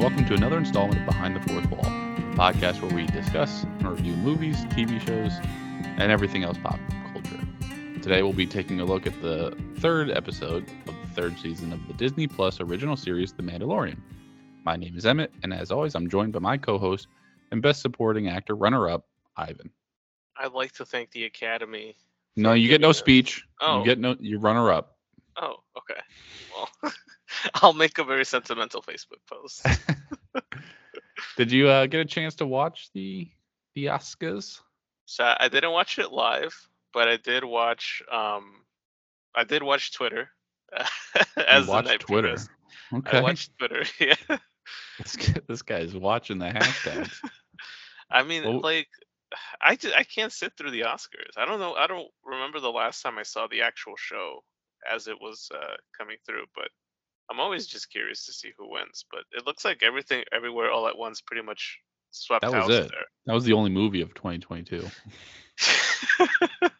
And 0.00 0.08
welcome 0.08 0.26
to 0.28 0.34
another 0.34 0.56
installment 0.56 0.98
of 0.98 1.04
Behind 1.04 1.36
the 1.36 1.40
Fourth 1.40 1.70
Wall, 1.70 1.84
a 1.84 2.34
podcast 2.34 2.80
where 2.80 2.90
we 2.90 3.06
discuss 3.08 3.64
and 3.64 3.86
review 3.86 4.14
movies, 4.14 4.64
TV 4.70 4.98
shows, 4.98 5.32
and 5.98 6.10
everything 6.10 6.42
else 6.42 6.56
pop 6.56 6.80
culture. 7.12 7.46
Today, 8.00 8.22
we'll 8.22 8.32
be 8.32 8.46
taking 8.46 8.80
a 8.80 8.84
look 8.86 9.06
at 9.06 9.20
the 9.20 9.54
third 9.76 10.10
episode 10.10 10.66
of 10.86 10.94
the 11.02 11.14
third 11.14 11.38
season 11.38 11.70
of 11.70 11.86
the 11.86 11.92
Disney 11.92 12.26
Plus 12.26 12.62
original 12.62 12.96
series, 12.96 13.34
The 13.34 13.42
Mandalorian. 13.42 13.98
My 14.64 14.74
name 14.74 14.96
is 14.96 15.04
Emmett, 15.04 15.34
and 15.42 15.52
as 15.52 15.70
always, 15.70 15.94
I'm 15.94 16.08
joined 16.08 16.32
by 16.32 16.38
my 16.38 16.56
co 16.56 16.78
host 16.78 17.06
and 17.52 17.60
best 17.60 17.82
supporting 17.82 18.26
actor 18.26 18.56
runner 18.56 18.88
up, 18.88 19.04
Ivan. 19.36 19.68
I'd 20.38 20.52
like 20.52 20.72
to 20.72 20.86
thank 20.86 21.10
the 21.10 21.24
Academy. 21.24 21.94
No, 22.36 22.54
you 22.54 22.70
get 22.70 22.80
no 22.80 22.92
speech. 22.92 23.44
Oh. 23.60 23.80
You 23.80 23.84
get 23.84 23.98
no, 23.98 24.16
you 24.18 24.38
runner 24.38 24.72
up. 24.72 24.96
Oh, 25.36 25.56
okay. 25.76 26.00
Well, 26.54 26.92
I'll 27.54 27.72
make 27.72 27.98
a 27.98 28.04
very 28.04 28.24
sentimental 28.24 28.82
Facebook 28.82 29.20
post. 29.28 29.66
Did 31.36 31.52
you 31.52 31.68
uh, 31.68 31.86
get 31.86 32.00
a 32.00 32.04
chance 32.04 32.36
to 32.36 32.46
watch 32.46 32.90
the 32.94 33.28
the 33.74 33.86
Oscars? 33.86 34.60
So 35.06 35.34
I 35.38 35.48
didn't 35.48 35.72
watch 35.72 35.98
it 35.98 36.12
live, 36.12 36.54
but 36.92 37.08
I 37.08 37.16
did 37.16 37.44
watch. 37.44 38.02
Um, 38.10 38.62
I 39.34 39.44
did 39.44 39.62
watch 39.62 39.92
Twitter. 39.92 40.30
as 41.36 41.66
the 41.66 41.72
watched 41.72 41.88
night 41.88 42.00
Twitter. 42.00 42.28
progressed. 42.28 42.50
Okay. 42.94 43.18
I 43.18 43.20
watched 43.20 43.50
Twitter. 43.58 43.84
Yeah. 44.00 44.36
This, 44.98 45.16
guy, 45.16 45.40
this 45.48 45.62
guy's 45.62 45.94
watching 45.96 46.38
the 46.38 46.46
hashtags. 46.46 47.10
I 48.10 48.22
mean, 48.22 48.44
Well- 48.44 48.60
like, 48.60 48.88
I 49.60 49.76
just, 49.76 49.94
I 49.96 50.04
can't 50.04 50.32
sit 50.32 50.52
through 50.56 50.70
the 50.72 50.82
Oscars. 50.82 51.36
I 51.36 51.44
don't 51.44 51.58
know. 51.60 51.74
I 51.74 51.86
don't 51.86 52.08
remember 52.24 52.60
the 52.60 52.70
last 52.70 53.02
time 53.02 53.18
I 53.18 53.22
saw 53.22 53.46
the 53.46 53.62
actual 53.62 53.94
show 53.96 54.44
as 54.88 55.06
it 55.06 55.20
was 55.20 55.48
uh, 55.54 55.76
coming 55.96 56.16
through, 56.26 56.44
but 56.54 56.68
I'm 57.30 57.40
always 57.40 57.66
just 57.66 57.90
curious 57.90 58.26
to 58.26 58.32
see 58.32 58.52
who 58.58 58.70
wins. 58.70 59.04
But 59.10 59.20
it 59.32 59.46
looks 59.46 59.64
like 59.64 59.82
everything, 59.82 60.24
everywhere, 60.32 60.70
all 60.70 60.88
at 60.88 60.98
once, 60.98 61.20
pretty 61.20 61.42
much 61.42 61.78
swept 62.10 62.42
That 62.42 62.52
was 62.52 62.62
house 62.62 62.86
it. 62.86 62.92
That 63.26 63.34
was 63.34 63.44
the 63.44 63.52
only 63.52 63.70
movie 63.70 64.00
of 64.00 64.12
2022. 64.14 64.80
there. 64.80 64.90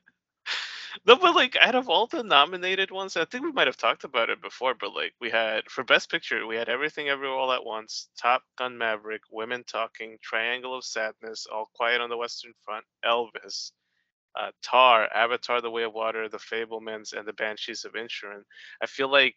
no, 1.07 1.17
but 1.17 1.35
like 1.37 1.57
out 1.61 1.77
of 1.77 1.89
all 1.89 2.09
the 2.09 2.25
nominated 2.25 2.91
ones, 2.91 3.17
I 3.17 3.25
think 3.25 3.45
we 3.45 3.53
might 3.53 3.69
have 3.69 3.77
talked 3.77 4.03
about 4.03 4.29
it 4.29 4.43
before. 4.43 4.75
But 4.75 4.95
like 4.95 5.15
we 5.21 5.31
had 5.31 5.71
for 5.71 5.85
Best 5.85 6.11
Picture, 6.11 6.47
we 6.47 6.57
had 6.57 6.69
Everything 6.69 7.09
Everywhere 7.09 7.39
All 7.39 7.53
at 7.53 7.65
Once, 7.65 8.09
Top 8.21 8.43
Gun 8.59 8.77
Maverick, 8.77 9.23
Women 9.31 9.63
Talking, 9.65 10.19
Triangle 10.21 10.77
of 10.77 10.85
Sadness, 10.85 11.47
All 11.47 11.71
Quiet 11.75 12.01
on 12.01 12.11
the 12.11 12.17
Western 12.17 12.53
Front, 12.65 12.85
Elvis, 13.05 13.71
uh, 14.39 14.51
Tar, 14.63 15.09
Avatar: 15.15 15.61
The 15.61 15.71
Way 15.71 15.85
of 15.85 15.93
Water, 15.93 16.29
The 16.29 16.39
Fabelmans, 16.39 17.13
and 17.13 17.27
The 17.27 17.33
Banshees 17.35 17.85
of 17.85 17.93
Inisherin. 17.93 18.43
I 18.83 18.87
feel 18.87 19.11
like 19.11 19.37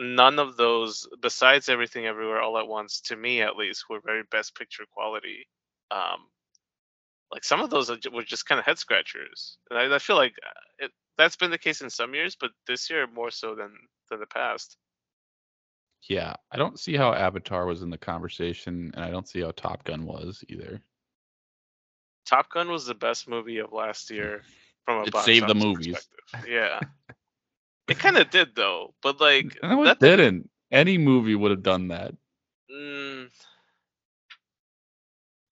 none 0.00 0.38
of 0.38 0.56
those, 0.56 1.06
besides 1.20 1.68
Everything 1.68 2.06
Everywhere 2.06 2.40
All 2.40 2.58
at 2.58 2.66
Once, 2.66 3.00
to 3.02 3.16
me 3.16 3.42
at 3.42 3.56
least, 3.56 3.84
were 3.88 4.00
very 4.04 4.22
Best 4.30 4.56
Picture 4.56 4.84
quality. 4.90 5.46
Um, 5.90 6.26
like 7.30 7.44
some 7.44 7.60
of 7.60 7.70
those 7.70 7.90
were 7.90 8.22
just 8.22 8.46
kind 8.46 8.58
of 8.58 8.64
head 8.64 8.78
scratchers, 8.78 9.58
and 9.70 9.78
I, 9.78 9.94
I 9.94 9.98
feel 9.98 10.16
like 10.16 10.34
uh, 10.44 10.86
it, 10.86 10.90
that's 11.16 11.36
been 11.36 11.50
the 11.50 11.58
case 11.58 11.80
in 11.80 11.90
some 11.90 12.14
years, 12.14 12.36
but 12.38 12.50
this 12.66 12.90
year 12.90 13.06
more 13.06 13.30
so 13.30 13.54
than 13.54 13.72
than 14.10 14.20
the 14.20 14.26
past. 14.26 14.76
Yeah, 16.08 16.34
I 16.50 16.56
don't 16.56 16.80
see 16.80 16.96
how 16.96 17.12
Avatar 17.12 17.66
was 17.66 17.82
in 17.82 17.90
the 17.90 17.98
conversation, 17.98 18.90
and 18.94 19.04
I 19.04 19.10
don't 19.10 19.28
see 19.28 19.40
how 19.42 19.50
Top 19.52 19.84
Gun 19.84 20.06
was 20.06 20.42
either. 20.48 20.80
Top 22.26 22.50
Gun 22.50 22.70
was 22.70 22.86
the 22.86 22.94
best 22.94 23.28
movie 23.28 23.58
of 23.58 23.72
last 23.72 24.10
year 24.10 24.42
from 24.84 25.02
a 25.02 25.02
It 25.02 25.12
box 25.12 25.26
saved 25.26 25.46
the 25.46 25.54
movies. 25.54 26.08
Yeah, 26.48 26.80
it 27.90 27.98
kind 27.98 28.16
of 28.16 28.30
did 28.30 28.54
though, 28.54 28.94
but 29.02 29.20
like 29.20 29.58
No, 29.62 29.82
it 29.82 29.84
that 29.86 30.00
didn't. 30.00 30.50
Any 30.70 30.98
movie 30.98 31.34
would 31.34 31.50
have 31.50 31.62
done 31.62 31.88
that. 31.88 32.14
Mm, 32.72 33.28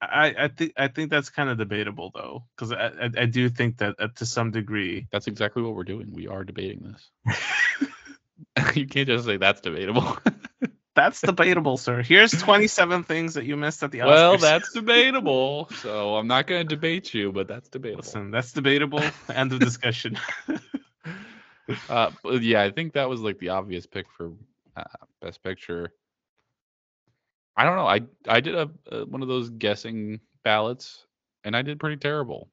I, 0.00 0.34
I 0.38 0.48
think 0.48 0.72
I 0.76 0.88
think 0.88 1.10
that's 1.10 1.30
kind 1.30 1.50
of 1.50 1.58
debatable 1.58 2.12
though, 2.14 2.44
because 2.56 2.72
I, 2.72 2.86
I 2.86 3.10
I 3.22 3.26
do 3.26 3.48
think 3.48 3.78
that 3.78 3.96
uh, 3.98 4.08
to 4.16 4.26
some 4.26 4.50
degree. 4.50 5.08
That's 5.10 5.26
exactly 5.26 5.62
what 5.62 5.74
we're 5.74 5.84
doing. 5.84 6.12
We 6.12 6.28
are 6.28 6.44
debating 6.44 6.94
this. 7.26 7.36
you 8.74 8.86
can't 8.86 9.08
just 9.08 9.24
say 9.24 9.36
that's 9.36 9.60
debatable. 9.60 10.16
That's 10.94 11.20
debatable, 11.20 11.76
sir. 11.76 12.02
Here's 12.02 12.32
27 12.32 13.04
things 13.04 13.34
that 13.34 13.44
you 13.44 13.56
missed 13.56 13.84
at 13.84 13.92
the 13.92 14.00
Oscars. 14.00 14.06
well, 14.06 14.38
that's 14.38 14.72
debatable. 14.72 15.68
So 15.76 16.16
I'm 16.16 16.26
not 16.26 16.48
going 16.48 16.66
to 16.66 16.74
debate 16.74 17.14
you, 17.14 17.30
but 17.30 17.46
that's 17.46 17.68
debatable. 17.68 18.02
listen. 18.02 18.32
That's 18.32 18.50
debatable. 18.50 19.02
End 19.32 19.52
of 19.52 19.60
discussion. 19.60 20.18
Uh, 21.88 22.10
but 22.22 22.42
yeah, 22.42 22.62
I 22.62 22.70
think 22.70 22.92
that 22.94 23.08
was 23.08 23.20
like 23.20 23.38
the 23.38 23.50
obvious 23.50 23.86
pick 23.86 24.06
for 24.10 24.32
uh, 24.76 24.84
best 25.20 25.42
picture. 25.42 25.92
I 27.56 27.64
don't 27.64 27.76
know. 27.76 27.86
I 27.86 28.00
I 28.26 28.40
did 28.40 28.54
a, 28.54 29.04
one 29.06 29.22
of 29.22 29.28
those 29.28 29.50
guessing 29.50 30.20
ballots, 30.44 31.06
and 31.44 31.56
I 31.56 31.62
did 31.62 31.80
pretty 31.80 31.96
terrible. 31.96 32.48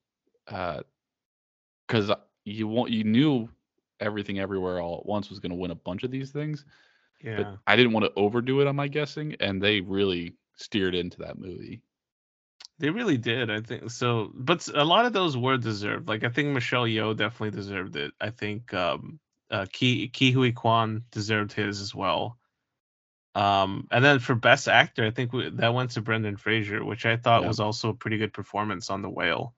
Because 0.46 2.12
you 2.44 2.68
won't 2.68 2.92
you 2.92 3.04
knew 3.04 3.50
everything 4.00 4.40
everywhere 4.40 4.82
all 4.82 5.00
at 5.00 5.06
once 5.06 5.30
was 5.30 5.40
going 5.40 5.52
to 5.52 5.56
win 5.56 5.72
a 5.72 5.76
bunch 5.76 6.04
of 6.04 6.12
these 6.12 6.32
things, 6.32 6.66
yeah. 7.24 7.38
but 7.38 7.58
I 7.68 7.76
didn't 7.76 7.94
want 7.94 8.06
to 8.06 8.14
overdo 8.16 8.62
it 8.62 8.68
on 8.68 8.76
my 8.76 8.88
guessing, 8.88 9.36
and 9.40 9.62
they 9.62 9.82
really 9.82 10.34
steered 10.56 10.96
into 10.96 11.18
that 11.20 11.38
movie. 11.40 11.82
They 12.78 12.90
really 12.90 13.18
did, 13.18 13.50
I 13.50 13.62
think 13.62 13.90
so. 13.92 14.32
But 14.34 14.68
a 14.68 14.84
lot 14.84 15.06
of 15.06 15.14
those 15.14 15.38
were 15.38 15.58
deserved. 15.58 16.08
Like 16.08 16.24
I 16.24 16.30
think 16.30 16.50
Michelle 16.50 16.84
Yeoh 16.86 17.16
definitely 17.16 17.52
deserved 17.52 17.96
it. 17.96 18.14
I 18.20 18.32
think 18.32 18.74
um, 18.74 19.20
uh, 19.50 19.66
Ki 19.72 20.10
Ke 20.10 20.34
Huy 20.34 20.52
Quan 20.52 21.04
deserved 21.12 21.54
his 21.54 21.80
as 21.82 21.96
well. 21.96 22.38
Um, 23.34 23.88
and 23.92 24.04
then 24.04 24.20
for 24.20 24.36
best 24.36 24.68
actor, 24.68 25.06
I 25.06 25.12
think 25.12 25.34
we, 25.34 25.50
that 25.52 25.74
went 25.74 25.92
to 25.92 26.02
Brendan 26.02 26.38
Fraser, 26.38 26.84
which 26.84 27.06
I 27.06 27.18
thought 27.18 27.44
Yeah. 27.44 27.48
was 27.48 27.60
also 27.60 27.90
a 27.90 27.94
pretty 27.94 28.18
good 28.18 28.34
performance 28.34 28.90
on 28.90 29.02
The 29.02 29.10
Whale. 29.10 29.54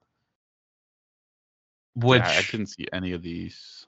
Yeah, 2.05 2.05
Which 2.07 2.23
I 2.29 2.41
didn't 2.43 2.67
see 2.67 2.87
any 2.93 3.13
of 3.13 3.21
these. 3.21 3.85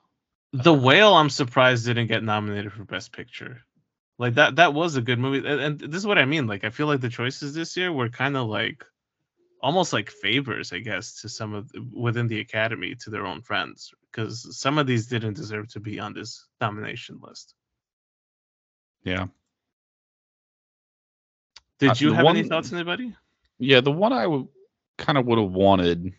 The 0.52 0.74
Whale, 0.74 1.14
I'm 1.14 1.30
surprised 1.30 1.86
didn't 1.86 2.08
get 2.08 2.22
nominated 2.24 2.72
for 2.72 2.84
Best 2.84 3.12
Picture. 3.12 3.62
Like 4.18 4.34
that, 4.34 4.56
that 4.56 4.74
was 4.74 4.96
a 4.96 5.02
good 5.02 5.18
movie, 5.18 5.46
and, 5.46 5.60
and 5.60 5.80
this 5.80 5.98
is 5.98 6.06
what 6.06 6.18
I 6.18 6.24
mean. 6.24 6.46
Like 6.46 6.64
I 6.64 6.70
feel 6.70 6.86
like 6.86 7.00
the 7.00 7.08
choices 7.08 7.54
this 7.54 7.76
year 7.76 7.92
were 7.92 8.08
kind 8.08 8.36
of 8.36 8.48
like, 8.48 8.84
almost 9.60 9.92
like 9.92 10.10
favors, 10.10 10.72
I 10.72 10.78
guess, 10.78 11.20
to 11.22 11.28
some 11.28 11.54
of 11.54 11.70
the, 11.70 11.86
within 11.92 12.26
the 12.26 12.40
Academy 12.40 12.94
to 12.96 13.10
their 13.10 13.26
own 13.26 13.42
friends, 13.42 13.92
because 14.10 14.56
some 14.58 14.78
of 14.78 14.86
these 14.86 15.06
didn't 15.06 15.34
deserve 15.34 15.68
to 15.72 15.80
be 15.80 16.00
on 16.00 16.14
this 16.14 16.46
nomination 16.60 17.20
list. 17.22 17.54
Yeah. 19.04 19.26
Did 21.78 21.90
Uh, 21.90 21.94
you 21.98 22.12
have 22.12 22.26
any 22.26 22.42
thoughts, 22.42 22.72
anybody? 22.72 23.14
Yeah, 23.58 23.80
the 23.80 23.92
one 23.92 24.12
I 24.12 24.24
w- 24.24 24.48
kind 24.98 25.16
of 25.16 25.26
would 25.26 25.38
have 25.38 25.52
wanted 25.52 26.12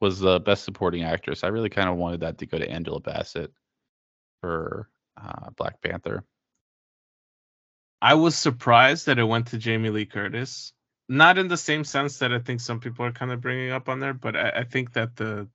was 0.00 0.20
the 0.20 0.40
best 0.40 0.64
supporting 0.64 1.04
actress. 1.04 1.44
I 1.44 1.48
really 1.48 1.68
kind 1.68 1.88
of 1.88 1.96
wanted 1.96 2.20
that 2.20 2.38
to 2.38 2.46
go 2.46 2.58
to 2.58 2.70
Angela 2.70 3.00
Bassett 3.00 3.52
for 4.40 4.88
uh, 5.20 5.50
Black 5.56 5.80
Panther. 5.82 6.24
I 8.00 8.14
was 8.14 8.36
surprised 8.36 9.06
that 9.06 9.18
it 9.18 9.24
went 9.24 9.48
to 9.48 9.58
Jamie 9.58 9.90
Lee 9.90 10.06
Curtis. 10.06 10.72
Not 11.08 11.38
in 11.38 11.48
the 11.48 11.56
same 11.56 11.84
sense 11.84 12.18
that 12.18 12.32
I 12.32 12.38
think 12.38 12.60
some 12.60 12.80
people 12.80 13.04
are 13.06 13.12
kind 13.12 13.32
of 13.32 13.40
bringing 13.40 13.70
up 13.70 13.88
on 13.88 14.00
there, 14.00 14.12
but 14.12 14.36
I, 14.36 14.50
I 14.50 14.64
think 14.64 14.92
that 14.92 15.16
the 15.16 15.48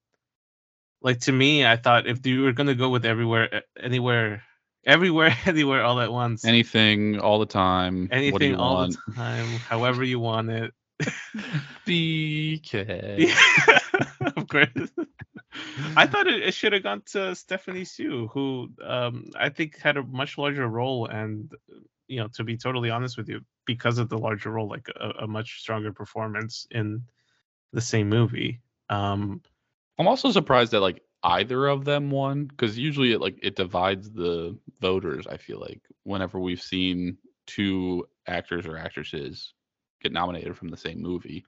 like 1.01 1.19
to 1.21 1.31
me, 1.31 1.65
I 1.65 1.75
thought 1.75 2.07
if 2.07 2.25
you 2.25 2.41
were 2.43 2.53
gonna 2.53 2.75
go 2.75 2.89
with 2.89 3.05
everywhere, 3.05 3.63
anywhere, 3.79 4.43
everywhere, 4.85 5.37
anywhere, 5.45 5.83
all 5.83 5.99
at 5.99 6.11
once, 6.11 6.45
Anything, 6.45 7.19
all 7.19 7.39
the 7.39 7.45
time. 7.45 8.07
anything, 8.11 8.55
all 8.55 8.75
want? 8.75 8.97
the 9.07 9.13
time, 9.13 9.45
however 9.69 10.03
you 10.03 10.19
want 10.19 10.49
it. 10.49 10.73
BK. 11.85 13.29
of 14.37 14.47
course. 14.47 14.69
I 15.95 16.07
thought 16.07 16.27
it, 16.27 16.41
it 16.43 16.53
should 16.53 16.73
have 16.73 16.83
gone 16.83 17.03
to 17.11 17.35
Stephanie 17.35 17.85
Hsu, 17.85 18.27
who 18.27 18.69
um, 18.83 19.29
I 19.37 19.49
think 19.49 19.77
had 19.77 19.97
a 19.97 20.03
much 20.03 20.37
larger 20.37 20.67
role, 20.67 21.05
and 21.05 21.51
you 22.07 22.19
know, 22.19 22.27
to 22.33 22.43
be 22.43 22.57
totally 22.57 22.89
honest 22.89 23.17
with 23.17 23.29
you, 23.29 23.41
because 23.65 23.97
of 23.97 24.09
the 24.09 24.17
larger 24.17 24.51
role, 24.51 24.67
like 24.67 24.87
a, 24.99 25.09
a 25.23 25.27
much 25.27 25.59
stronger 25.61 25.91
performance 25.91 26.67
in 26.71 27.01
the 27.71 27.81
same 27.81 28.09
movie. 28.09 28.61
Um, 28.89 29.41
I'm 29.97 30.07
also 30.07 30.31
surprised 30.31 30.71
that 30.71 30.81
like 30.81 31.01
either 31.23 31.67
of 31.67 31.85
them 31.85 32.11
won 32.11 32.45
because 32.45 32.77
usually 32.77 33.13
it 33.13 33.21
like 33.21 33.37
it 33.41 33.55
divides 33.55 34.11
the 34.11 34.57
voters. 34.79 35.27
I 35.27 35.37
feel 35.37 35.59
like 35.59 35.81
whenever 36.03 36.39
we've 36.39 36.61
seen 36.61 37.17
two 37.45 38.07
actors 38.27 38.65
or 38.65 38.77
actresses 38.77 39.53
get 40.01 40.11
nominated 40.11 40.57
from 40.57 40.69
the 40.69 40.77
same 40.77 41.01
movie, 41.01 41.45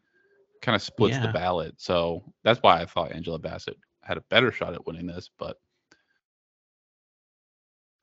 kind 0.62 0.76
of 0.76 0.82
splits 0.82 1.18
the 1.18 1.28
ballot. 1.28 1.76
So 1.78 2.24
that's 2.44 2.62
why 2.62 2.82
I 2.82 2.86
thought 2.86 3.12
Angela 3.12 3.40
Bassett 3.40 3.78
had 4.02 4.18
a 4.18 4.22
better 4.30 4.52
shot 4.52 4.74
at 4.74 4.86
winning 4.86 5.08
this, 5.08 5.30
but 5.38 5.58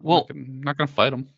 well, 0.01 0.27
I'm 0.31 0.37
not 0.37 0.47
gonna, 0.51 0.65
not 0.65 0.77
gonna 0.79 0.89
fight 0.89 1.11
them. 1.11 1.29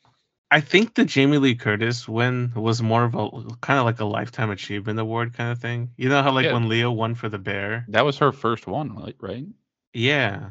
I 0.50 0.60
think 0.60 0.94
the 0.94 1.04
Jamie 1.04 1.38
Lee 1.38 1.54
Curtis 1.56 2.06
win 2.06 2.52
was 2.54 2.80
more 2.82 3.04
of 3.04 3.14
a 3.14 3.28
kind 3.60 3.78
of 3.78 3.84
like 3.86 4.00
a 4.00 4.04
lifetime 4.04 4.50
achievement 4.50 5.00
award 5.00 5.34
kind 5.34 5.50
of 5.50 5.58
thing. 5.58 5.90
You 5.96 6.08
know 6.08 6.22
how 6.22 6.30
like 6.32 6.44
Yeah. 6.46 6.52
when 6.52 6.68
Leo 6.68 6.92
won 6.92 7.14
for 7.14 7.28
the 7.28 7.38
Bear? 7.38 7.84
That 7.88 8.04
was 8.04 8.18
her 8.18 8.30
first 8.32 8.66
one, 8.66 8.94
like, 8.94 9.16
right? 9.20 9.46
Yeah. 9.92 10.50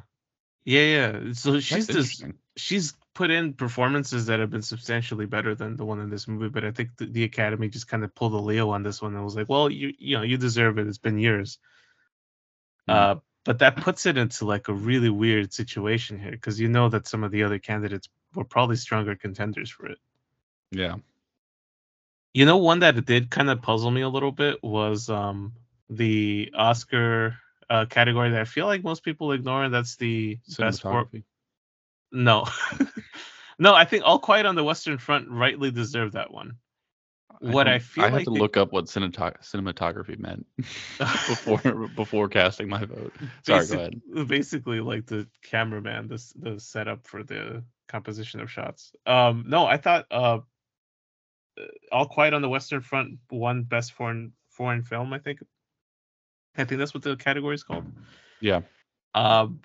Yeah, 0.66 0.82
yeah. 0.82 1.34
So 1.34 1.60
she's 1.60 1.88
That's 1.88 1.90
interesting. 1.90 2.34
she's 2.58 2.94
put 3.14 3.30
in 3.30 3.54
performances 3.54 4.26
that 4.26 4.40
have 4.40 4.50
been 4.50 4.62
substantially 4.62 5.26
better 5.26 5.56
than 5.56 5.76
the 5.78 5.86
one 5.86 6.00
in 6.00 6.10
this 6.10 6.28
movie, 6.28 6.50
but 6.50 6.64
I 6.66 6.72
think 6.72 6.90
the, 6.98 7.06
the 7.06 7.24
Academy 7.24 7.70
just 7.70 7.88
kind 7.88 8.04
of 8.04 8.14
pulled 8.16 8.34
a 8.34 8.38
Leo 8.38 8.70
on 8.72 8.84
this 8.84 9.02
one 9.02 9.14
and 9.16 9.24
was 9.24 9.36
like, 9.36 9.50
"Well, 9.50 9.70
you 9.70 9.94
you 10.00 10.18
know 10.18 10.24
you 10.24 10.38
deserve 10.38 10.80
it. 10.80 10.88
It's 10.88 10.98
been 10.98 11.20
years." 11.20 11.60
Mm. 12.90 12.94
Uh, 12.94 13.16
but 13.46 13.60
that 13.60 13.76
puts 13.78 14.06
it 14.06 14.18
into 14.18 14.46
like 14.46 14.68
a 14.70 14.74
really 14.74 15.10
weird 15.10 15.54
situation 15.54 16.18
here 16.20 16.32
because 16.32 16.60
you 16.60 16.70
know 16.70 16.90
that 16.90 17.08
some 17.08 17.24
of 17.24 17.32
the 17.32 17.44
other 17.44 17.60
candidates 17.60 18.08
were 18.36 18.44
probably 18.46 18.76
stronger 18.76 19.16
contenders 19.16 19.70
for 19.70 19.88
it. 19.88 19.98
Yeah. 20.72 20.96
You 22.34 22.46
know, 22.46 22.58
one 22.58 22.80
that 22.80 23.06
did 23.06 23.30
kind 23.30 23.50
of 23.50 23.62
puzzle 23.62 23.92
me 23.92 24.02
a 24.02 24.10
little 24.10 24.32
bit 24.32 24.64
was 24.64 25.10
um 25.10 25.54
the 25.90 26.52
Oscar 26.56 27.38
uh, 27.70 27.86
category 27.86 28.32
that 28.32 28.42
I 28.42 28.46
feel 28.46 28.66
like 28.66 28.84
most 28.84 29.04
people 29.04 29.32
ignore. 29.32 29.64
and 29.64 29.74
That's 29.74 29.96
the 29.98 30.40
best 30.58 30.82
for 30.82 31.08
no, 32.12 32.46
no. 33.60 33.74
I 33.74 33.86
think 33.86 34.04
All 34.06 34.20
Quiet 34.20 34.46
on 34.46 34.56
the 34.56 34.64
Western 34.64 34.98
Front 34.98 35.30
rightly 35.30 35.72
deserved 35.72 36.14
that 36.14 36.32
one. 36.32 36.58
What 37.40 37.68
I 37.68 37.72
don't- 37.72 37.82
feel 37.84 38.04
I 38.04 38.08
had 38.08 38.14
like 38.18 38.26
to 38.26 38.32
the- 38.32 38.40
look 38.40 38.58
up 38.58 38.72
what 38.72 38.86
cinematog- 38.86 39.42
cinematography 39.42 40.18
meant 40.20 40.46
before 40.98 41.88
before 41.96 42.30
casting 42.30 42.70
my 42.70 42.86
vote. 42.86 43.14
Sorry, 43.46 43.60
Basic- 43.60 43.76
go 43.78 43.80
ahead. 44.16 44.28
Basically, 44.28 44.80
like 44.80 45.06
the 45.06 45.28
cameraman, 45.44 46.08
the 46.08 46.16
s- 46.16 46.34
the 46.40 46.60
setup 46.60 47.06
for 47.08 47.24
the 47.24 47.64
composition 47.88 48.40
of 48.40 48.52
shots. 48.52 48.94
Um, 49.06 49.46
no, 49.48 49.66
I 49.66 49.78
thought 49.78 50.06
uh, 50.12 50.40
uh, 51.58 51.62
All 51.92 52.08
Quiet 52.08 52.34
on 52.34 52.42
the 52.42 52.50
Western 52.50 52.82
Front 52.82 53.20
won 53.32 53.64
best 53.64 53.94
foreign 53.94 54.34
foreign 54.50 54.84
film. 54.84 55.14
I 55.14 55.20
think. 55.20 55.40
I 56.56 56.66
think 56.66 56.80
that's 56.80 56.94
what 56.94 57.04
the 57.04 57.16
category 57.16 57.56
is 57.56 57.64
called. 57.64 57.86
Yeah. 58.40 58.62
Um, 59.16 59.62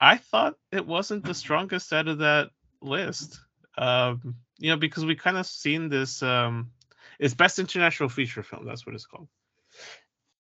I 0.00 0.16
thought 0.16 0.56
it 0.72 0.86
wasn't 0.86 1.24
the 1.24 1.34
strongest 1.34 1.92
out 1.92 2.08
of 2.08 2.18
that 2.18 2.50
list. 2.80 3.40
Um, 3.76 4.36
you 4.58 4.70
know, 4.70 4.76
because 4.78 5.04
we 5.04 5.14
kind 5.14 5.36
of 5.36 5.46
seen 5.46 5.88
this. 5.88 6.22
Um, 6.22 6.70
it's 7.18 7.34
best 7.34 7.58
international 7.58 8.08
feature 8.08 8.42
film. 8.42 8.64
That's 8.66 8.86
what 8.86 8.94
it's 8.94 9.06
called. 9.06 9.28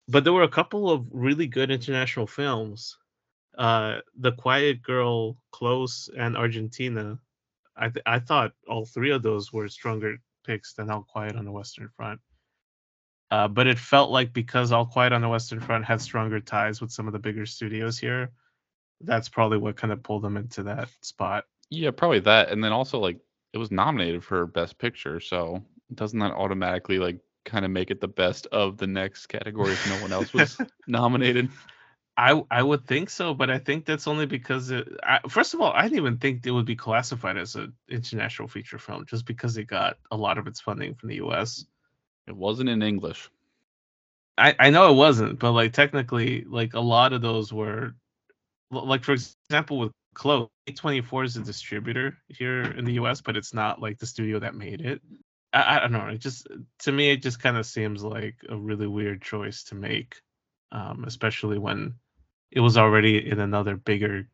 But 0.08 0.24
there 0.24 0.34
were 0.34 0.44
a 0.44 0.50
couple 0.50 0.92
of 0.92 1.08
really 1.12 1.48
good 1.48 1.72
international 1.72 2.28
films. 2.28 2.98
Uh, 3.58 4.00
The 4.18 4.32
Quiet 4.34 4.82
Girl, 4.82 5.38
Close, 5.52 6.10
and 6.18 6.36
Argentina. 6.36 7.20
I 7.76 7.90
th- 7.90 8.04
I 8.06 8.20
thought 8.20 8.54
all 8.68 8.86
three 8.86 9.12
of 9.12 9.24
those 9.24 9.52
were 9.52 9.68
stronger 9.68 10.18
picks 10.46 10.74
than 10.74 10.90
All 10.90 11.04
Quiet 11.04 11.36
on 11.36 11.46
the 11.46 11.52
Western 11.52 11.90
Front. 11.96 12.20
Uh, 13.32 13.48
but 13.48 13.66
it 13.66 13.80
felt 13.80 14.12
like 14.12 14.34
because 14.34 14.72
All 14.72 14.86
Quiet 14.86 15.14
on 15.14 15.22
the 15.22 15.30
Western 15.30 15.60
Front 15.60 15.86
had 15.86 16.02
stronger 16.02 16.40
ties 16.40 16.82
with 16.82 16.92
some 16.92 17.08
of 17.08 17.14
the 17.14 17.20
bigger 17.20 17.46
studios 17.46 17.98
here, 17.98 18.32
that's 19.02 19.30
probably 19.30 19.58
what 19.58 19.76
kind 19.76 19.92
of 19.92 20.04
pulled 20.04 20.24
them 20.24 20.38
into 20.38 20.64
that 20.64 20.90
spot. 21.02 21.46
Yeah, 21.70 21.92
probably 21.92 22.20
that. 22.22 22.50
And 22.50 22.64
then 22.64 22.72
also 22.72 23.00
like 23.00 23.18
it 23.54 23.58
was 23.58 23.72
nominated 23.72 24.24
for 24.24 24.46
best 24.46 24.78
picture, 24.78 25.20
so 25.20 25.64
doesn't 25.96 26.20
that 26.20 26.34
automatically 26.34 27.00
like 27.00 27.20
kind 27.46 27.66
of 27.66 27.72
make 27.72 27.92
it 27.92 28.02
the 28.02 28.08
best 28.08 28.48
of 28.48 28.78
the 28.78 28.88
next 28.88 29.28
category 29.28 29.72
if 29.72 29.90
no 29.90 30.02
one 30.02 30.14
else 30.14 30.34
was 30.34 30.60
nominated? 30.88 31.50
I 32.18 32.44
I 32.52 32.62
would 32.62 32.86
think 32.86 33.10
so, 33.10 33.34
but 33.34 33.50
I 33.50 33.58
think 33.58 33.86
that's 33.86 34.08
only 34.08 34.26
because 34.28 34.70
it. 34.72 34.88
I, 35.04 35.20
first 35.28 35.54
of 35.54 35.62
all, 35.62 35.72
I 35.74 35.84
didn't 35.84 35.98
even 35.98 36.18
think 36.18 36.46
it 36.46 36.52
would 36.52 36.66
be 36.66 36.76
classified 36.76 37.38
as 37.38 37.56
an 37.56 37.74
international 37.90 38.48
feature 38.48 38.78
film, 38.78 39.06
just 39.08 39.26
because 39.26 39.58
it 39.58 39.66
got 39.66 39.98
a 40.12 40.18
lot 40.18 40.38
of 40.38 40.46
its 40.48 40.60
funding 40.62 40.94
from 40.96 41.10
the 41.10 41.16
U.S. 41.16 41.66
It 42.28 42.36
wasn't 42.36 42.70
in 42.70 42.84
English. 42.84 43.30
I 44.38 44.56
I 44.60 44.70
know 44.70 44.92
it 44.92 44.96
wasn't, 44.96 45.40
but 45.40 45.54
like 45.54 45.74
technically, 45.74 46.44
like 46.46 46.76
a 46.76 46.80
lot 46.80 47.14
of 47.14 47.22
those 47.22 47.52
were, 47.52 47.96
like 48.72 49.04
for 49.04 49.14
example, 49.14 49.80
with 49.80 49.92
Close, 50.14 50.50
A24 50.70 51.26
is 51.26 51.38
a 51.38 51.42
distributor 51.42 52.18
here 52.28 52.64
in 52.64 52.86
the 52.86 52.94
U.S., 52.94 53.22
but 53.22 53.36
it's 53.38 53.54
not 53.54 53.82
like 53.82 53.98
the 54.00 54.06
studio 54.06 54.40
that 54.40 54.56
made 54.56 54.82
it. 54.82 55.02
I, 55.54 55.78
I 55.78 55.80
don't 55.80 55.92
know. 55.94 56.08
It 56.08 56.20
just 56.20 56.48
to 56.80 56.92
me, 56.92 57.12
it 57.12 57.24
just 57.24 57.42
kind 57.42 57.58
of 57.58 57.66
seems 57.66 58.04
like 58.04 58.36
a 58.50 58.58
really 58.58 58.88
weird 58.88 59.22
choice 59.24 59.64
to 59.66 59.76
make, 59.76 60.22
um, 60.72 61.06
especially 61.08 61.58
when 61.58 61.96
it 62.54 62.60
was 62.60 62.78
already 62.78 63.30
in 63.30 63.40
another 63.40 63.76
bigger 63.76 64.28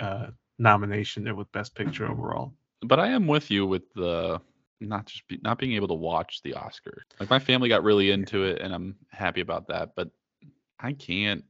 uh, 0.00 0.28
nomination 0.58 1.24
there 1.24 1.34
with 1.34 1.50
Best 1.52 1.74
Picture 1.74 2.06
overall. 2.10 2.54
But 2.82 2.98
I 2.98 3.08
am 3.08 3.26
with 3.26 3.50
you 3.50 3.66
with 3.66 3.92
the 3.94 4.40
not 4.80 5.06
just 5.06 5.28
be, 5.28 5.38
not 5.42 5.58
being 5.58 5.72
able 5.72 5.88
to 5.88 5.94
watch 5.94 6.40
the 6.42 6.52
Oscars. 6.52 7.02
Like 7.18 7.28
my 7.28 7.38
family 7.38 7.68
got 7.68 7.84
really 7.84 8.10
into 8.10 8.44
it, 8.44 8.60
and 8.62 8.74
I'm 8.74 8.96
happy 9.10 9.42
about 9.42 9.68
that. 9.68 9.90
But 9.94 10.10
I 10.78 10.94
can't 10.94 11.44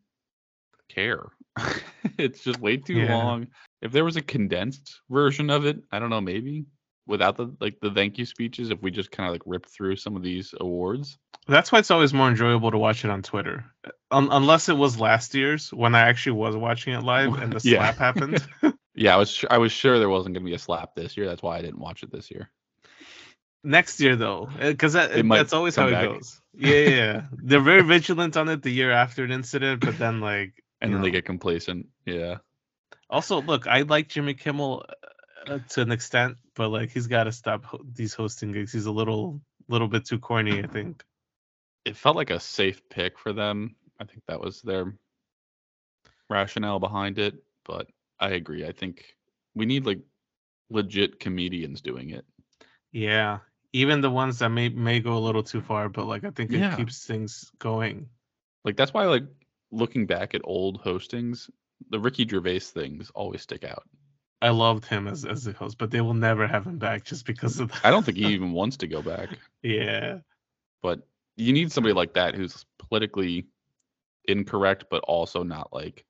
care. 0.88 1.26
it's 2.18 2.42
just 2.42 2.58
way 2.60 2.76
too 2.76 2.98
Yeah. 3.00 3.14
long. 3.14 3.46
If 3.82 3.92
there 3.92 4.04
was 4.04 4.16
a 4.16 4.22
condensed 4.22 5.00
version 5.08 5.48
of 5.48 5.64
it, 5.64 5.78
I 5.92 6.00
don't 6.00 6.10
know, 6.10 6.20
maybe 6.20 6.66
without 7.10 7.36
the 7.36 7.52
like 7.60 7.80
the 7.80 7.90
thank 7.90 8.16
you 8.16 8.24
speeches, 8.24 8.70
if 8.70 8.80
we 8.80 8.90
just 8.90 9.10
kind 9.10 9.26
of 9.28 9.34
like 9.34 9.42
ripped 9.44 9.68
through 9.68 9.96
some 9.96 10.16
of 10.16 10.22
these 10.22 10.54
awards. 10.60 11.18
That's 11.48 11.72
why 11.72 11.80
it's 11.80 11.90
always 11.90 12.14
more 12.14 12.28
enjoyable 12.28 12.70
to 12.70 12.78
watch 12.78 13.04
it 13.04 13.10
on 13.10 13.22
Twitter, 13.22 13.64
Un- 14.10 14.28
unless 14.30 14.68
it 14.68 14.76
was 14.76 15.00
last 15.00 15.34
year's 15.34 15.72
when 15.72 15.94
I 15.94 16.00
actually 16.00 16.32
was 16.32 16.56
watching 16.56 16.94
it 16.94 17.02
live 17.02 17.34
and 17.34 17.52
the 17.52 17.60
slap 17.60 17.98
happened. 17.98 18.46
Yeah, 18.92 19.14
I 19.14 19.18
was 19.18 19.30
su- 19.30 19.46
I 19.48 19.56
was 19.56 19.72
sure 19.72 19.98
there 19.98 20.10
wasn't 20.10 20.34
going 20.34 20.44
to 20.44 20.50
be 20.50 20.54
a 20.54 20.58
slap 20.58 20.94
this 20.94 21.16
year. 21.16 21.26
That's 21.26 21.42
why 21.42 21.56
I 21.56 21.62
didn't 21.62 21.78
watch 21.78 22.02
it 22.02 22.12
this 22.12 22.30
year. 22.30 22.50
Next 23.62 24.00
year 24.00 24.16
though, 24.16 24.50
because 24.58 24.92
that, 24.94 25.26
that's 25.28 25.52
always 25.52 25.76
how 25.76 25.88
come 25.88 25.94
it 25.94 26.06
goes. 26.06 26.40
Yeah, 26.52 26.74
yeah, 26.74 26.88
yeah. 26.88 27.22
They're 27.32 27.60
very 27.60 27.82
vigilant 27.82 28.36
on 28.36 28.48
it 28.48 28.62
the 28.62 28.70
year 28.70 28.90
after 28.90 29.24
an 29.24 29.30
incident, 29.30 29.80
but 29.80 29.96
then 29.96 30.20
like 30.20 30.62
And 30.82 30.92
then 30.92 31.02
they 31.02 31.10
get 31.10 31.24
complacent. 31.24 31.86
Yeah. 32.04 32.38
Also, 33.08 33.40
look, 33.40 33.66
I 33.66 33.82
like 33.82 34.08
Jimmy 34.08 34.34
Kimmel 34.34 34.84
uh, 34.88 34.92
Uh, 35.46 35.58
to 35.70 35.80
an 35.82 35.90
extent, 35.90 36.36
but 36.54 36.68
like 36.68 36.90
he's 36.90 37.06
got 37.06 37.24
to 37.24 37.32
stop 37.32 37.64
ho- 37.64 37.84
these 37.94 38.14
hosting 38.14 38.52
gigs. 38.52 38.72
He's 38.72 38.86
a 38.86 38.92
little, 38.92 39.40
little 39.68 39.88
bit 39.88 40.04
too 40.04 40.18
corny, 40.18 40.62
I 40.62 40.66
think. 40.66 41.02
It 41.84 41.96
felt 41.96 42.16
like 42.16 42.30
a 42.30 42.38
safe 42.40 42.86
pick 42.90 43.18
for 43.18 43.32
them. 43.32 43.74
I 43.98 44.04
think 44.04 44.22
that 44.26 44.40
was 44.40 44.60
their 44.62 44.94
rationale 46.28 46.78
behind 46.78 47.18
it. 47.18 47.42
But 47.64 47.88
I 48.18 48.30
agree. 48.30 48.66
I 48.66 48.72
think 48.72 49.04
we 49.54 49.66
need 49.66 49.86
like 49.86 50.00
legit 50.70 51.20
comedians 51.20 51.80
doing 51.80 52.10
it. 52.10 52.24
Yeah, 52.92 53.38
even 53.72 54.00
the 54.00 54.10
ones 54.10 54.38
that 54.40 54.50
may 54.50 54.68
may 54.68 55.00
go 55.00 55.16
a 55.16 55.20
little 55.26 55.42
too 55.42 55.60
far, 55.60 55.88
but 55.88 56.06
like 56.06 56.24
I 56.24 56.30
think 56.30 56.52
it 56.52 56.58
Yeah. 56.58 56.76
keeps 56.76 57.06
things 57.06 57.50
going. 57.58 58.08
Like 58.64 58.76
that's 58.76 58.92
why 58.92 59.04
like 59.04 59.24
looking 59.70 60.06
back 60.06 60.34
at 60.34 60.42
old 60.44 60.82
hostings, 60.82 61.48
the 61.88 61.98
Ricky 62.00 62.26
Gervais 62.28 62.60
things 62.60 63.10
always 63.14 63.42
stick 63.42 63.64
out. 63.64 63.84
I 64.42 64.50
loved 64.50 64.86
him 64.86 65.06
as 65.06 65.24
as 65.24 65.44
the 65.44 65.52
host, 65.52 65.76
but 65.78 65.90
they 65.90 66.00
will 66.00 66.14
never 66.14 66.46
have 66.46 66.66
him 66.66 66.78
back 66.78 67.04
just 67.04 67.26
because 67.26 67.60
of 67.60 67.70
that. 67.72 67.84
I 67.84 67.90
don't 67.90 68.04
think 68.04 68.16
he 68.16 68.26
even 68.32 68.52
wants 68.52 68.76
to 68.78 68.86
go 68.86 69.02
back. 69.02 69.28
yeah, 69.62 70.18
But 70.82 71.06
you 71.36 71.52
need 71.52 71.70
somebody 71.72 71.92
like 71.92 72.14
that 72.14 72.34
who's 72.34 72.64
politically 72.78 73.46
incorrect 74.26 74.84
but 74.90 75.02
also 75.04 75.42
not 75.42 75.72
like 75.72 76.04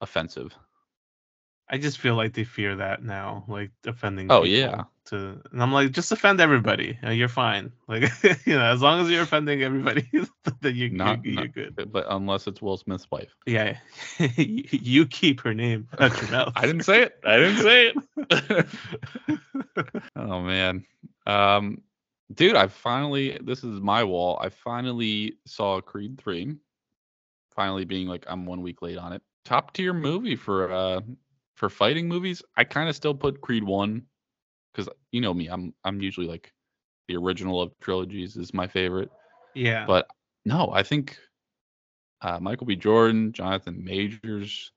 offensive. 0.00 0.54
I 1.68 1.78
just 1.78 1.98
feel 1.98 2.16
like 2.16 2.32
they 2.32 2.44
fear 2.44 2.76
that 2.76 3.02
now, 3.02 3.44
like 3.48 3.70
offending. 3.86 4.30
Oh, 4.30 4.42
people 4.42 4.56
yeah. 4.56 4.82
To 5.10 5.40
and 5.52 5.62
I'm 5.62 5.72
like, 5.72 5.90
just 5.92 6.10
offend 6.12 6.40
everybody. 6.40 6.98
You're 7.02 7.28
fine. 7.28 7.72
Like 7.88 8.04
you 8.46 8.54
know, 8.54 8.64
as 8.64 8.80
long 8.80 9.00
as 9.00 9.10
you're 9.10 9.22
offending 9.22 9.62
everybody, 9.62 10.08
then 10.60 10.76
you, 10.76 10.90
Not- 10.90 11.24
you're, 11.24 11.34
you're 11.34 11.44
not- 11.44 11.54
good. 11.54 11.92
But 11.92 12.06
unless 12.08 12.46
it's 12.46 12.62
Will 12.62 12.76
Smith's 12.76 13.10
wife. 13.10 13.34
Yeah, 13.46 13.76
you 14.36 14.64
you 14.70 15.06
keep 15.06 15.40
her 15.40 15.52
name 15.54 15.88
out 15.98 16.20
your 16.22 16.30
mouth. 16.30 16.52
I 16.56 16.66
didn't 16.66 16.84
say 16.84 17.02
it. 17.02 17.18
I 17.24 17.36
didn't 17.36 17.58
say 17.62 17.92
it. 18.28 18.68
oh 20.16 20.40
man. 20.40 20.84
Um 21.26 21.82
dude, 22.32 22.56
I 22.56 22.68
finally 22.68 23.38
this 23.42 23.64
is 23.64 23.80
my 23.80 24.04
wall. 24.04 24.38
I 24.40 24.48
finally 24.50 25.34
saw 25.46 25.80
Creed 25.80 26.18
3. 26.18 26.54
Finally 27.54 27.84
being 27.84 28.06
like 28.06 28.24
I'm 28.28 28.46
1 28.46 28.62
week 28.62 28.82
late 28.82 28.98
on 28.98 29.12
it. 29.12 29.22
Top 29.44 29.72
tier 29.72 29.92
movie 29.92 30.36
for 30.36 30.70
uh 30.72 31.00
for 31.56 31.68
fighting 31.68 32.08
movies. 32.08 32.42
I 32.56 32.64
kind 32.64 32.88
of 32.88 32.94
still 32.96 33.14
put 33.14 33.40
Creed 33.40 33.64
1 33.64 34.02
cuz 34.74 34.88
you 35.12 35.20
know 35.20 35.34
me, 35.34 35.48
I'm 35.48 35.74
I'm 35.84 36.00
usually 36.00 36.26
like 36.26 36.52
the 37.08 37.16
original 37.16 37.60
of 37.60 37.72
trilogies 37.80 38.36
is 38.36 38.54
my 38.54 38.66
favorite. 38.66 39.10
yeah, 39.54 39.84
But 39.86 40.06
no, 40.44 40.70
I 40.72 40.82
think 40.82 41.18
uh, 42.22 42.38
Michael 42.40 42.66
B. 42.66 42.76
Jordan, 42.76 43.32
Jonathan 43.32 43.82
Majors, 43.82 44.72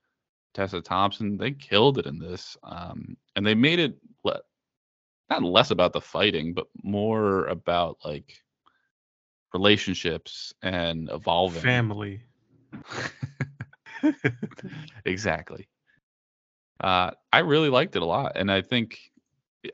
Tessa 0.54 0.80
Thompson, 0.80 1.36
they 1.36 1.52
killed 1.52 1.98
it 1.98 2.06
in 2.06 2.18
this. 2.18 2.56
Um, 2.62 3.16
and 3.36 3.46
they 3.46 3.54
made 3.54 3.78
it 3.78 3.96
le- 4.24 4.40
not 5.30 5.42
less 5.42 5.70
about 5.70 5.92
the 5.92 6.00
fighting, 6.00 6.54
but 6.54 6.66
more 6.82 7.46
about 7.46 7.98
like 8.04 8.42
relationships 9.52 10.52
and 10.62 11.08
evolving. 11.12 11.62
family. 11.62 12.22
exactly. 15.04 15.68
Uh, 16.80 17.10
I 17.32 17.38
really 17.40 17.68
liked 17.68 17.96
it 17.96 18.02
a 18.02 18.06
lot, 18.06 18.32
and 18.36 18.50
I 18.50 18.60
think 18.62 18.98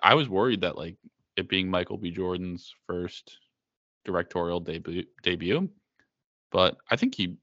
I 0.03 0.15
was 0.15 0.29
worried 0.29 0.63
that 0.63 0.77
like 0.77 0.97
it 1.37 1.49
being 1.49 1.71
Michael 1.71 1.99
B. 1.99 2.11
Jordan's 2.11 2.75
first 2.87 3.39
directorial 4.05 4.61
debut, 4.61 5.05
debut, 5.23 5.71
but 6.51 6.77
I 6.91 6.97
think 6.97 7.15
he 7.15 7.37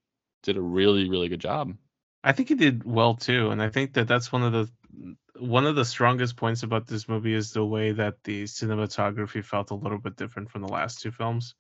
did 0.44 0.58
a 0.58 0.62
really, 0.62 1.10
really 1.10 1.30
good 1.30 1.42
job. 1.42 1.76
I 2.24 2.32
think 2.32 2.50
he 2.50 2.56
did 2.56 2.84
well 2.84 3.16
too, 3.16 3.52
and 3.52 3.62
I 3.62 3.70
think 3.70 3.94
that 3.94 4.08
that's 4.08 4.32
one 4.32 4.44
of 4.44 4.52
the 4.52 4.70
mm, 4.96 5.16
one 5.40 5.66
of 5.68 5.76
the 5.76 5.86
strongest 5.86 6.36
points 6.36 6.64
about 6.64 6.88
this 6.88 7.08
movie 7.08 7.34
is 7.34 7.52
the 7.52 7.66
way 7.66 7.92
that 7.92 8.24
the 8.24 8.44
cinematography 8.46 9.44
felt 9.44 9.72
a 9.72 9.76
little 9.76 10.00
bit 10.00 10.16
different 10.16 10.50
from 10.50 10.62
the 10.64 10.68
last 10.68 11.00
two 11.00 11.12
films. 11.12 11.54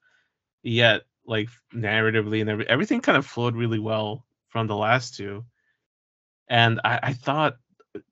Yet, 0.63 1.03
like 1.25 1.49
narratively 1.73 2.41
and 2.41 2.49
every, 2.49 2.67
everything 2.67 3.01
kind 3.01 3.17
of 3.17 3.25
flowed 3.25 3.55
really 3.55 3.79
well 3.79 4.25
from 4.49 4.67
the 4.67 4.75
last 4.75 5.15
two. 5.15 5.45
And 6.49 6.81
I, 6.83 6.99
I 7.03 7.13
thought 7.13 7.57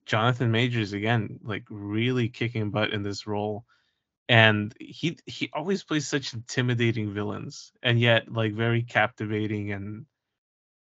Jonathan 0.05 0.51
Majors 0.51 0.93
again, 0.93 1.39
like 1.43 1.63
really 1.69 2.29
kicking 2.29 2.71
butt 2.71 2.91
in 2.91 3.03
this 3.03 3.27
role. 3.27 3.65
And 4.29 4.73
he 4.79 5.17
he 5.25 5.49
always 5.53 5.83
plays 5.83 6.07
such 6.07 6.33
intimidating 6.33 7.13
villains, 7.13 7.71
and 7.83 7.99
yet 7.99 8.31
like 8.31 8.53
very 8.53 8.83
captivating 8.83 9.71
and 9.71 10.05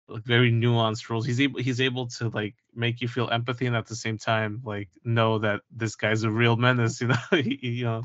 like 0.08 0.24
very 0.24 0.52
nuanced 0.52 1.08
roles. 1.10 1.26
He's 1.26 1.40
able 1.40 1.60
he's 1.60 1.80
able 1.80 2.06
to 2.18 2.28
like 2.28 2.54
make 2.74 3.00
you 3.00 3.08
feel 3.08 3.28
empathy 3.30 3.66
and 3.66 3.76
at 3.76 3.86
the 3.86 3.96
same 3.96 4.18
time 4.18 4.62
like 4.64 4.88
know 5.04 5.38
that 5.40 5.62
this 5.70 5.96
guy's 5.96 6.22
a 6.22 6.30
real 6.30 6.56
menace. 6.56 7.00
You 7.02 7.08
know, 7.08 7.16
you 7.32 7.84
know. 7.84 8.02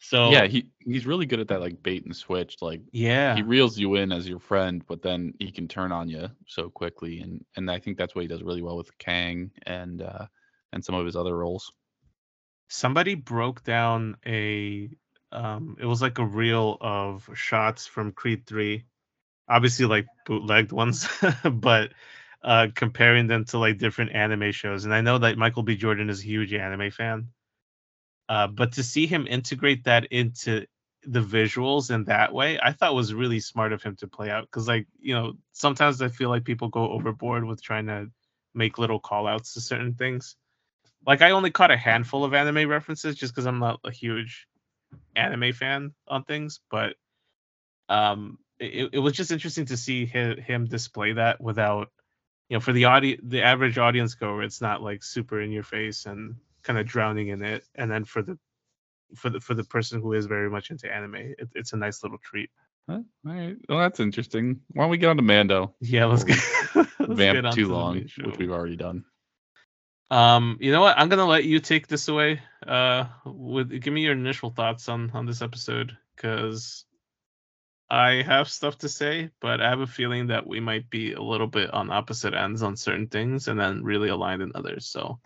So 0.00 0.30
yeah, 0.30 0.46
he 0.46 0.68
he's 0.80 1.06
really 1.06 1.26
good 1.26 1.40
at 1.40 1.48
that 1.48 1.60
like 1.60 1.82
bait 1.82 2.04
and 2.04 2.16
switch. 2.16 2.56
Like 2.62 2.82
yeah, 2.92 3.34
he 3.34 3.42
reels 3.42 3.78
you 3.78 3.96
in 3.96 4.12
as 4.12 4.28
your 4.28 4.40
friend, 4.40 4.84
but 4.86 5.02
then 5.02 5.34
he 5.38 5.52
can 5.52 5.68
turn 5.68 5.92
on 5.92 6.08
you 6.08 6.28
so 6.46 6.70
quickly, 6.70 7.20
and 7.20 7.44
and 7.56 7.70
I 7.70 7.78
think 7.78 7.98
that's 7.98 8.14
what 8.14 8.22
he 8.22 8.28
does 8.28 8.42
really 8.42 8.62
well 8.62 8.76
with 8.76 8.96
Kang 8.98 9.52
and 9.66 10.02
uh 10.02 10.26
and 10.72 10.84
some 10.84 10.94
of 10.94 11.06
his 11.06 11.16
other 11.16 11.36
roles. 11.36 11.72
somebody 12.68 13.14
broke 13.14 13.62
down 13.64 14.16
a 14.26 14.90
um 15.32 15.76
it 15.80 15.86
was 15.86 16.02
like 16.02 16.18
a 16.18 16.24
reel 16.24 16.78
of 16.80 17.28
shots 17.34 17.86
from 17.86 18.12
Creed 18.12 18.46
3 18.46 18.84
obviously 19.48 19.86
like 19.86 20.06
bootlegged 20.26 20.72
ones 20.72 21.08
but 21.52 21.92
uh 22.42 22.68
comparing 22.74 23.26
them 23.26 23.44
to 23.46 23.58
like 23.58 23.78
different 23.78 24.12
anime 24.12 24.52
shows 24.52 24.84
and 24.84 24.94
I 24.94 25.00
know 25.00 25.18
that 25.18 25.38
Michael 25.38 25.62
B 25.62 25.76
Jordan 25.76 26.10
is 26.10 26.20
a 26.20 26.24
huge 26.26 26.52
anime 26.54 26.90
fan 26.90 27.28
uh 28.30 28.46
but 28.46 28.72
to 28.74 28.82
see 28.82 29.06
him 29.06 29.26
integrate 29.28 29.84
that 29.84 30.06
into 30.06 30.66
the 31.04 31.20
visuals 31.20 31.90
in 31.94 32.04
that 32.04 32.32
way 32.32 32.58
I 32.62 32.72
thought 32.72 32.94
was 32.94 33.14
really 33.14 33.40
smart 33.40 33.72
of 33.74 33.82
him 33.82 33.96
to 33.96 34.08
play 34.08 34.30
out. 34.30 34.50
Cuz 34.50 34.68
like 34.68 34.86
you 35.00 35.14
know 35.14 35.34
sometimes 35.52 36.02
I 36.02 36.08
feel 36.08 36.30
like 36.30 36.44
people 36.44 36.68
go 36.68 36.90
overboard 36.90 37.44
with 37.44 37.62
trying 37.62 37.88
to 37.88 38.10
make 38.54 38.78
little 38.78 39.00
call 39.00 39.26
outs 39.26 39.54
to 39.54 39.60
certain 39.60 39.94
things. 39.94 40.36
Like 41.06 41.22
I 41.22 41.32
only 41.32 41.50
caught 41.50 41.70
a 41.70 41.76
handful 41.76 42.24
of 42.24 42.34
anime 42.34 42.68
references 42.68 43.16
just 43.16 43.34
because 43.34 43.46
I'm 43.46 43.58
not 43.58 43.80
a 43.84 43.90
huge 43.90 44.46
anime 45.16 45.52
fan 45.52 45.94
on 46.08 46.24
things, 46.24 46.60
but 46.70 46.96
um, 47.88 48.38
it, 48.58 48.90
it 48.92 48.98
was 48.98 49.14
just 49.14 49.32
interesting 49.32 49.66
to 49.66 49.76
see 49.76 50.06
him, 50.06 50.38
him 50.38 50.66
display 50.66 51.14
that 51.14 51.40
without, 51.40 51.88
you 52.48 52.56
know, 52.56 52.60
for 52.60 52.72
the 52.72 52.86
audi- 52.86 53.20
the 53.22 53.42
average 53.42 53.78
audience 53.78 54.14
goer, 54.14 54.42
it's 54.42 54.60
not 54.60 54.82
like 54.82 55.02
super 55.02 55.40
in 55.40 55.50
your 55.50 55.62
face 55.62 56.06
and 56.06 56.36
kind 56.62 56.78
of 56.78 56.86
drowning 56.86 57.28
in 57.28 57.42
it, 57.42 57.64
and 57.74 57.90
then 57.90 58.04
for 58.04 58.22
the 58.22 58.38
for 59.16 59.30
the 59.30 59.40
for 59.40 59.54
the 59.54 59.64
person 59.64 60.00
who 60.00 60.12
is 60.12 60.26
very 60.26 60.50
much 60.50 60.70
into 60.70 60.92
anime, 60.92 61.16
it, 61.16 61.48
it's 61.54 61.72
a 61.72 61.76
nice 61.76 62.02
little 62.02 62.18
treat. 62.18 62.50
Huh? 62.88 63.00
All 63.26 63.32
right. 63.32 63.56
Well, 63.68 63.78
that's 63.78 64.00
interesting. 64.00 64.60
Why 64.72 64.84
don't 64.84 64.90
we 64.90 64.98
get 64.98 65.10
on 65.10 65.16
to 65.16 65.22
Mando? 65.22 65.74
Yeah, 65.80 66.06
let's 66.06 66.24
get 66.24 66.38
let's 66.74 66.90
Vamp 67.00 67.44
on 67.44 67.52
to 67.52 67.56
too 67.56 67.68
the 67.68 67.74
long, 67.74 67.94
which 67.96 68.38
we've 68.38 68.50
already 68.50 68.76
done. 68.76 69.04
Um, 70.10 70.58
you 70.60 70.72
know 70.72 70.80
what? 70.80 70.98
I'm 70.98 71.08
gonna 71.08 71.26
let 71.26 71.44
you 71.44 71.60
take 71.60 71.86
this 71.86 72.08
away. 72.08 72.40
Uh, 72.66 73.06
with 73.24 73.70
give 73.80 73.94
me 73.94 74.02
your 74.02 74.12
initial 74.12 74.50
thoughts 74.50 74.88
on 74.88 75.10
on 75.12 75.26
this 75.26 75.40
episode, 75.42 75.96
because 76.16 76.84
I 77.88 78.22
have 78.22 78.48
stuff 78.48 78.78
to 78.78 78.88
say, 78.88 79.30
but 79.40 79.60
I 79.60 79.68
have 79.68 79.80
a 79.80 79.86
feeling 79.86 80.28
that 80.28 80.46
we 80.46 80.60
might 80.60 80.90
be 80.90 81.12
a 81.12 81.22
little 81.22 81.46
bit 81.46 81.72
on 81.72 81.90
opposite 81.90 82.34
ends 82.34 82.62
on 82.62 82.76
certain 82.76 83.06
things, 83.06 83.48
and 83.48 83.58
then 83.58 83.84
really 83.84 84.08
aligned 84.08 84.42
in 84.42 84.52
others. 84.54 84.86
So, 84.86 85.20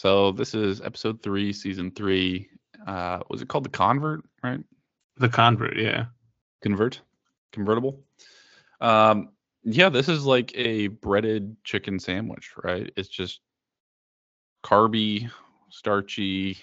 So 0.00 0.32
this 0.32 0.54
is 0.54 0.80
episode 0.80 1.22
three, 1.22 1.52
season 1.52 1.90
three. 1.90 2.48
Uh, 2.86 3.18
was 3.28 3.42
it 3.42 3.48
called 3.48 3.66
the 3.66 3.68
Convert? 3.68 4.24
Right? 4.42 4.60
the 5.18 5.28
convert, 5.28 5.76
yeah, 5.76 6.06
Convert, 6.62 7.02
convertible. 7.52 8.00
Um, 8.80 9.28
yeah, 9.62 9.90
this 9.90 10.08
is 10.08 10.24
like 10.24 10.52
a 10.54 10.86
breaded 10.86 11.54
chicken 11.64 12.00
sandwich, 12.00 12.52
right? 12.64 12.90
It's 12.96 13.10
just 13.10 13.40
carby, 14.64 15.30
starchy. 15.68 16.56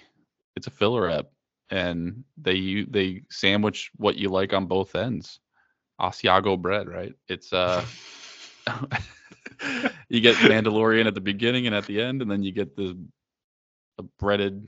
It's 0.56 0.66
a 0.66 0.72
filler 0.72 1.08
up, 1.08 1.30
and 1.70 2.24
they 2.38 2.86
they 2.90 3.22
sandwich 3.30 3.92
what 3.98 4.16
you 4.16 4.30
like 4.30 4.52
on 4.52 4.66
both 4.66 4.96
ends. 4.96 5.38
Asiago 6.00 6.60
bread, 6.60 6.88
right? 6.88 7.14
It's 7.28 7.52
uh, 7.52 7.84
you 10.08 10.20
get 10.20 10.34
Mandalorian 10.38 11.06
at 11.06 11.14
the 11.14 11.20
beginning 11.20 11.68
and 11.68 11.76
at 11.76 11.86
the 11.86 12.00
end, 12.02 12.20
and 12.20 12.28
then 12.28 12.42
you 12.42 12.50
get 12.50 12.74
the 12.74 12.98
a 13.98 14.02
breaded 14.02 14.66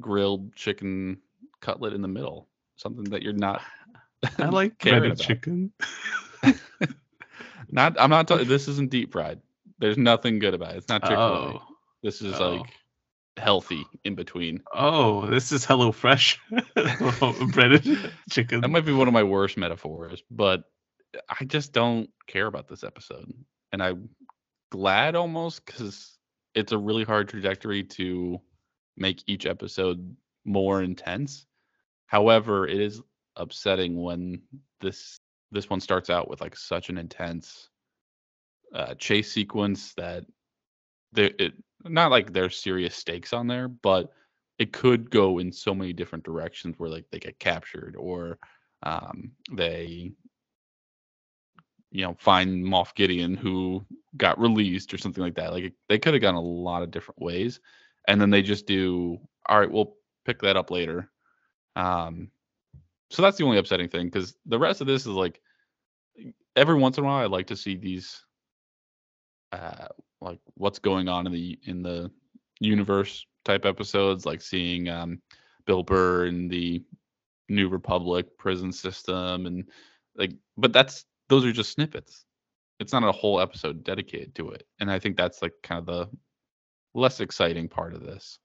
grilled 0.00 0.54
chicken 0.54 1.18
cutlet 1.60 1.92
in 1.94 2.02
the 2.02 2.08
middle. 2.08 2.48
Something 2.76 3.04
that 3.04 3.22
you're 3.22 3.32
not. 3.32 3.62
I 4.38 4.46
like 4.46 4.78
breaded 4.78 5.12
about. 5.12 5.18
chicken. 5.18 5.72
Not. 7.70 7.96
I'm 7.98 8.10
not. 8.10 8.28
talking 8.28 8.46
this 8.46 8.68
isn't 8.68 8.90
deep 8.90 9.12
fried. 9.12 9.40
There's 9.78 9.98
nothing 9.98 10.38
good 10.38 10.54
about 10.54 10.74
it. 10.74 10.78
It's 10.78 10.88
not 10.88 11.02
Chick 11.02 11.10
Fil 11.10 11.18
A. 11.18 11.20
Oh, 11.54 11.62
This 12.02 12.22
is 12.22 12.34
Oh. 12.40 12.56
like 12.56 12.70
healthy 13.36 13.84
in 14.04 14.14
between. 14.14 14.62
oh, 14.72 15.26
this 15.26 15.52
is 15.52 15.64
Hello 15.64 15.90
Fresh 15.92 16.40
breaded 17.52 18.12
chicken. 18.30 18.60
That 18.60 18.68
might 18.68 18.86
be 18.86 18.92
one 18.92 19.08
of 19.08 19.14
my 19.14 19.24
worst 19.24 19.56
metaphors, 19.56 20.22
but 20.30 20.64
I 21.28 21.44
just 21.44 21.72
don't 21.72 22.08
care 22.26 22.46
about 22.46 22.68
this 22.68 22.84
episode, 22.84 23.32
and 23.72 23.82
I'm 23.82 24.08
glad 24.70 25.16
almost 25.16 25.66
because 25.66 26.15
it's 26.56 26.72
a 26.72 26.78
really 26.78 27.04
hard 27.04 27.28
trajectory 27.28 27.84
to 27.84 28.40
make 28.96 29.22
each 29.26 29.46
episode 29.46 30.16
more 30.44 30.82
intense. 30.82 31.46
However, 32.06 32.66
it 32.66 32.80
is 32.80 33.02
upsetting 33.36 34.02
when 34.02 34.42
this 34.80 35.20
this 35.52 35.70
one 35.70 35.80
starts 35.80 36.10
out 36.10 36.28
with 36.28 36.40
like 36.40 36.56
such 36.56 36.88
an 36.88 36.98
intense 36.98 37.68
uh, 38.74 38.94
chase 38.94 39.30
sequence 39.30 39.92
that 39.94 40.24
there 41.12 41.30
it 41.38 41.52
not 41.84 42.10
like 42.10 42.32
there's 42.32 42.56
serious 42.56 42.96
stakes 42.96 43.32
on 43.32 43.46
there, 43.46 43.68
but 43.68 44.10
it 44.58 44.72
could 44.72 45.10
go 45.10 45.38
in 45.38 45.52
so 45.52 45.74
many 45.74 45.92
different 45.92 46.24
directions 46.24 46.76
where 46.78 46.90
like 46.90 47.04
they 47.12 47.18
get 47.18 47.38
captured 47.38 47.94
or 47.98 48.38
um, 48.82 49.30
they 49.52 50.12
you 51.96 52.02
know 52.02 52.14
find 52.18 52.62
Moff 52.62 52.94
Gideon 52.94 53.34
who 53.34 53.82
got 54.18 54.38
released 54.38 54.92
or 54.92 54.98
something 54.98 55.24
like 55.24 55.34
that. 55.36 55.52
Like 55.52 55.72
they 55.88 55.98
could 55.98 56.12
have 56.12 56.20
gone 56.20 56.34
a 56.34 56.40
lot 56.40 56.82
of 56.82 56.90
different 56.90 57.22
ways, 57.22 57.58
and 58.06 58.20
then 58.20 58.28
they 58.28 58.42
just 58.42 58.66
do 58.66 59.18
all 59.48 59.58
right. 59.58 59.70
We'll 59.70 59.94
pick 60.26 60.42
that 60.42 60.58
up 60.58 60.70
later. 60.70 61.10
Um, 61.74 62.30
so 63.10 63.22
that's 63.22 63.38
the 63.38 63.44
only 63.44 63.56
upsetting 63.56 63.88
thing 63.88 64.08
because 64.08 64.36
the 64.44 64.58
rest 64.58 64.82
of 64.82 64.86
this 64.86 65.02
is 65.02 65.08
like 65.08 65.40
every 66.54 66.74
once 66.74 66.98
in 66.98 67.04
a 67.04 67.06
while 67.06 67.16
I 67.16 67.26
like 67.26 67.46
to 67.46 67.56
see 67.56 67.76
these 67.76 68.24
uh 69.52 69.86
like 70.20 70.40
what's 70.54 70.78
going 70.78 71.08
on 71.08 71.26
in 71.26 71.32
the 71.32 71.58
in 71.64 71.82
the 71.82 72.10
universe 72.60 73.24
type 73.44 73.64
episodes 73.64 74.26
like 74.26 74.42
seeing 74.42 74.88
um 74.88 75.22
Bill 75.66 75.82
Burr 75.82 76.26
in 76.26 76.48
the 76.48 76.82
New 77.48 77.68
Republic 77.68 78.36
prison 78.36 78.72
system 78.72 79.46
and 79.46 79.64
like 80.16 80.32
but 80.58 80.72
that's 80.72 81.06
those 81.28 81.44
are 81.44 81.52
just 81.52 81.72
snippets. 81.72 82.24
It's 82.78 82.92
not 82.92 83.04
a 83.04 83.12
whole 83.12 83.40
episode 83.40 83.84
dedicated 83.84 84.34
to 84.36 84.50
it. 84.50 84.66
And 84.80 84.90
I 84.90 84.98
think 84.98 85.16
that's 85.16 85.42
like 85.42 85.54
kind 85.62 85.80
of 85.80 85.86
the 85.86 86.10
less 86.94 87.20
exciting 87.20 87.68
part 87.68 87.94
of 87.94 88.02
this. 88.02 88.38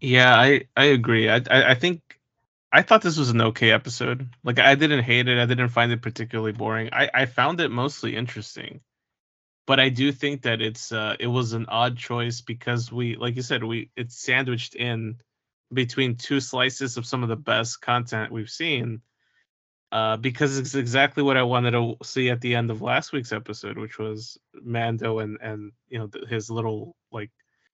Yeah, 0.00 0.34
I 0.34 0.66
I 0.76 0.86
agree. 0.86 1.28
I, 1.28 1.36
I 1.50 1.70
I 1.70 1.74
think 1.74 2.02
I 2.72 2.82
thought 2.82 3.02
this 3.02 3.16
was 3.16 3.30
an 3.30 3.40
okay 3.40 3.70
episode. 3.70 4.28
Like 4.44 4.58
I 4.58 4.74
didn't 4.74 5.04
hate 5.04 5.28
it. 5.28 5.38
I 5.38 5.46
didn't 5.46 5.70
find 5.70 5.92
it 5.92 6.02
particularly 6.02 6.52
boring. 6.52 6.90
I 6.92 7.10
I 7.14 7.26
found 7.26 7.60
it 7.60 7.70
mostly 7.70 8.16
interesting. 8.16 8.80
But 9.66 9.80
I 9.80 9.88
do 9.88 10.12
think 10.12 10.42
that 10.42 10.60
it's 10.62 10.92
uh 10.92 11.16
it 11.18 11.26
was 11.26 11.52
an 11.52 11.66
odd 11.68 11.96
choice 11.96 12.40
because 12.40 12.92
we 12.92 13.16
like 13.16 13.36
you 13.36 13.42
said 13.42 13.64
we 13.64 13.90
it's 13.96 14.16
sandwiched 14.16 14.74
in 14.76 15.16
between 15.72 16.16
two 16.16 16.40
slices 16.40 16.96
of 16.96 17.06
some 17.06 17.22
of 17.22 17.28
the 17.28 17.36
best 17.36 17.80
content 17.80 18.32
we've 18.32 18.50
seen. 18.50 19.02
Uh, 19.92 20.16
because 20.16 20.58
it's 20.58 20.74
exactly 20.74 21.22
what 21.22 21.36
I 21.36 21.44
wanted 21.44 21.70
to 21.70 21.96
see 22.02 22.28
at 22.30 22.40
the 22.40 22.54
end 22.54 22.70
of 22.70 22.82
last 22.82 23.12
week's 23.12 23.32
episode, 23.32 23.78
which 23.78 23.98
was 23.98 24.36
Mando 24.62 25.20
and 25.20 25.38
and 25.40 25.72
you 25.88 25.98
know 25.98 26.10
his 26.28 26.50
little 26.50 26.96
like 27.12 27.30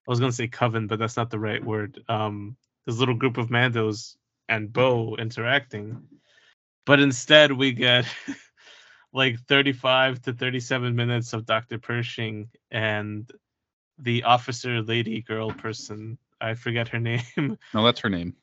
I 0.07 0.11
was 0.11 0.21
gonna 0.21 0.33
say 0.33 0.49
coven, 0.49 0.87
but 0.87 0.99
that's 0.99 1.17
not 1.17 1.31
the 1.31 1.39
right 1.39 1.65
word. 1.65 2.03
Um, 2.09 2.57
this 2.87 2.99
little 2.99 3.15
group 3.15 3.39
of 3.39 3.49
Mandos 3.49 4.17
and 4.49 4.73
Bo 4.73 5.17
interacting, 5.17 6.03
but 6.85 7.01
instead 7.01 7.53
we 7.53 7.73
get 7.73 8.05
like 9.13 9.39
35 9.41 10.21
to 10.23 10.33
37 10.33 10.95
minutes 10.95 11.33
of 11.33 11.47
Dr. 11.47 11.79
Pershing 11.79 12.49
and 12.71 13.31
the 13.99 14.25
officer, 14.25 14.83
lady, 14.83 15.23
girl 15.23 15.51
person. 15.51 16.19
I 16.41 16.55
forget 16.55 16.89
her 16.89 16.99
name. 17.01 17.59
No, 17.73 17.85
that's 17.85 18.01
her 18.01 18.11
name. 18.11 18.35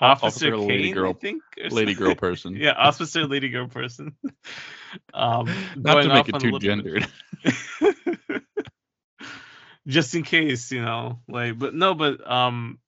Officer, 0.00 0.54
Officer, 0.54 0.56
lady 0.56 0.92
girl- 0.92 1.10
I 1.10 1.14
think. 1.14 1.42
Lady 1.70 1.94
girl 1.94 2.14
person. 2.14 2.56
yeah, 2.58 2.72
officer, 2.72 3.26
lady 3.26 3.48
girl 3.48 3.68
person. 3.68 4.16
um, 5.14 5.48
Not 5.76 6.02
to 6.02 6.08
make 6.08 6.28
it 6.28 6.38
too 6.38 6.58
gendered. 6.58 7.06
just 9.86 10.14
in 10.14 10.22
case, 10.22 10.70
you 10.72 10.82
know, 10.82 11.20
like, 11.28 11.58
but 11.58 11.74
no, 11.74 11.94
but 11.94 12.28
um, 12.28 12.78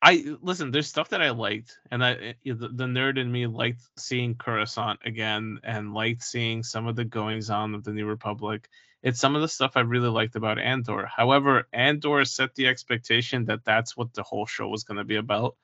I 0.00 0.36
listen. 0.42 0.70
There's 0.70 0.86
stuff 0.88 1.10
that 1.10 1.22
I 1.22 1.30
liked, 1.30 1.78
and 1.90 2.04
I 2.04 2.12
eh, 2.12 2.32
the, 2.44 2.68
the 2.68 2.84
nerd 2.84 3.18
in 3.18 3.30
me 3.30 3.46
liked 3.46 3.82
seeing 3.96 4.34
Coruscant 4.34 5.00
again, 5.04 5.60
and 5.64 5.94
liked 5.94 6.22
seeing 6.22 6.62
some 6.62 6.86
of 6.86 6.96
the 6.96 7.04
goings 7.04 7.50
on 7.50 7.74
of 7.74 7.84
the 7.84 7.92
New 7.92 8.06
Republic. 8.06 8.68
It's 9.04 9.20
some 9.20 9.36
of 9.36 9.42
the 9.42 9.48
stuff 9.48 9.76
I 9.76 9.80
really 9.80 10.08
liked 10.08 10.34
about 10.34 10.58
Andor. 10.58 11.06
However, 11.06 11.68
Andor 11.74 12.24
set 12.24 12.54
the 12.54 12.68
expectation 12.68 13.44
that 13.44 13.64
that's 13.64 13.94
what 13.94 14.14
the 14.14 14.22
whole 14.22 14.46
show 14.46 14.66
was 14.66 14.82
going 14.82 14.96
to 14.96 15.04
be 15.04 15.16
about, 15.16 15.56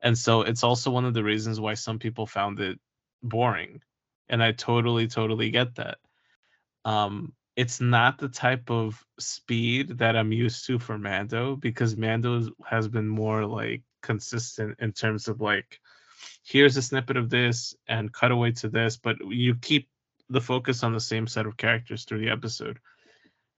and 0.00 0.16
so 0.16 0.40
it's 0.40 0.64
also 0.64 0.90
one 0.90 1.04
of 1.04 1.12
the 1.12 1.22
reasons 1.22 1.60
why 1.60 1.74
some 1.74 1.98
people 1.98 2.26
found 2.26 2.58
it 2.58 2.80
boring, 3.22 3.82
and 4.30 4.42
I 4.42 4.52
totally, 4.52 5.08
totally 5.08 5.50
get 5.50 5.74
that. 5.74 5.98
Um, 6.86 7.34
it's 7.54 7.82
not 7.82 8.16
the 8.16 8.30
type 8.30 8.70
of 8.70 9.04
speed 9.18 9.98
that 9.98 10.16
I'm 10.16 10.32
used 10.32 10.66
to 10.66 10.78
for 10.78 10.96
Mando 10.96 11.56
because 11.56 11.98
Mando 11.98 12.48
has 12.64 12.88
been 12.88 13.08
more 13.08 13.44
like 13.44 13.82
consistent 14.02 14.76
in 14.80 14.92
terms 14.92 15.28
of 15.28 15.42
like 15.42 15.78
here's 16.42 16.78
a 16.78 16.82
snippet 16.82 17.18
of 17.18 17.28
this 17.28 17.74
and 17.86 18.10
cut 18.10 18.30
away 18.30 18.52
to 18.52 18.70
this, 18.70 18.96
but 18.96 19.16
you 19.28 19.54
keep 19.56 19.88
the 20.30 20.40
focus 20.40 20.82
on 20.82 20.92
the 20.92 21.00
same 21.00 21.26
set 21.26 21.46
of 21.46 21.56
characters 21.56 22.04
through 22.04 22.20
the 22.20 22.30
episode. 22.30 22.78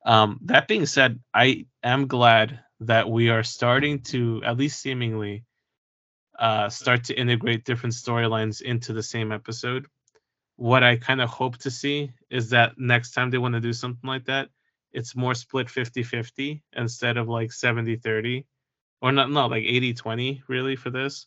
Um, 0.04 0.40
that 0.46 0.66
being 0.66 0.86
said, 0.86 1.20
I 1.32 1.66
am 1.82 2.08
glad 2.08 2.60
that 2.80 3.08
we 3.08 3.28
are 3.30 3.44
starting 3.44 4.00
to, 4.02 4.42
at 4.44 4.56
least 4.56 4.80
seemingly, 4.80 5.44
uh, 6.38 6.68
start 6.68 7.04
to 7.04 7.14
integrate 7.14 7.64
different 7.64 7.94
storylines 7.94 8.62
into 8.62 8.92
the 8.92 9.02
same 9.02 9.30
episode 9.30 9.86
what 10.56 10.84
I 10.84 10.96
kind 10.96 11.20
of 11.20 11.28
hope 11.28 11.58
to 11.58 11.70
see 11.70 12.12
is 12.30 12.50
that 12.50 12.74
next 12.78 13.12
time 13.12 13.30
they 13.30 13.38
want 13.38 13.54
to 13.54 13.60
do 13.60 13.72
something 13.72 14.08
like 14.08 14.26
that, 14.26 14.48
it's 14.92 15.16
more 15.16 15.34
split 15.34 15.70
50 15.70 16.02
50 16.02 16.62
instead 16.74 17.16
of 17.16 17.28
like 17.28 17.52
70 17.52 17.96
30 17.96 18.46
or 19.00 19.10
not, 19.10 19.30
not 19.30 19.50
like 19.50 19.64
80 19.64 19.94
20 19.94 20.42
really 20.48 20.76
for 20.76 20.90
this. 20.90 21.26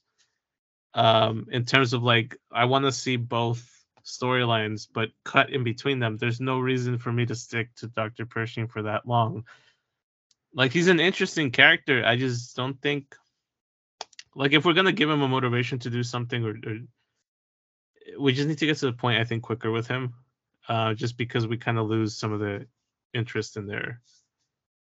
Um, 0.94 1.48
in 1.52 1.66
terms 1.66 1.92
of 1.92 2.04
like, 2.04 2.38
I 2.50 2.64
want 2.66 2.86
to 2.86 2.92
see 2.94 3.18
both 3.18 3.68
storylines, 4.06 4.88
but 4.92 5.10
cut 5.24 5.50
in 5.50 5.64
between 5.64 6.00
them. 6.00 6.18
There's 6.18 6.40
no 6.40 6.60
reason 6.60 6.98
for 6.98 7.12
me 7.12 7.26
to 7.26 7.36
stick 7.36 7.76
to 7.78 7.88
Dr. 7.88 8.26
Pershing 8.26 8.68
for 8.68 8.84
that 8.84 9.08
long. 9.08 9.46
Like, 10.54 10.72
he's 10.72 10.88
an 10.88 11.00
interesting 11.00 11.52
character. 11.52 12.06
I 12.06 12.16
just 12.16 12.56
don't 12.56 12.82
think, 12.82 13.16
like, 14.36 14.54
if 14.54 14.64
we're 14.64 14.74
to 14.74 14.92
give 14.92 15.10
him 15.10 15.22
a 15.22 15.28
motivation 15.28 15.80
to 15.80 15.90
do 15.90 16.04
something 16.04 16.46
or, 16.46 16.52
or 16.52 16.78
we 18.20 18.34
just 18.34 18.48
need 18.48 18.60
to 18.60 18.66
get 18.66 18.78
to 18.78 18.86
the 18.86 18.94
point 18.94 19.20
I 19.20 19.26
think 19.26 19.44
quicker 19.44 19.72
with 19.72 19.88
him, 19.88 20.14
uh, 20.70 20.94
just 20.94 21.18
because 21.18 21.48
we 21.48 21.58
kind 21.58 21.78
of 21.78 21.88
lose 21.88 22.16
some 22.16 22.32
of 22.32 22.40
the 22.40 22.68
interest 23.14 23.58
in 23.58 23.66
there 23.66 24.02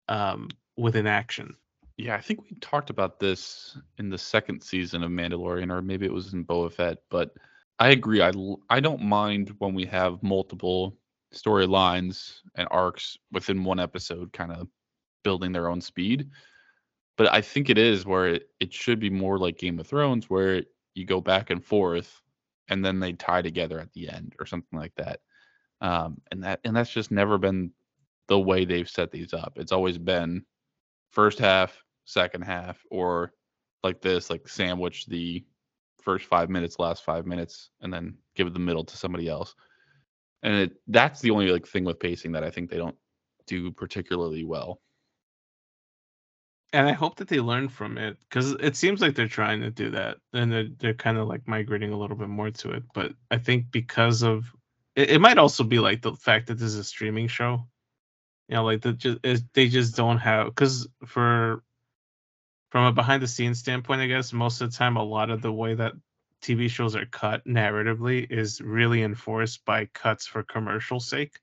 um, 0.07 0.49
within 0.77 1.07
action. 1.07 1.55
Yeah, 1.97 2.15
I 2.15 2.21
think 2.21 2.43
we 2.43 2.55
talked 2.61 2.91
about 2.91 3.19
this 3.19 3.75
in 3.97 4.09
the 4.09 4.17
second 4.19 4.61
season 4.61 5.03
of 5.03 5.09
Mandalorian, 5.09 5.71
or 5.71 5.81
maybe 5.81 6.05
it 6.05 6.13
was 6.13 6.33
in 6.33 6.45
Boba 6.45 6.71
Fett. 6.71 6.99
But 7.09 7.33
I 7.79 7.89
agree. 7.89 8.21
I 8.21 8.79
don't 8.79 9.01
mind 9.01 9.53
when 9.59 9.73
we 9.73 9.85
have 9.85 10.23
multiple 10.23 10.97
storylines 11.33 12.39
and 12.55 12.67
arcs 12.71 13.17
within 13.31 13.63
one 13.63 13.79
episode, 13.79 14.33
kind 14.33 14.51
of 14.51 14.67
building 15.23 15.51
their 15.51 15.69
own 15.69 15.81
speed. 15.81 16.29
But 17.17 17.31
I 17.33 17.41
think 17.41 17.69
it 17.69 17.77
is 17.77 18.05
where 18.05 18.27
it, 18.29 18.49
it 18.59 18.73
should 18.73 18.99
be 18.99 19.09
more 19.09 19.37
like 19.37 19.57
Game 19.57 19.79
of 19.79 19.87
Thrones, 19.87 20.29
where 20.29 20.63
you 20.95 21.05
go 21.05 21.21
back 21.21 21.49
and 21.49 21.63
forth, 21.63 22.21
and 22.69 22.83
then 22.83 22.99
they 22.99 23.13
tie 23.13 23.41
together 23.41 23.79
at 23.79 23.93
the 23.93 24.09
end 24.09 24.35
or 24.39 24.45
something 24.45 24.77
like 24.77 24.93
that. 24.95 25.19
Um, 25.81 26.21
and 26.31 26.43
that 26.43 26.59
and 26.63 26.75
that's 26.75 26.91
just 26.91 27.11
never 27.11 27.37
been 27.37 27.71
the 28.27 28.39
way 28.39 28.65
they've 28.65 28.89
set 28.89 29.11
these 29.11 29.33
up. 29.33 29.53
It's 29.57 29.71
always 29.71 29.97
been 29.97 30.45
first 31.11 31.39
half, 31.39 31.83
second 32.05 32.43
half, 32.43 32.83
or 32.91 33.33
like 33.83 34.01
this, 34.01 34.29
like 34.29 34.47
sandwich 34.47 35.05
the 35.07 35.45
first 36.07 36.25
five 36.25 36.49
minutes, 36.49 36.79
last 36.79 37.03
five 37.03 37.25
minutes, 37.25 37.69
and 37.81 37.93
then 37.93 38.15
give 38.33 38.53
the 38.53 38.59
middle 38.59 38.85
to 38.85 38.95
somebody 38.95 39.27
else. 39.27 39.53
And 40.41 40.53
it, 40.55 40.71
that's 40.87 41.19
the 41.19 41.31
only 41.31 41.51
like 41.51 41.67
thing 41.67 41.83
with 41.83 41.99
pacing 41.99 42.31
that 42.31 42.45
I 42.45 42.49
think 42.49 42.69
they 42.69 42.77
don't 42.77 42.95
do 43.45 43.73
particularly 43.73 44.45
well. 44.45 44.79
And 46.71 46.87
I 46.87 46.93
hope 46.93 47.17
that 47.17 47.27
they 47.27 47.41
learn 47.41 47.67
from 47.67 47.97
it 47.97 48.15
because 48.21 48.53
it 48.53 48.77
seems 48.77 49.01
like 49.01 49.15
they're 49.15 49.27
trying 49.27 49.59
to 49.59 49.69
do 49.69 49.89
that, 49.89 50.15
and 50.31 50.49
they're 50.49 50.69
they're 50.79 50.93
kind 50.93 51.17
of 51.17 51.27
like 51.27 51.45
migrating 51.45 51.91
a 51.91 51.97
little 51.97 52.15
bit 52.15 52.29
more 52.29 52.51
to 52.51 52.71
it. 52.71 52.83
But 52.93 53.11
I 53.29 53.37
think 53.37 53.69
because 53.69 54.23
of 54.23 54.49
it, 54.95 55.09
it 55.09 55.19
might 55.19 55.37
also 55.37 55.65
be 55.65 55.79
like 55.79 56.01
the 56.01 56.13
fact 56.13 56.47
that 56.47 56.55
this 56.55 56.69
is 56.69 56.77
a 56.77 56.85
streaming 56.85 57.27
show. 57.27 57.67
You 58.47 58.55
know, 58.55 58.63
like 58.63 58.81
the 58.81 58.93
just 58.93 59.19
they 59.53 59.67
just 59.67 59.97
don't 59.97 60.19
have 60.19 60.45
because 60.47 60.87
for 61.05 61.63
from 62.69 62.85
a 62.85 62.91
behind 62.91 63.23
the 63.23 63.27
scenes 63.27 63.59
standpoint, 63.59 64.01
I 64.01 64.07
guess 64.07 64.33
most 64.33 64.61
of 64.61 64.71
the 64.71 64.77
time 64.77 64.97
a 64.97 65.03
lot 65.03 65.29
of 65.29 65.41
the 65.41 65.51
way 65.51 65.75
that 65.75 65.93
TV 66.41 66.69
shows 66.69 66.95
are 66.95 67.05
cut 67.05 67.45
narratively 67.45 68.29
is 68.29 68.61
really 68.61 69.03
enforced 69.03 69.65
by 69.65 69.85
cuts 69.85 70.27
for 70.27 70.43
commercial 70.43 70.99
sake. 70.99 71.39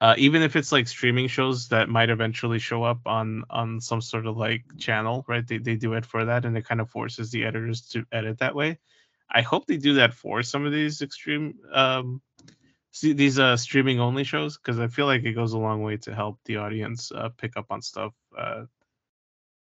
Uh, 0.00 0.16
even 0.18 0.42
if 0.42 0.56
it's 0.56 0.72
like 0.72 0.88
streaming 0.88 1.28
shows 1.28 1.68
that 1.68 1.88
might 1.88 2.10
eventually 2.10 2.58
show 2.58 2.82
up 2.82 3.00
on 3.06 3.44
on 3.50 3.80
some 3.80 4.00
sort 4.00 4.26
of 4.26 4.36
like 4.36 4.64
channel, 4.76 5.24
right? 5.28 5.46
They 5.46 5.58
they 5.58 5.76
do 5.76 5.94
it 5.94 6.04
for 6.04 6.24
that, 6.24 6.44
and 6.44 6.56
it 6.56 6.66
kind 6.66 6.80
of 6.80 6.90
forces 6.90 7.30
the 7.30 7.44
editors 7.44 7.82
to 7.90 8.04
edit 8.10 8.38
that 8.38 8.56
way. 8.56 8.80
I 9.30 9.42
hope 9.42 9.66
they 9.66 9.76
do 9.76 9.94
that 9.94 10.12
for 10.12 10.42
some 10.42 10.66
of 10.66 10.72
these 10.72 11.02
extreme 11.02 11.54
um 11.72 12.20
see 12.90 13.12
these 13.12 13.38
uh 13.38 13.56
streaming 13.56 14.00
only 14.00 14.24
shows 14.24 14.58
because 14.58 14.80
I 14.80 14.88
feel 14.88 15.06
like 15.06 15.22
it 15.22 15.34
goes 15.34 15.52
a 15.52 15.58
long 15.58 15.82
way 15.82 15.96
to 15.98 16.14
help 16.14 16.40
the 16.46 16.56
audience 16.56 17.12
uh, 17.12 17.28
pick 17.38 17.56
up 17.56 17.66
on 17.70 17.80
stuff, 17.80 18.12
uh, 18.36 18.64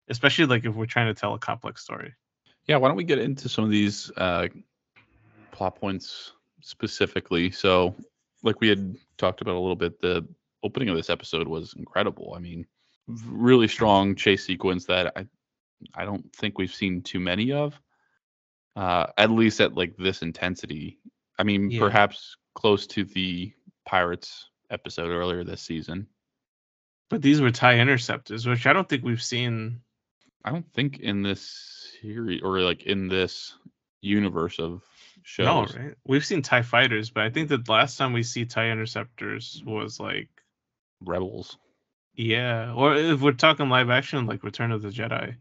especially 0.09 0.45
like 0.45 0.65
if 0.65 0.75
we're 0.75 0.85
trying 0.85 1.13
to 1.13 1.19
tell 1.19 1.33
a 1.33 1.39
complex 1.39 1.83
story. 1.83 2.13
Yeah, 2.67 2.77
why 2.77 2.87
don't 2.87 2.97
we 2.97 3.03
get 3.03 3.19
into 3.19 3.47
some 3.49 3.63
of 3.63 3.71
these 3.71 4.11
uh, 4.17 4.47
plot 5.51 5.75
points 5.79 6.33
specifically? 6.61 7.51
So, 7.51 7.95
like 8.43 8.59
we 8.59 8.69
had 8.69 8.95
talked 9.17 9.41
about 9.41 9.55
a 9.55 9.59
little 9.59 9.75
bit, 9.75 10.01
the 10.01 10.27
opening 10.63 10.89
of 10.89 10.95
this 10.95 11.09
episode 11.09 11.47
was 11.47 11.73
incredible. 11.77 12.33
I 12.35 12.39
mean, 12.39 12.65
really 13.07 13.67
strong 13.67 14.15
chase 14.15 14.45
sequence 14.45 14.85
that 14.85 15.13
I 15.15 15.27
I 15.93 16.05
don't 16.05 16.33
think 16.35 16.57
we've 16.57 16.73
seen 16.73 17.01
too 17.01 17.19
many 17.19 17.51
of. 17.51 17.79
Uh, 18.75 19.07
at 19.17 19.29
least 19.31 19.61
at 19.61 19.75
like 19.75 19.95
this 19.95 20.21
intensity. 20.21 20.99
I 21.39 21.43
mean, 21.43 21.69
Yeah. 21.69 21.79
perhaps 21.79 22.35
close 22.55 22.87
to 22.87 23.03
the 23.05 23.53
Pirates 23.85 24.49
episode 24.69 25.11
earlier 25.11 25.43
this 25.43 25.61
season. 25.61 26.07
But 27.09 27.21
these 27.21 27.39
were 27.39 27.51
tie 27.51 27.77
interceptors, 27.79 28.47
which 28.47 28.65
I 28.65 28.73
don't 28.73 28.89
think 28.89 29.03
we've 29.03 29.21
seen. 29.23 29.81
I 30.45 30.51
don't 30.51 30.71
think 30.73 30.99
in 30.99 31.23
this 31.23 31.89
series 32.01 32.41
or 32.43 32.59
like 32.59 32.83
in 32.83 33.07
this 33.07 33.55
universe 34.01 34.59
of 34.59 34.83
shows. 35.23 35.73
No, 35.75 35.81
right? 35.81 35.95
We've 36.05 36.23
seen 36.23 36.43
tie 36.43 36.61
fighters, 36.61 37.09
but 37.09 37.23
I 37.23 37.31
think 37.31 37.49
the 37.49 37.63
last 37.67 37.97
time 37.97 38.13
we 38.13 38.21
see 38.21 38.45
tie 38.45 38.69
interceptors 38.69 39.63
was 39.65 39.99
like 39.99 40.29
Rebels. 41.03 41.57
yeah, 42.13 42.73
or 42.75 42.95
if 42.95 43.21
we're 43.21 43.31
talking 43.31 43.69
live 43.69 43.89
action, 43.89 44.27
like 44.27 44.43
Return 44.43 44.71
of 44.71 44.83
the 44.83 44.89
Jedi. 44.89 45.35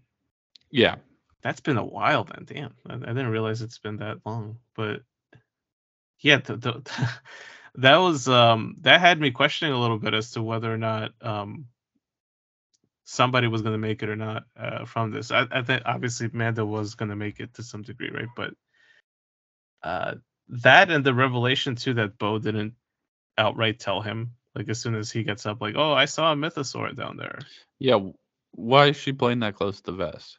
Yeah, 0.71 0.97
That's 1.43 1.61
been 1.61 1.77
a 1.77 1.85
while 1.85 2.25
then. 2.25 2.47
Damn, 2.47 2.75
I, 2.89 2.95
I 2.95 3.13
didn't 3.13 3.29
realize 3.29 3.61
it's 3.61 3.79
been 3.79 3.99
that 3.99 4.21
long. 4.25 4.57
But 4.75 5.03
yeah, 6.21 6.39
the, 6.39 6.57
the, 6.57 7.11
that 7.75 7.97
was 7.99 8.27
um 8.27 8.77
that 8.81 9.01
had 9.01 9.21
me 9.21 9.33
questioning 9.33 9.75
a 9.75 9.81
little 9.81 9.99
bit 9.99 10.15
as 10.15 10.31
to 10.31 10.43
whether 10.43 10.73
or 10.73 10.79
not 10.79 11.13
um 11.21 11.67
somebody 13.05 13.49
was 13.49 13.63
going 13.63 13.75
to 13.75 13.79
make 13.79 14.03
it 14.03 14.11
or 14.11 14.17
not 14.17 14.45
uh, 14.59 14.85
from 14.87 15.11
this. 15.13 15.31
I, 15.33 15.47
I 15.51 15.63
think 15.63 15.83
obviously 15.87 16.31
Mando 16.33 16.65
was 16.67 16.95
going 16.97 17.11
to 17.11 17.17
make 17.17 17.41
it 17.41 17.55
to 17.55 17.65
some 17.65 17.83
degree, 17.83 18.11
right? 18.13 18.29
But 18.35 18.51
uh 19.85 20.17
that 20.51 20.91
and 20.91 21.07
the 21.07 21.15
revelation 21.15 21.77
too 21.77 21.95
that 21.97 22.19
Bo 22.19 22.41
didn't 22.41 22.75
outright 23.39 23.81
tell 23.81 24.03
him 24.03 24.33
like 24.55 24.69
as 24.69 24.81
soon 24.81 24.95
as 24.97 25.11
he 25.13 25.25
gets 25.25 25.47
up 25.47 25.61
like 25.63 25.75
oh 25.77 25.93
I 25.93 26.07
saw 26.07 26.33
a 26.33 26.37
mythosaur 26.37 26.97
down 26.97 27.17
there. 27.19 27.47
yeah. 27.81 28.01
Why 28.53 28.89
is 28.89 28.97
she 28.97 29.13
playing 29.13 29.41
that 29.41 29.57
close 29.57 29.81
to 29.83 29.93
the 29.93 29.99
vest? 29.99 30.39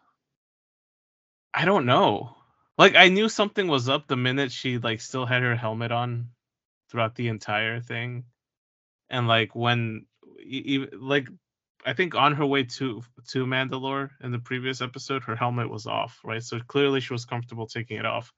I 1.53 1.65
don't 1.65 1.87
know. 1.87 2.35
Like 2.77 2.95
I 2.95 3.09
knew 3.09 3.29
something 3.29 3.67
was 3.67 3.89
up 3.89 4.07
the 4.07 4.17
minute 4.17 4.51
she 4.51 4.79
like 4.79 5.01
still 5.01 5.25
had 5.25 5.43
her 5.43 5.55
helmet 5.55 5.91
on 5.91 6.29
throughout 6.91 7.15
the 7.15 7.29
entire 7.29 7.81
thing. 7.81 8.25
And 9.09 9.27
like 9.27 9.55
when 9.55 10.07
e- 10.41 10.77
e- 10.77 10.95
like 10.99 11.29
I 11.85 11.93
think 11.93 12.15
on 12.15 12.33
her 12.33 12.45
way 12.45 12.63
to 12.63 13.03
to 13.29 13.45
Mandalore 13.45 14.09
in 14.21 14.31
the 14.31 14.39
previous 14.39 14.81
episode 14.81 15.23
her 15.25 15.35
helmet 15.35 15.69
was 15.69 15.85
off, 15.85 16.19
right? 16.23 16.41
So 16.41 16.59
clearly 16.59 16.99
she 16.99 17.13
was 17.13 17.25
comfortable 17.25 17.67
taking 17.67 17.97
it 17.97 18.05
off. 18.05 18.33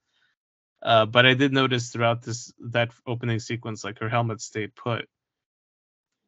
Uh, 0.82 1.06
but 1.06 1.26
I 1.26 1.34
did 1.34 1.52
notice 1.52 1.90
throughout 1.90 2.22
this 2.22 2.52
that 2.70 2.92
opening 3.06 3.40
sequence 3.40 3.84
like 3.84 3.98
her 4.00 4.08
helmet 4.08 4.40
stayed 4.40 4.74
put. 4.76 5.08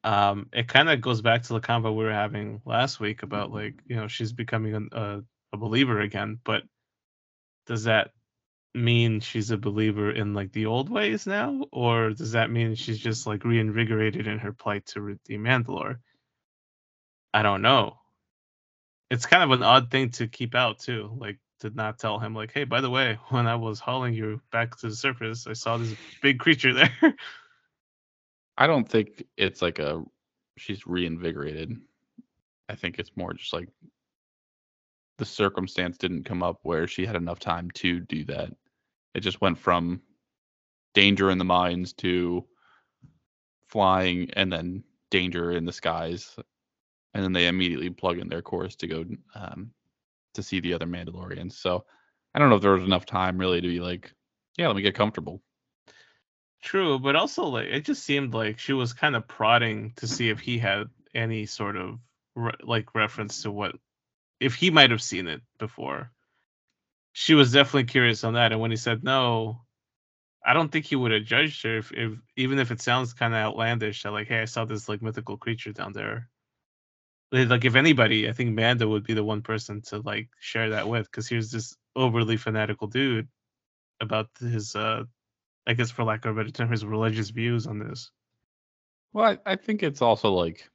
Um, 0.02 0.48
it 0.54 0.66
kind 0.66 0.88
of 0.88 1.02
goes 1.02 1.20
back 1.20 1.42
to 1.42 1.52
the 1.52 1.60
convo 1.60 1.94
we 1.94 2.04
were 2.04 2.12
having 2.12 2.62
last 2.64 2.98
week 3.00 3.22
about 3.22 3.52
like 3.52 3.74
you 3.86 3.96
know 3.96 4.08
she's 4.08 4.32
becoming 4.32 4.74
a, 4.74 4.98
a, 4.98 5.22
a 5.52 5.56
believer 5.58 6.00
again, 6.00 6.38
but 6.42 6.62
does 7.66 7.84
that 7.84 8.12
mean 8.74 9.20
she's 9.20 9.50
a 9.50 9.58
believer 9.58 10.10
in 10.10 10.32
like 10.32 10.52
the 10.52 10.66
old 10.66 10.88
ways 10.88 11.26
now, 11.26 11.66
or 11.70 12.10
does 12.10 12.32
that 12.32 12.50
mean 12.50 12.76
she's 12.76 12.98
just 12.98 13.26
like 13.26 13.44
reinvigorated 13.44 14.26
in 14.26 14.38
her 14.38 14.52
plight 14.52 14.86
to 14.86 15.02
redeem 15.02 15.44
Mandalore? 15.44 15.98
I 17.32 17.42
don't 17.42 17.62
know. 17.62 17.96
It's 19.10 19.26
kind 19.26 19.42
of 19.42 19.50
an 19.50 19.62
odd 19.62 19.90
thing 19.90 20.10
to 20.10 20.28
keep 20.28 20.54
out 20.54 20.78
too, 20.78 21.10
like 21.16 21.38
to 21.60 21.70
not 21.70 21.98
tell 21.98 22.18
him 22.18 22.34
like, 22.34 22.52
hey, 22.52 22.64
by 22.64 22.80
the 22.80 22.90
way, 22.90 23.18
when 23.28 23.46
I 23.46 23.56
was 23.56 23.80
hauling 23.80 24.14
you 24.14 24.40
back 24.50 24.76
to 24.78 24.88
the 24.88 24.94
surface, 24.94 25.46
I 25.46 25.52
saw 25.52 25.76
this 25.76 25.94
big 26.22 26.38
creature 26.38 26.72
there. 26.72 26.92
I 28.58 28.66
don't 28.66 28.88
think 28.88 29.24
it's 29.36 29.62
like 29.62 29.78
a 29.78 30.04
she's 30.56 30.86
reinvigorated. 30.86 31.76
I 32.68 32.74
think 32.74 32.98
it's 32.98 33.16
more 33.16 33.32
just 33.32 33.52
like 33.52 33.68
the 35.18 35.24
circumstance 35.24 35.98
didn't 35.98 36.24
come 36.24 36.42
up 36.42 36.60
where 36.62 36.86
she 36.86 37.06
had 37.06 37.16
enough 37.16 37.38
time 37.38 37.70
to 37.72 38.00
do 38.00 38.24
that. 38.24 38.50
It 39.14 39.20
just 39.20 39.40
went 39.40 39.58
from 39.58 40.02
danger 40.94 41.30
in 41.30 41.38
the 41.38 41.44
mines 41.44 41.92
to 41.94 42.44
flying 43.68 44.30
and 44.34 44.52
then 44.52 44.84
danger 45.10 45.52
in 45.52 45.64
the 45.64 45.72
skies. 45.72 46.36
And 47.14 47.24
then 47.24 47.32
they 47.32 47.48
immediately 47.48 47.90
plug 47.90 48.18
in 48.18 48.28
their 48.28 48.42
course 48.42 48.76
to 48.76 48.86
go 48.86 49.04
um, 49.34 49.72
to 50.34 50.42
see 50.42 50.60
the 50.60 50.74
other 50.74 50.86
Mandalorians. 50.86 51.54
So 51.54 51.84
I 52.34 52.38
don't 52.38 52.50
know 52.50 52.56
if 52.56 52.62
there 52.62 52.72
was 52.72 52.84
enough 52.84 53.06
time 53.06 53.38
really 53.38 53.60
to 53.60 53.68
be 53.68 53.80
like, 53.80 54.12
yeah, 54.56 54.68
let 54.68 54.76
me 54.76 54.82
get 54.82 54.94
comfortable. 54.94 55.42
True, 56.62 56.98
but 56.98 57.16
also 57.16 57.44
like 57.44 57.68
it 57.68 57.84
just 57.84 58.04
seemed 58.04 58.34
like 58.34 58.58
she 58.58 58.74
was 58.74 58.92
kind 58.92 59.16
of 59.16 59.26
prodding 59.26 59.92
to 59.96 60.06
see 60.06 60.28
if 60.28 60.40
he 60.40 60.58
had 60.58 60.88
any 61.14 61.46
sort 61.46 61.76
of 61.76 61.98
re- 62.34 62.52
like 62.62 62.94
reference 62.94 63.42
to 63.42 63.50
what 63.50 63.74
if 64.40 64.54
he 64.54 64.70
might 64.70 64.90
have 64.90 65.02
seen 65.02 65.26
it 65.26 65.40
before. 65.58 66.12
She 67.12 67.34
was 67.34 67.52
definitely 67.52 67.84
curious 67.84 68.24
on 68.24 68.34
that, 68.34 68.52
and 68.52 68.60
when 68.60 68.70
he 68.70 68.76
said 68.76 69.02
no, 69.02 69.62
I 70.44 70.52
don't 70.52 70.70
think 70.70 70.84
he 70.84 70.96
would 70.96 71.12
have 71.12 71.24
judged 71.24 71.62
her 71.64 71.78
if, 71.78 71.92
if 71.92 72.18
even 72.36 72.58
if 72.58 72.70
it 72.70 72.80
sounds 72.82 73.14
kind 73.14 73.34
of 73.34 73.38
outlandish 73.38 74.02
that 74.02 74.12
like, 74.12 74.28
hey, 74.28 74.42
I 74.42 74.44
saw 74.44 74.64
this 74.64 74.88
like 74.88 75.02
mythical 75.02 75.38
creature 75.38 75.72
down 75.72 75.92
there. 75.92 76.28
Like 77.32 77.64
if 77.64 77.76
anybody, 77.76 78.28
I 78.28 78.32
think 78.32 78.54
Mando 78.54 78.88
would 78.88 79.04
be 79.04 79.14
the 79.14 79.24
one 79.24 79.42
person 79.42 79.82
to 79.82 79.98
like 79.98 80.28
share 80.40 80.70
that 80.70 80.88
with, 80.88 81.06
because 81.06 81.28
here's 81.28 81.50
this 81.50 81.76
overly 81.94 82.36
fanatical 82.36 82.88
dude 82.88 83.28
about 84.00 84.28
his 84.38 84.74
uh 84.74 85.04
I 85.66 85.74
guess 85.74 85.90
for 85.90 86.04
lack 86.04 86.24
of 86.24 86.36
a 86.36 86.40
better 86.40 86.50
term, 86.50 86.70
his 86.70 86.84
religious 86.84 87.30
views 87.30 87.66
on 87.66 87.78
this. 87.78 88.10
Well, 89.12 89.24
I, 89.24 89.52
I 89.52 89.56
think 89.56 89.82
it's 89.82 90.02
also 90.02 90.32
like, 90.32 90.68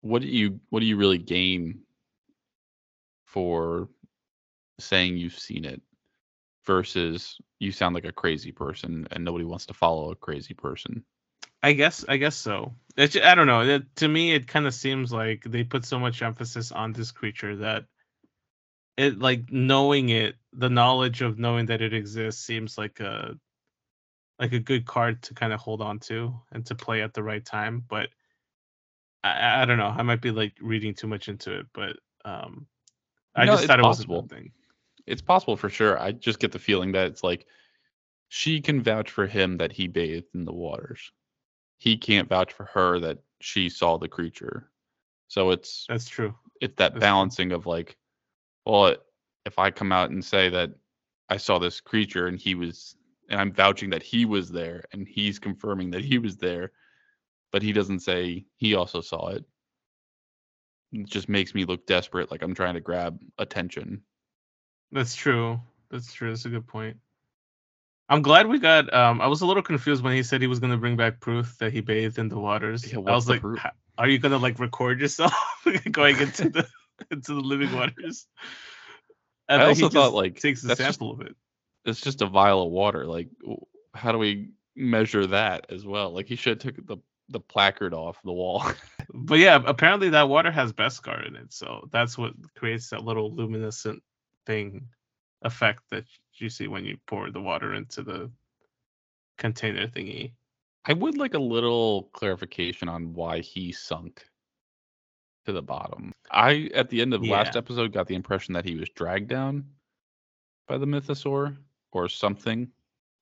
what 0.00 0.22
do 0.22 0.28
you 0.28 0.60
what 0.70 0.80
do 0.80 0.86
you 0.86 0.96
really 0.96 1.18
gain 1.18 1.80
for 3.24 3.88
saying 4.78 5.16
you've 5.16 5.38
seen 5.38 5.64
it 5.64 5.80
versus 6.64 7.38
you 7.58 7.72
sound 7.72 7.94
like 7.94 8.04
a 8.04 8.12
crazy 8.12 8.52
person 8.52 9.06
and 9.10 9.24
nobody 9.24 9.44
wants 9.44 9.66
to 9.66 9.74
follow 9.74 10.10
a 10.10 10.16
crazy 10.16 10.54
person. 10.54 11.04
I 11.62 11.72
guess 11.72 12.04
I 12.08 12.16
guess 12.16 12.36
so. 12.36 12.74
It's, 12.96 13.16
I 13.16 13.34
don't 13.34 13.46
know. 13.46 13.60
It, 13.62 13.96
to 13.96 14.08
me, 14.08 14.32
it 14.32 14.46
kind 14.48 14.66
of 14.66 14.74
seems 14.74 15.12
like 15.12 15.44
they 15.44 15.64
put 15.64 15.84
so 15.84 15.98
much 15.98 16.22
emphasis 16.22 16.72
on 16.72 16.92
this 16.92 17.12
creature 17.12 17.56
that 17.56 17.84
it 18.96 19.18
like 19.18 19.52
knowing 19.52 20.08
it, 20.08 20.36
the 20.52 20.70
knowledge 20.70 21.20
of 21.20 21.38
knowing 21.38 21.66
that 21.66 21.82
it 21.82 21.92
exists 21.92 22.44
seems 22.44 22.78
like 22.78 23.00
a 23.00 23.34
like 24.38 24.52
a 24.52 24.58
good 24.58 24.86
card 24.86 25.22
to 25.22 25.34
kind 25.34 25.52
of 25.52 25.60
hold 25.60 25.82
on 25.82 25.98
to 25.98 26.34
and 26.52 26.64
to 26.66 26.74
play 26.74 27.02
at 27.02 27.12
the 27.14 27.22
right 27.22 27.44
time. 27.44 27.84
But 27.86 28.08
I, 29.24 29.62
I 29.62 29.64
don't 29.66 29.78
know. 29.78 29.94
I 29.94 30.02
might 30.02 30.22
be 30.22 30.30
like 30.30 30.54
reading 30.60 30.94
too 30.94 31.06
much 31.06 31.28
into 31.28 31.58
it, 31.58 31.66
but 31.74 31.96
um, 32.24 32.66
I 33.34 33.46
No, 33.46 33.52
just 33.52 33.66
thought 33.66 33.80
it 33.80 33.82
possible. 33.82 34.22
was 34.22 34.32
a 34.32 34.34
thing. 34.34 34.52
It's 35.06 35.22
possible 35.22 35.56
for 35.56 35.68
sure. 35.68 36.00
I 36.00 36.12
just 36.12 36.38
get 36.38 36.52
the 36.52 36.58
feeling 36.58 36.92
that 36.92 37.06
it's 37.08 37.22
like 37.22 37.46
she 38.28 38.60
can 38.60 38.82
vouch 38.82 39.10
for 39.10 39.26
him 39.26 39.58
that 39.58 39.72
he 39.72 39.86
bathed 39.86 40.34
in 40.34 40.44
the 40.44 40.52
waters. 40.52 41.12
He 41.78 41.96
can't 41.96 42.28
vouch 42.28 42.52
for 42.52 42.64
her 42.64 42.98
that 43.00 43.18
she 43.40 43.68
saw 43.68 43.98
the 43.98 44.08
creature. 44.08 44.70
So 45.28 45.50
it's 45.50 45.86
That's 45.88 46.08
true. 46.08 46.34
it's 46.60 46.74
that 46.76 46.92
That's 46.92 46.94
true. 46.94 47.00
balancing 47.00 47.52
of 47.52 47.66
like, 47.66 47.96
well, 48.64 48.96
if 49.44 49.58
I 49.58 49.70
come 49.70 49.92
out 49.92 50.10
and 50.10 50.24
say 50.24 50.48
that 50.48 50.70
I 51.28 51.36
saw 51.36 51.58
this 51.58 51.80
creature 51.80 52.26
and 52.28 52.38
he 52.38 52.54
was, 52.54 52.96
and 53.28 53.40
I'm 53.40 53.52
vouching 53.52 53.90
that 53.90 54.02
he 54.02 54.24
was 54.24 54.50
there 54.50 54.84
and 54.92 55.06
he's 55.06 55.38
confirming 55.38 55.90
that 55.90 56.04
he 56.04 56.18
was 56.18 56.36
there, 56.36 56.72
but 57.52 57.62
he 57.62 57.72
doesn't 57.72 58.00
say 58.00 58.44
he 58.56 58.74
also 58.74 59.00
saw 59.00 59.28
it. 59.28 59.44
It 60.92 61.06
just 61.06 61.28
makes 61.28 61.54
me 61.54 61.64
look 61.64 61.86
desperate, 61.86 62.30
like 62.30 62.42
I'm 62.42 62.54
trying 62.54 62.74
to 62.74 62.80
grab 62.80 63.20
attention. 63.38 64.02
That's 64.92 65.14
true. 65.14 65.60
That's 65.90 66.12
true. 66.12 66.30
That's 66.30 66.44
a 66.44 66.48
good 66.48 66.66
point. 66.66 66.96
I'm 68.08 68.22
glad 68.22 68.46
we 68.46 68.58
got. 68.58 68.92
Um, 68.94 69.20
I 69.20 69.26
was 69.26 69.40
a 69.40 69.46
little 69.46 69.62
confused 69.62 70.02
when 70.02 70.14
he 70.14 70.22
said 70.22 70.40
he 70.40 70.46
was 70.46 70.60
going 70.60 70.70
to 70.70 70.76
bring 70.76 70.96
back 70.96 71.20
proof 71.20 71.58
that 71.58 71.72
he 71.72 71.80
bathed 71.80 72.18
in 72.18 72.28
the 72.28 72.38
waters. 72.38 72.90
Yeah, 72.90 72.98
I 72.98 73.14
was 73.14 73.28
like, 73.28 73.40
proof? 73.40 73.58
"Are 73.98 74.08
you 74.08 74.18
going 74.18 74.32
to 74.32 74.38
like 74.38 74.58
record 74.60 75.00
yourself 75.00 75.34
going 75.90 76.18
into 76.18 76.48
the 76.50 76.68
into 77.10 77.34
the 77.34 77.40
living 77.40 77.72
waters?" 77.74 78.26
And 79.48 79.60
I 79.60 79.64
then 79.64 79.68
also 79.68 79.88
he 79.88 79.94
thought, 79.94 80.12
like, 80.14 80.40
takes 80.40 80.62
a 80.64 80.68
that's 80.68 80.78
just- 80.78 80.98
sample 80.98 81.12
of 81.12 81.20
it. 81.22 81.34
It's 81.84 82.00
just 82.00 82.20
a 82.20 82.26
vial 82.26 82.66
of 82.66 82.72
water. 82.72 83.06
Like, 83.06 83.28
how 83.94 84.10
do 84.10 84.18
we 84.18 84.50
measure 84.74 85.24
that 85.28 85.66
as 85.70 85.86
well? 85.86 86.10
Like, 86.10 86.26
he 86.26 86.34
should 86.34 86.62
have 86.62 86.74
took 86.74 86.86
the 86.86 86.96
the 87.28 87.40
placard 87.40 87.92
off 87.94 88.18
the 88.24 88.32
wall. 88.32 88.62
But 89.14 89.38
yeah, 89.38 89.60
apparently 89.64 90.10
that 90.10 90.28
water 90.28 90.50
has 90.50 90.72
Beskar 90.72 91.26
in 91.26 91.36
it, 91.36 91.52
so 91.52 91.88
that's 91.92 92.18
what 92.18 92.32
creates 92.56 92.90
that 92.90 93.04
little 93.04 93.32
luminescent 93.32 94.02
thing 94.46 94.88
effect 95.42 95.82
that 95.90 96.04
you 96.34 96.48
see 96.48 96.68
when 96.68 96.84
you 96.84 96.96
pour 97.06 97.30
the 97.30 97.40
water 97.40 97.74
into 97.74 98.02
the 98.02 98.30
container 99.38 99.86
thingy. 99.86 100.32
I 100.84 100.92
would 100.92 101.16
like 101.16 101.34
a 101.34 101.38
little 101.38 102.04
clarification 102.12 102.88
on 102.88 103.12
why 103.12 103.40
he 103.40 103.72
sunk 103.72 104.24
to 105.44 105.52
the 105.52 105.62
bottom. 105.62 106.12
I, 106.30 106.70
at 106.74 106.88
the 106.90 107.00
end 107.00 107.14
of 107.14 107.22
last 107.22 107.56
episode, 107.56 107.92
got 107.92 108.06
the 108.06 108.14
impression 108.14 108.54
that 108.54 108.64
he 108.64 108.76
was 108.76 108.88
dragged 108.90 109.28
down 109.28 109.64
by 110.68 110.78
the 110.78 110.86
mythosaur 110.86 111.56
or 111.92 112.08
something, 112.08 112.68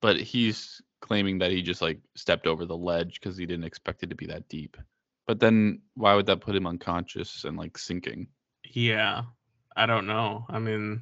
but 0.01 0.19
he's 0.19 0.81
claiming 1.01 1.37
that 1.39 1.51
he 1.51 1.61
just 1.61 1.81
like 1.81 1.99
stepped 2.15 2.47
over 2.47 2.65
the 2.65 2.77
ledge 2.77 3.19
because 3.19 3.37
he 3.37 3.45
didn't 3.45 3.65
expect 3.65 4.03
it 4.03 4.09
to 4.09 4.15
be 4.15 4.25
that 4.27 4.47
deep. 4.49 4.77
But 5.27 5.39
then 5.39 5.81
why 5.95 6.13
would 6.15 6.27
that 6.27 6.41
put 6.41 6.55
him 6.55 6.67
unconscious 6.67 7.45
and 7.45 7.57
like 7.57 7.77
sinking? 7.77 8.27
Yeah, 8.73 9.23
I 9.75 9.85
don't 9.85 10.07
know. 10.07 10.45
I 10.49 10.59
mean, 10.59 11.01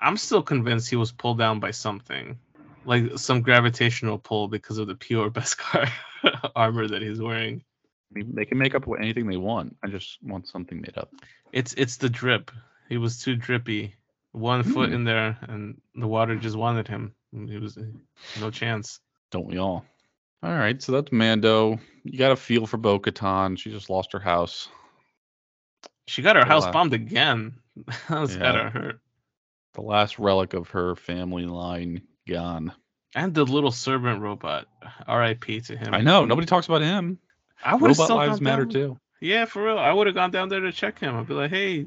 I'm 0.00 0.16
still 0.16 0.42
convinced 0.42 0.90
he 0.90 0.96
was 0.96 1.12
pulled 1.12 1.38
down 1.38 1.60
by 1.60 1.70
something, 1.70 2.38
like 2.84 3.16
some 3.18 3.40
gravitational 3.42 4.18
pull 4.18 4.48
because 4.48 4.78
of 4.78 4.86
the 4.86 4.94
pure 4.94 5.30
Beskar 5.30 5.88
armor 6.56 6.86
that 6.88 7.02
he's 7.02 7.20
wearing. 7.20 7.62
I 8.10 8.18
mean, 8.18 8.34
they 8.34 8.44
can 8.44 8.58
make 8.58 8.74
up 8.74 8.84
anything 8.98 9.26
they 9.26 9.36
want. 9.36 9.76
I 9.82 9.88
just 9.88 10.18
want 10.22 10.46
something 10.48 10.80
made 10.80 10.96
up. 10.98 11.10
It's 11.52 11.72
it's 11.74 11.96
the 11.96 12.08
drip. 12.08 12.50
He 12.88 12.96
was 12.98 13.18
too 13.20 13.36
drippy. 13.36 13.94
One 14.32 14.62
foot 14.64 14.88
Hmm. 14.88 14.94
in 14.96 15.04
there, 15.04 15.38
and 15.42 15.80
the 15.94 16.08
water 16.08 16.34
just 16.36 16.56
wanted 16.56 16.88
him. 16.88 17.14
He 17.32 17.56
was 17.56 17.78
no 18.40 18.50
chance. 18.50 19.00
Don't 19.30 19.46
we 19.46 19.58
all? 19.58 19.84
All 20.42 20.52
right, 20.52 20.82
so 20.82 20.92
that's 20.92 21.12
Mando. 21.12 21.78
You 22.02 22.18
got 22.18 22.32
a 22.32 22.36
feel 22.36 22.66
for 22.66 22.76
Bo 22.76 22.98
Katan. 22.98 23.56
She 23.58 23.70
just 23.70 23.88
lost 23.88 24.12
her 24.12 24.18
house. 24.18 24.68
She 26.06 26.20
got 26.20 26.36
her 26.36 26.44
house 26.44 26.64
bombed 26.72 26.92
again. 26.92 27.54
That's 28.08 28.34
Yeah. 28.34 28.42
gotta 28.42 28.70
hurt. 28.70 29.00
The 29.74 29.82
last 29.82 30.18
relic 30.18 30.54
of 30.54 30.68
her 30.70 30.94
family 30.96 31.44
line 31.46 32.02
gone. 32.28 32.72
And 33.14 33.34
the 33.34 33.44
little 33.44 33.70
servant 33.72 34.20
robot. 34.22 34.66
R.I.P. 35.06 35.60
to 35.62 35.76
him. 35.76 35.94
I 35.94 36.00
know. 36.00 36.24
Nobody 36.24 36.46
talks 36.46 36.66
about 36.66 36.82
him. 36.82 37.18
I 37.64 37.74
would 37.74 37.88
have 37.90 37.98
Robot 37.98 38.16
lives 38.16 38.40
matter 38.40 38.64
down- 38.64 38.72
too. 38.72 38.98
Yeah, 39.20 39.44
for 39.46 39.64
real. 39.64 39.78
I 39.78 39.92
would 39.92 40.06
have 40.06 40.14
gone 40.14 40.30
down 40.30 40.48
there 40.48 40.60
to 40.60 40.72
check 40.72 40.98
him. 40.98 41.16
I'd 41.16 41.26
be 41.26 41.34
like, 41.34 41.50
hey, 41.50 41.86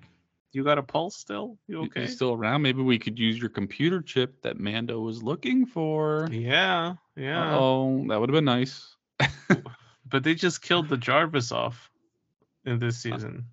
you 0.53 0.63
got 0.63 0.77
a 0.77 0.83
pulse 0.83 1.15
still? 1.17 1.57
You 1.67 1.81
You- 1.81 1.85
okay? 1.87 2.01
He's 2.01 2.15
still 2.15 2.33
around. 2.33 2.61
Maybe 2.61 2.81
we 2.81 2.97
could 2.97 3.19
use 3.19 3.37
your 3.37 3.49
computer 3.49 4.01
chip 4.01 4.41
that 4.41 4.59
Mando 4.59 4.99
was 4.99 5.21
looking 5.21 5.65
for. 5.65 6.27
Yeah, 6.31 6.95
yeah. 7.15 7.55
Oh, 7.57 8.05
that 8.07 8.19
would 8.19 8.29
have 8.29 8.35
been 8.35 8.45
nice. 8.45 8.95
But 10.09 10.23
they 10.23 10.35
just 10.35 10.61
killed 10.61 10.87
the 10.87 10.95
Jarvis 10.97 11.51
off 11.51 11.89
in 12.65 12.79
this 12.79 12.95
uh, 13.05 13.15
season. 13.15 13.45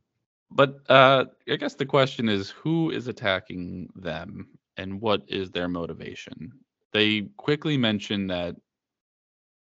But 0.55 0.79
uh, 0.88 1.25
I 1.51 1.57
guess 1.57 1.75
the 1.75 1.85
question 1.85 2.29
is 2.29 2.51
who 2.51 2.90
is 2.90 3.09
attacking 3.09 3.88
them 3.97 4.49
and 4.77 5.01
what 5.01 5.23
is 5.27 5.51
their 5.51 5.69
motivation? 5.69 6.53
They 6.93 7.23
quickly 7.37 7.77
mention 7.77 8.29
that 8.29 8.55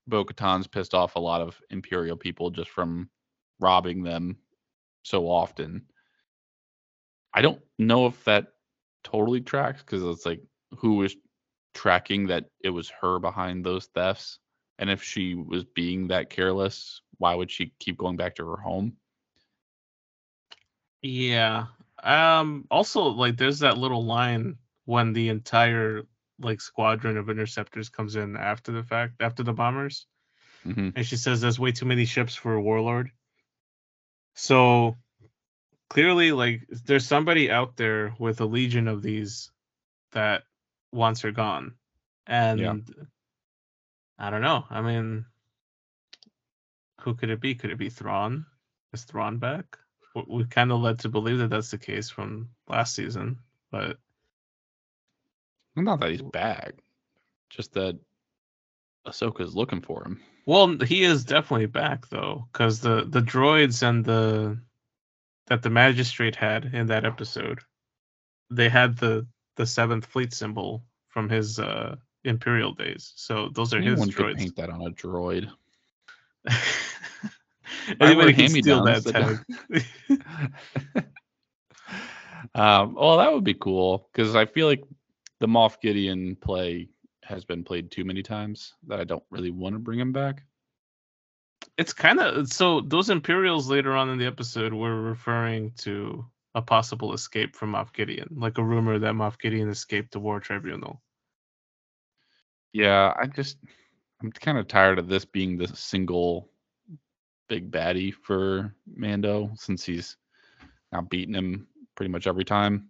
Bo 0.08 0.24
Katan's 0.24 0.68
pissed 0.68 0.94
off 0.94 1.16
a 1.16 1.20
lot 1.20 1.42
of 1.42 1.60
Imperial 1.72 2.16
people 2.16 2.52
just 2.52 2.70
from 2.70 3.10
robbing 3.60 4.04
them 4.04 4.38
so 5.02 5.28
often. 5.28 5.84
I 7.34 7.42
don't 7.42 7.62
know 7.80 8.06
if 8.06 8.24
that 8.26 8.50
totally 9.04 9.42
tracks 9.42 9.82
because 9.82 10.04
it's 10.04 10.28
like 10.28 10.42
who 10.78 10.96
was 10.96 11.16
tracking 11.74 12.28
that 12.28 12.46
it 12.64 12.70
was 12.70 12.92
her 13.02 13.18
behind 13.18 13.66
those 13.66 13.88
thefts. 13.88 14.38
And 14.78 14.90
if 14.92 15.02
she 15.02 15.34
was 15.34 15.64
being 15.64 16.08
that 16.08 16.30
careless, 16.30 17.02
why 17.18 17.34
would 17.34 17.50
she 17.50 17.74
keep 17.80 17.98
going 17.98 18.18
back 18.18 18.36
to 18.36 18.46
her 18.46 18.58
home? 18.58 18.96
Yeah. 21.04 21.68
Um. 22.02 22.66
Also, 22.72 23.04
like, 23.04 23.38
there's 23.38 23.60
that 23.60 23.78
little 23.78 24.06
line 24.06 24.58
when 24.86 25.14
the 25.14 25.30
entire 25.30 26.04
like 26.40 26.62
squadron 26.62 27.18
of 27.18 27.30
interceptors 27.30 27.90
comes 27.90 28.16
in 28.16 28.36
after 28.36 28.72
the 28.72 28.84
fact, 28.84 29.22
after 29.22 29.44
the 29.44 29.54
bombers, 29.54 30.08
hmm 30.64 30.90
and 30.96 31.06
she 31.06 31.18
says 31.18 31.42
there's 31.42 31.60
way 31.60 31.72
too 31.72 31.86
many 31.86 32.06
ships 32.06 32.36
for 32.36 32.56
a 32.56 32.62
warlord. 32.62 33.12
So 34.36 34.98
clearly, 35.90 36.32
like 36.32 36.68
there's 36.86 37.06
somebody 37.06 37.52
out 37.52 37.78
there 37.78 38.16
with 38.20 38.42
a 38.42 38.46
legion 38.46 38.88
of 38.88 39.02
these 39.02 39.52
that 40.14 40.44
wants 40.92 41.22
her 41.22 41.32
gone, 41.32 41.76
and 42.28 42.90
I 44.18 44.30
don't 44.30 44.42
know. 44.42 44.66
I 44.70 44.82
mean, 44.82 45.26
who 47.02 47.14
could 47.16 47.30
it 47.30 47.42
be? 47.42 47.56
Could 47.56 47.72
it 47.72 47.78
be 47.78 47.90
Thrawn? 47.90 48.46
Is 48.94 49.04
Thrawn 49.04 49.38
back? 49.38 49.78
We- 50.16 50.26
We 50.28 50.46
kind 50.46 50.72
of 50.72 50.80
led 50.82 51.00
to 51.00 51.10
believe 51.10 51.40
that 51.40 51.50
that's 51.50 51.72
the 51.72 51.78
case 51.78 52.10
from 52.10 52.50
last 52.68 52.96
season, 52.96 53.40
but 53.72 53.98
Not 55.76 56.00
that 56.02 56.12
he's 56.12 56.22
back, 56.22 56.76
just 57.50 57.74
that 57.74 58.00
Ahsoka's 59.08 59.56
looking 59.56 59.82
for 59.82 60.04
him. 60.06 60.22
well, 60.46 60.78
he 60.80 61.04
is 61.04 61.26
definitely 61.26 61.66
back 61.66 62.08
though, 62.10 62.48
because 62.52 62.80
the 62.80 63.06
the 63.06 63.22
droids 63.22 63.82
and 63.88 64.06
the 64.06 64.60
that 65.48 65.62
the 65.62 65.70
magistrate 65.70 66.36
had 66.36 66.66
in 66.74 66.88
that 66.88 67.06
episode, 67.06 67.60
they 68.50 68.70
had 68.70 68.98
the 68.98 69.26
the 69.56 69.66
seventh 69.66 70.06
fleet 70.06 70.34
symbol 70.34 70.84
from 71.10 71.28
his 71.30 71.60
uh 71.60 71.96
imperial 72.24 72.74
days. 72.74 73.12
So 73.16 73.50
those 73.50 73.74
are 73.74 73.82
his 73.82 73.94
Anyone 74.00 74.12
could 74.12 74.38
paint 74.38 74.56
that 74.56 74.70
on 74.70 74.82
a 74.82 74.92
droid. 74.92 75.52
Anybody 78.00 78.34
can 78.34 78.42
hand-me-downs 78.42 79.06
steal 79.06 79.14
that 79.14 79.40
that 79.70 79.86
tag. 80.96 81.06
um, 82.56 82.96
well, 82.96 83.18
that 83.18 83.34
would 83.34 83.44
be 83.44 83.54
cool 83.54 84.10
because 84.12 84.36
I 84.36 84.46
feel 84.46 84.68
like 84.68 84.84
the 85.40 85.48
Moff 85.48 85.82
Gideon 85.82 86.36
play 86.36 86.90
has 87.24 87.46
been 87.46 87.64
played 87.64 87.92
too 87.92 88.04
many 88.04 88.24
times 88.24 88.74
that 88.88 89.00
I 89.00 89.04
don't 89.04 89.24
really 89.30 89.52
want 89.52 89.76
to 89.76 89.80
bring 89.80 90.00
him 90.00 90.12
back. 90.12 90.44
it's 91.78 91.94
kind 91.94 92.20
of 92.20 92.48
so 92.48 92.82
those 92.82 93.10
Imperials 93.10 93.70
later 93.70 93.96
on 93.96 94.10
in 94.10 94.18
the 94.18 94.26
episode 94.26 94.74
were 94.74 95.02
referring 95.02 95.72
to 95.78 96.26
a 96.56 96.62
possible 96.62 97.14
escape 97.14 97.56
from 97.56 97.72
Moff 97.72 97.94
Gideon, 97.94 98.28
like 98.38 98.58
a 98.58 98.64
rumor 98.64 99.00
that 99.00 99.14
Moff 99.14 99.40
Gideon 99.40 99.70
escaped 99.70 100.12
the 100.12 100.20
War 100.20 100.40
Tribunal. 100.40 101.02
Yeah, 102.74 103.14
I 103.20 103.28
just 103.28 103.58
I'm 104.22 104.32
kind 104.32 104.58
of 104.58 104.68
tired 104.68 105.00
of 105.00 105.08
this 105.08 105.26
being 105.26 105.58
the 105.58 105.68
single 105.68 106.50
big 107.48 107.72
baddie 107.72 108.14
for 108.14 108.74
Mando 108.88 109.52
since 109.56 109.84
he's 109.86 110.18
now 110.92 111.02
beating 111.02 111.36
him 111.36 111.68
pretty 111.96 112.12
much 112.12 112.28
every 112.28 112.46
time. 112.46 112.90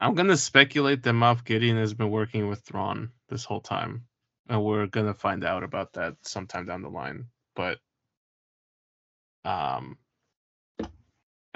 I'm 0.00 0.14
gonna 0.14 0.36
speculate 0.36 1.02
that 1.02 1.12
Moff 1.12 1.44
Gideon 1.44 1.76
has 1.76 1.94
been 1.94 2.10
working 2.10 2.48
with 2.48 2.60
Thrawn 2.60 3.10
this 3.28 3.44
whole 3.44 3.60
time, 3.60 4.04
and 4.48 4.62
we're 4.62 4.86
gonna 4.86 5.14
find 5.14 5.44
out 5.44 5.64
about 5.64 5.94
that 5.94 6.14
sometime 6.22 6.66
down 6.66 6.82
the 6.82 6.88
line. 6.88 7.26
But, 7.56 7.78
um, 9.44 9.98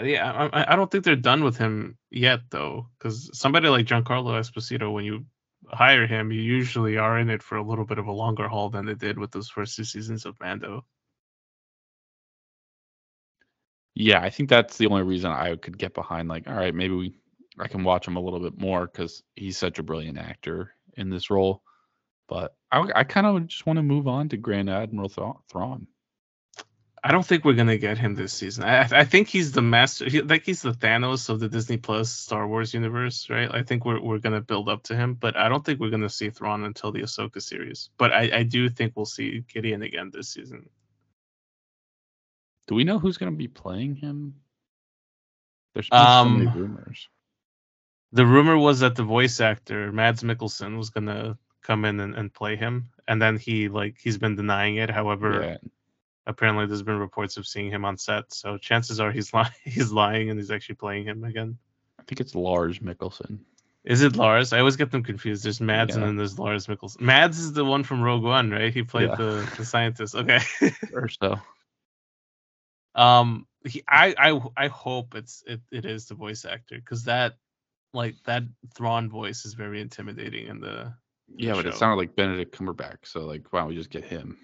yeah, 0.02 0.32
I, 0.32 0.62
I- 0.62 0.72
I 0.72 0.76
don't 0.76 0.90
think 0.90 1.04
they're 1.04 1.14
done 1.16 1.44
with 1.44 1.56
him 1.56 1.98
yet, 2.10 2.40
though, 2.50 2.88
because 2.98 3.30
somebody 3.38 3.68
like 3.68 3.86
Giancarlo 3.86 4.38
Esposito, 4.40 4.92
when 4.92 5.04
you 5.04 5.26
hire 5.68 6.06
him, 6.06 6.32
you 6.32 6.40
usually 6.40 6.96
are 6.98 7.18
in 7.18 7.30
it 7.30 7.42
for 7.42 7.56
a 7.56 7.62
little 7.62 7.84
bit 7.84 7.98
of 7.98 8.06
a 8.08 8.12
longer 8.12 8.48
haul 8.48 8.70
than 8.70 8.86
they 8.86 8.94
did 8.94 9.18
with 9.18 9.30
those 9.30 9.48
first 9.48 9.76
two 9.76 9.84
seasons 9.84 10.26
of 10.26 10.38
Mando. 10.40 10.84
Yeah, 13.94 14.20
I 14.20 14.30
think 14.30 14.48
that's 14.48 14.78
the 14.78 14.86
only 14.86 15.02
reason 15.02 15.30
I 15.30 15.56
could 15.56 15.76
get 15.76 15.94
behind. 15.94 16.28
Like, 16.28 16.48
all 16.48 16.54
right, 16.54 16.74
maybe 16.74 16.94
we 16.94 17.14
I 17.58 17.68
can 17.68 17.84
watch 17.84 18.06
him 18.08 18.16
a 18.16 18.20
little 18.20 18.40
bit 18.40 18.58
more 18.58 18.86
because 18.86 19.22
he's 19.36 19.58
such 19.58 19.78
a 19.78 19.82
brilliant 19.82 20.18
actor 20.18 20.74
in 20.96 21.10
this 21.10 21.30
role. 21.30 21.62
But 22.28 22.56
I, 22.70 22.88
I 22.94 23.04
kind 23.04 23.26
of 23.26 23.46
just 23.46 23.66
want 23.66 23.76
to 23.76 23.82
move 23.82 24.08
on 24.08 24.30
to 24.30 24.36
Grand 24.38 24.70
Admiral 24.70 25.10
Thra- 25.10 25.34
Thrawn. 25.50 25.86
I 27.04 27.10
don't 27.10 27.26
think 27.26 27.44
we're 27.44 27.54
gonna 27.54 27.78
get 27.78 27.98
him 27.98 28.14
this 28.14 28.32
season. 28.32 28.62
I, 28.64 28.82
I 28.82 29.04
think 29.04 29.26
he's 29.28 29.50
the 29.52 29.60
master. 29.60 30.08
He, 30.08 30.22
like 30.22 30.44
he's 30.44 30.62
the 30.62 30.72
Thanos 30.72 31.28
of 31.28 31.40
the 31.40 31.48
Disney 31.48 31.76
Plus 31.76 32.12
Star 32.12 32.46
Wars 32.46 32.72
universe, 32.72 33.28
right? 33.28 33.50
I 33.52 33.64
think 33.64 33.84
we're 33.84 34.00
we're 34.00 34.18
gonna 34.20 34.40
build 34.40 34.68
up 34.68 34.84
to 34.84 34.96
him, 34.96 35.14
but 35.14 35.36
I 35.36 35.48
don't 35.48 35.64
think 35.64 35.80
we're 35.80 35.90
gonna 35.90 36.08
see 36.08 36.30
Thrawn 36.30 36.64
until 36.64 36.92
the 36.92 37.00
Ahsoka 37.00 37.42
series. 37.42 37.90
But 37.98 38.12
I, 38.12 38.30
I 38.38 38.42
do 38.44 38.68
think 38.68 38.92
we'll 38.94 39.04
see 39.04 39.44
Gideon 39.52 39.82
again 39.82 40.10
this 40.12 40.28
season. 40.28 40.68
Do 42.66 42.74
we 42.74 42.84
know 42.84 42.98
who's 42.98 43.16
going 43.18 43.32
to 43.32 43.36
be 43.36 43.48
playing 43.48 43.96
him? 43.96 44.34
There's 45.74 45.88
been 45.88 45.98
so 45.98 46.24
many 46.24 46.46
Um, 46.50 46.58
rumors. 46.58 47.08
The 48.12 48.26
rumor 48.26 48.58
was 48.58 48.80
that 48.80 48.94
the 48.94 49.04
voice 49.04 49.40
actor 49.40 49.90
Mads 49.90 50.22
Mikkelsen 50.22 50.76
was 50.76 50.90
gonna 50.90 51.38
come 51.62 51.86
in 51.86 51.98
and, 52.00 52.14
and 52.14 52.32
play 52.32 52.56
him, 52.56 52.90
and 53.08 53.22
then 53.22 53.38
he 53.38 53.68
like 53.68 53.96
he's 53.98 54.18
been 54.18 54.36
denying 54.36 54.76
it. 54.76 54.90
However, 54.90 55.42
Yeah, 55.42 55.56
apparently 56.26 56.66
there's 56.66 56.82
been 56.82 56.98
reports 56.98 57.38
of 57.38 57.46
seeing 57.46 57.70
him 57.70 57.86
on 57.86 57.96
set, 57.96 58.34
so 58.34 58.58
chances 58.58 59.00
are 59.00 59.10
he's 59.10 59.32
lying. 59.34 59.50
He's 59.64 59.90
lying, 59.92 60.28
and 60.28 60.38
he's 60.38 60.50
actually 60.50 60.74
playing 60.74 61.06
him 61.06 61.24
again. 61.24 61.56
I 61.98 62.02
think 62.02 62.20
it's 62.20 62.34
Lars 62.34 62.80
Mikkelsen. 62.80 63.38
Is 63.84 64.02
it 64.02 64.14
Lars? 64.16 64.52
I 64.52 64.58
always 64.58 64.76
get 64.76 64.90
them 64.90 65.02
confused. 65.02 65.42
There's 65.44 65.60
Mads 65.62 65.96
and 65.96 66.04
then 66.04 66.16
there's 66.16 66.38
Lars 66.38 66.66
Mikkelsen. 66.66 67.00
Mads 67.00 67.38
is 67.38 67.54
the 67.54 67.64
one 67.64 67.82
from 67.82 68.02
Rogue 68.02 68.22
One, 68.24 68.50
right? 68.50 68.72
He 68.74 68.82
played 68.82 69.08
Yeah. 69.08 69.16
the, 69.16 69.52
the 69.56 69.64
scientist. 69.64 70.14
Okay. 70.14 70.40
Or 70.92 71.08
so. 71.08 71.40
Um, 72.94 73.46
he, 73.66 73.82
I, 73.88 74.14
I, 74.18 74.40
I 74.56 74.68
hope 74.68 75.14
it's 75.14 75.42
it, 75.46 75.60
it 75.70 75.84
is 75.84 76.06
the 76.06 76.14
voice 76.14 76.44
actor 76.44 76.76
because 76.76 77.04
that, 77.04 77.36
like 77.94 78.14
that 78.24 78.44
Thrawn 78.74 79.08
voice 79.10 79.44
is 79.44 79.54
very 79.54 79.80
intimidating 79.80 80.48
in 80.48 80.60
the. 80.60 80.94
Yeah, 81.34 81.54
but 81.54 81.66
it 81.66 81.74
sounded 81.74 81.96
like 81.96 82.16
Benedict 82.16 82.56
Cumberbatch. 82.56 83.04
So 83.04 83.20
like, 83.20 83.52
why 83.52 83.60
don't 83.60 83.68
we 83.68 83.76
just 83.76 83.90
get 83.90 84.04
him? 84.04 84.36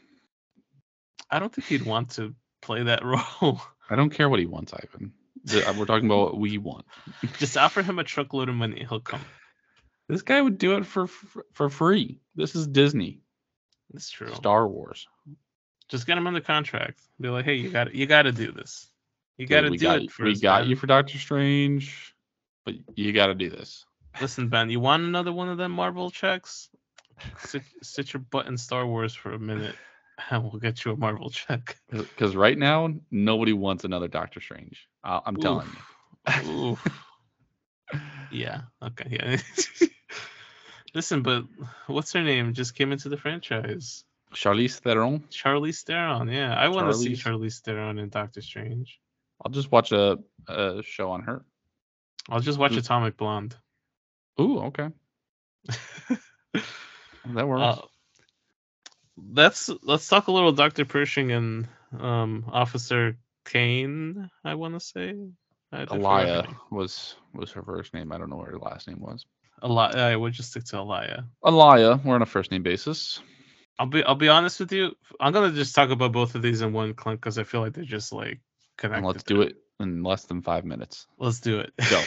I 1.31 1.39
don't 1.39 1.53
think 1.53 1.67
he'd 1.67 1.85
want 1.85 2.11
to 2.13 2.35
play 2.63 2.85
that 2.85 3.05
role. 3.43 3.61
I 3.91 3.97
don't 3.97 4.11
care 4.11 4.29
what 4.29 4.41
he 4.41 4.47
wants, 4.47 4.73
Ivan. 4.73 5.13
Uh, 5.51 5.75
We're 5.79 5.87
talking 5.87 6.07
about 6.07 6.33
what 6.33 6.39
we 6.39 6.59
want. 6.59 6.85
Just 7.39 7.57
offer 7.57 7.83
him 7.83 7.99
a 7.99 8.05
truckload 8.05 8.49
of 8.49 8.55
money, 8.55 8.85
he'll 8.89 9.01
come. 9.01 9.21
This 10.09 10.23
guy 10.23 10.41
would 10.41 10.59
do 10.59 10.77
it 10.77 10.87
for 10.87 11.07
for, 11.07 11.45
for 11.53 11.69
free. 11.71 12.21
This 12.35 12.55
is 12.55 12.67
Disney, 12.67 13.21
That's 13.93 14.11
true. 14.11 14.35
Star 14.35 14.67
Wars. 14.67 15.07
Just 15.89 16.07
get 16.07 16.19
him 16.19 16.27
under 16.27 16.41
contract. 16.41 17.01
Be 17.21 17.29
like, 17.29 17.45
hey, 17.45 17.55
you 17.55 17.71
got 17.71 17.95
you 17.95 18.07
got 18.07 18.23
to 18.23 18.33
do 18.33 18.53
this. 18.53 18.89
You 19.39 19.47
got 19.47 19.63
to 19.63 19.71
do 19.71 19.79
got, 19.79 20.03
it. 20.03 20.11
We 20.19 20.35
got 20.35 20.63
man. 20.63 20.71
you 20.71 20.77
for 20.77 20.87
Doctor 20.87 21.19
Strange, 21.19 22.15
but 22.65 22.75
you 22.97 23.13
got 23.13 23.27
to 23.29 23.35
do 23.35 23.49
this. 23.49 23.87
Listen, 24.21 24.49
Ben, 24.49 24.69
you 24.69 24.81
want 24.81 25.05
another 25.05 25.33
one 25.33 25.49
of 25.49 25.59
them 25.59 25.73
Marvel 25.73 26.11
checks? 26.11 26.69
Sit, 27.39 27.63
sit 27.83 28.13
your 28.13 28.21
butt 28.21 28.47
in 28.47 28.57
Star 28.57 28.87
Wars 28.87 29.15
for 29.15 29.33
a 29.33 29.39
minute, 29.39 29.77
and 30.31 30.43
we'll 30.43 30.61
get 30.61 30.85
you 30.85 30.93
a 30.93 30.97
Marvel 30.97 31.31
check. 31.31 31.77
Because 31.91 32.35
right 32.35 32.59
now, 32.59 32.93
nobody 33.11 33.53
wants 33.53 33.85
another 33.85 34.09
Doctor 34.09 34.41
Strange. 34.41 34.89
Uh, 35.05 35.21
I'm 35.25 35.37
telling 35.37 35.69
you. 35.69 36.51
Oof. 36.51 36.87
yeah. 38.33 38.63
Okay. 38.83 39.07
Yeah. 39.11 39.87
Listen, 40.95 41.23
but 41.23 41.45
what's 41.87 42.13
her 42.13 42.23
name? 42.23 42.55
Just 42.55 42.75
came 42.75 42.93
into 42.93 43.09
the 43.09 43.17
franchise. 43.17 44.05
Charlize 44.35 44.79
Theron. 44.81 45.21
Charlize 45.31 45.83
Theron. 45.85 46.29
Yeah, 46.29 46.55
I 46.55 46.69
want 46.69 46.91
to 46.93 46.95
see 46.99 47.13
Charlize. 47.13 47.61
Theron 47.61 47.99
in 47.99 48.09
Doctor 48.09 48.41
Strange. 48.43 49.01
I'll 49.45 49.51
just 49.53 49.71
watch 49.73 49.93
a, 49.93 50.19
a 50.49 50.83
show 50.83 51.11
on 51.13 51.23
her. 51.23 51.45
I'll 52.29 52.41
just 52.41 52.59
watch 52.59 52.73
Mm. 52.73 52.79
Atomic 52.79 53.17
Blonde. 53.17 53.57
Ooh, 54.41 54.59
okay. 54.65 54.89
That 57.35 57.47
works. 57.47 57.79
Uh, 57.79 57.83
let's 59.35 59.71
let's 59.83 60.09
talk 60.09 60.29
a 60.29 60.33
little 60.33 60.53
Dr. 60.53 60.85
Pershing 60.87 61.31
and 61.33 61.69
um, 61.99 62.45
Officer 62.51 63.17
Kane. 63.45 64.31
I 64.45 64.55
want 64.55 64.75
to 64.75 64.81
say. 64.81 65.15
I, 65.73 65.83
I 65.83 65.87
forgot 65.87 66.23
her 66.23 66.29
Elia 66.29 66.57
was 66.71 67.17
was 67.35 67.51
her 67.53 67.63
first 67.63 67.93
name. 67.93 68.13
I 68.13 68.19
don't 68.19 68.31
know 68.31 68.37
what 68.37 68.49
her 68.49 68.59
last 68.59 68.89
name 68.89 69.01
was. 69.01 69.27
Eli- 69.63 69.91
I 69.93 70.17
would 70.17 70.33
just 70.33 70.51
stick 70.53 70.65
to 70.67 70.77
Elia. 70.79 71.27
Elia, 71.45 72.01
we're 72.05 72.15
on 72.15 72.23
a 72.23 72.27
first 72.27 72.51
name 72.51 72.63
basis. 72.63 73.21
I'll 73.79 73.87
be 73.87 74.03
I'll 74.03 74.15
be 74.15 74.29
honest 74.29 74.61
with 74.61 74.73
you. 74.73 74.97
I'm 75.21 75.33
gonna 75.33 75.53
just 75.53 75.75
talk 75.75 75.91
about 75.91 76.13
both 76.13 76.35
of 76.35 76.43
these 76.43 76.61
in 76.63 76.73
one 76.73 76.95
clunk 76.95 77.21
because 77.21 77.39
I 77.39 77.45
feel 77.45 77.61
like 77.61 77.75
they're 77.75 77.85
just 77.85 78.13
like 78.13 78.41
connected. 78.77 78.99
And 78.99 79.07
let's 79.07 79.23
do 79.23 79.43
it 79.43 79.57
in 79.79 80.03
less 80.03 80.25
than 80.25 80.43
five 80.43 80.65
minutes. 80.65 81.07
Let's 81.19 81.41
do 81.41 81.61
it. 81.61 81.73
Go. 81.91 82.03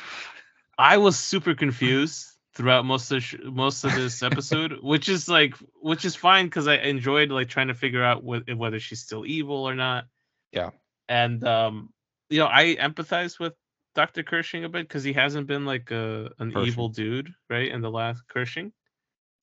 I 0.78 0.98
was 0.98 1.18
super 1.18 1.54
confused 1.54 2.26
throughout 2.54 2.84
most 2.84 3.10
of 3.10 3.22
sh- 3.22 3.36
most 3.44 3.84
of 3.84 3.94
this 3.94 4.22
episode, 4.22 4.78
which 4.82 5.08
is 5.08 5.28
like 5.28 5.54
which 5.80 6.04
is 6.04 6.14
fine 6.14 6.46
because 6.46 6.68
I 6.68 6.76
enjoyed 6.76 7.30
like 7.30 7.48
trying 7.48 7.68
to 7.68 7.74
figure 7.74 8.04
out 8.04 8.22
wh- 8.22 8.56
whether 8.56 8.78
she's 8.78 9.00
still 9.00 9.26
evil 9.26 9.68
or 9.68 9.74
not. 9.74 10.04
Yeah. 10.52 10.70
And 11.08 11.42
um, 11.46 11.92
you 12.30 12.38
know, 12.38 12.48
I 12.50 12.76
empathize 12.76 13.38
with 13.38 13.54
Dr. 13.94 14.22
Kershing 14.22 14.64
a 14.64 14.68
bit 14.68 14.88
because 14.88 15.04
he 15.04 15.12
hasn't 15.12 15.46
been 15.46 15.66
like 15.66 15.90
a 15.90 16.30
an 16.38 16.52
Pershing. 16.52 16.66
evil 16.68 16.88
dude, 16.88 17.34
right? 17.50 17.70
In 17.70 17.80
the 17.80 17.90
last 17.90 18.22
Kershing. 18.28 18.72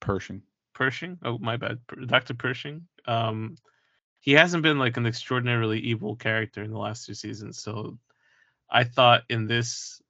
Pershing. 0.00 0.42
Pershing. 0.74 1.18
Oh, 1.22 1.38
my 1.38 1.56
bad. 1.56 1.78
Dr. 2.06 2.34
Pershing. 2.34 2.86
Um, 3.06 3.56
he 4.20 4.32
hasn't 4.32 4.62
been 4.62 4.78
like 4.78 4.96
an 4.96 5.06
extraordinarily 5.06 5.80
evil 5.80 6.16
character 6.16 6.62
in 6.62 6.70
the 6.70 6.78
last 6.78 7.06
two 7.06 7.14
seasons. 7.14 7.62
So 7.62 7.98
I 8.70 8.84
thought 8.84 9.22
in 9.28 9.46
this 9.46 10.00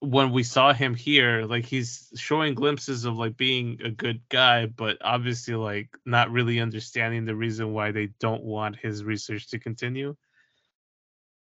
when 0.00 0.32
we 0.32 0.42
saw 0.42 0.72
him 0.72 0.94
here, 0.94 1.44
like 1.44 1.66
he's 1.66 2.10
showing 2.16 2.54
glimpses 2.54 3.04
of 3.04 3.16
like 3.16 3.36
being 3.36 3.78
a 3.84 3.90
good 3.90 4.22
guy, 4.30 4.64
but 4.64 4.96
obviously 5.02 5.54
like 5.54 5.90
not 6.06 6.30
really 6.30 6.58
understanding 6.58 7.26
the 7.26 7.36
reason 7.36 7.74
why 7.74 7.90
they 7.92 8.06
don't 8.18 8.42
want 8.42 8.76
his 8.76 9.04
research 9.04 9.48
to 9.50 9.58
continue. 9.58 10.16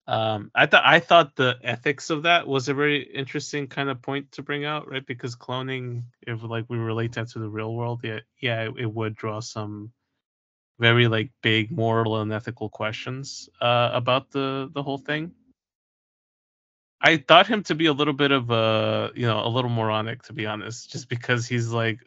Um, 0.08 0.52
I 0.54 0.66
thought 0.66 0.82
I 0.84 1.00
thought 1.00 1.34
the 1.34 1.58
ethics 1.62 2.10
of 2.10 2.22
that 2.24 2.46
was 2.46 2.68
a 2.68 2.74
very 2.74 3.02
interesting 3.02 3.66
kind 3.66 3.88
of 3.90 4.02
point 4.02 4.32
to 4.32 4.42
bring 4.42 4.64
out, 4.64 4.88
right? 4.88 5.04
Because 5.04 5.34
cloning, 5.34 6.04
if 6.22 6.42
like 6.44 6.66
we 6.68 6.78
relate 6.78 7.12
that 7.14 7.28
to 7.30 7.40
the 7.40 7.48
real 7.48 7.74
world, 7.74 8.00
yeah, 8.04 8.20
yeah, 8.40 8.62
it, 8.62 8.74
it 8.78 8.94
would 8.94 9.16
draw 9.16 9.40
some 9.40 9.92
very 10.78 11.08
like 11.08 11.30
big 11.42 11.72
moral 11.72 12.20
and 12.20 12.32
ethical 12.32 12.68
questions 12.68 13.48
uh, 13.60 13.90
about 13.92 14.30
the 14.30 14.70
the 14.72 14.82
whole 14.82 14.98
thing. 14.98 15.32
I 17.00 17.18
thought 17.18 17.46
him 17.46 17.62
to 17.64 17.74
be 17.74 17.86
a 17.86 17.92
little 17.92 18.14
bit 18.14 18.30
of 18.30 18.50
a 18.50 19.10
you 19.14 19.26
know 19.26 19.44
a 19.44 19.48
little 19.48 19.70
moronic 19.70 20.22
to 20.24 20.32
be 20.32 20.46
honest, 20.46 20.90
just 20.90 21.08
because 21.08 21.46
he's 21.46 21.70
like 21.72 22.00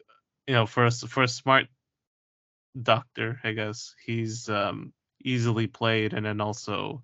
you 0.46 0.54
know 0.54 0.66
for 0.66 0.86
a 0.86 0.90
for 0.90 1.22
a 1.22 1.28
smart 1.28 1.66
doctor, 2.80 3.40
I 3.44 3.52
guess 3.52 3.94
he's 4.04 4.48
um, 4.48 4.92
easily 5.22 5.66
played, 5.66 6.14
and 6.14 6.24
then 6.24 6.40
also 6.40 7.02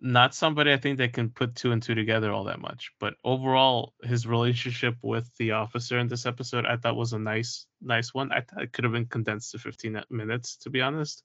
not 0.00 0.34
somebody 0.34 0.72
I 0.72 0.76
think 0.76 0.98
that 0.98 1.12
can 1.12 1.30
put 1.30 1.54
two 1.54 1.72
and 1.72 1.82
two 1.82 1.94
together 1.94 2.32
all 2.32 2.44
that 2.44 2.60
much. 2.60 2.90
But 2.98 3.14
overall, 3.24 3.94
his 4.02 4.26
relationship 4.26 4.96
with 5.02 5.30
the 5.36 5.52
officer 5.52 5.98
in 5.98 6.08
this 6.08 6.26
episode, 6.26 6.66
I 6.66 6.76
thought 6.76 6.96
was 6.96 7.12
a 7.12 7.18
nice, 7.18 7.66
nice 7.82 8.14
one. 8.14 8.32
I 8.32 8.40
thought 8.40 8.62
it 8.62 8.72
could 8.72 8.84
have 8.84 8.92
been 8.92 9.06
condensed 9.06 9.52
to 9.52 9.58
15 9.58 10.02
minutes, 10.10 10.56
to 10.58 10.70
be 10.70 10.80
honest. 10.80 11.22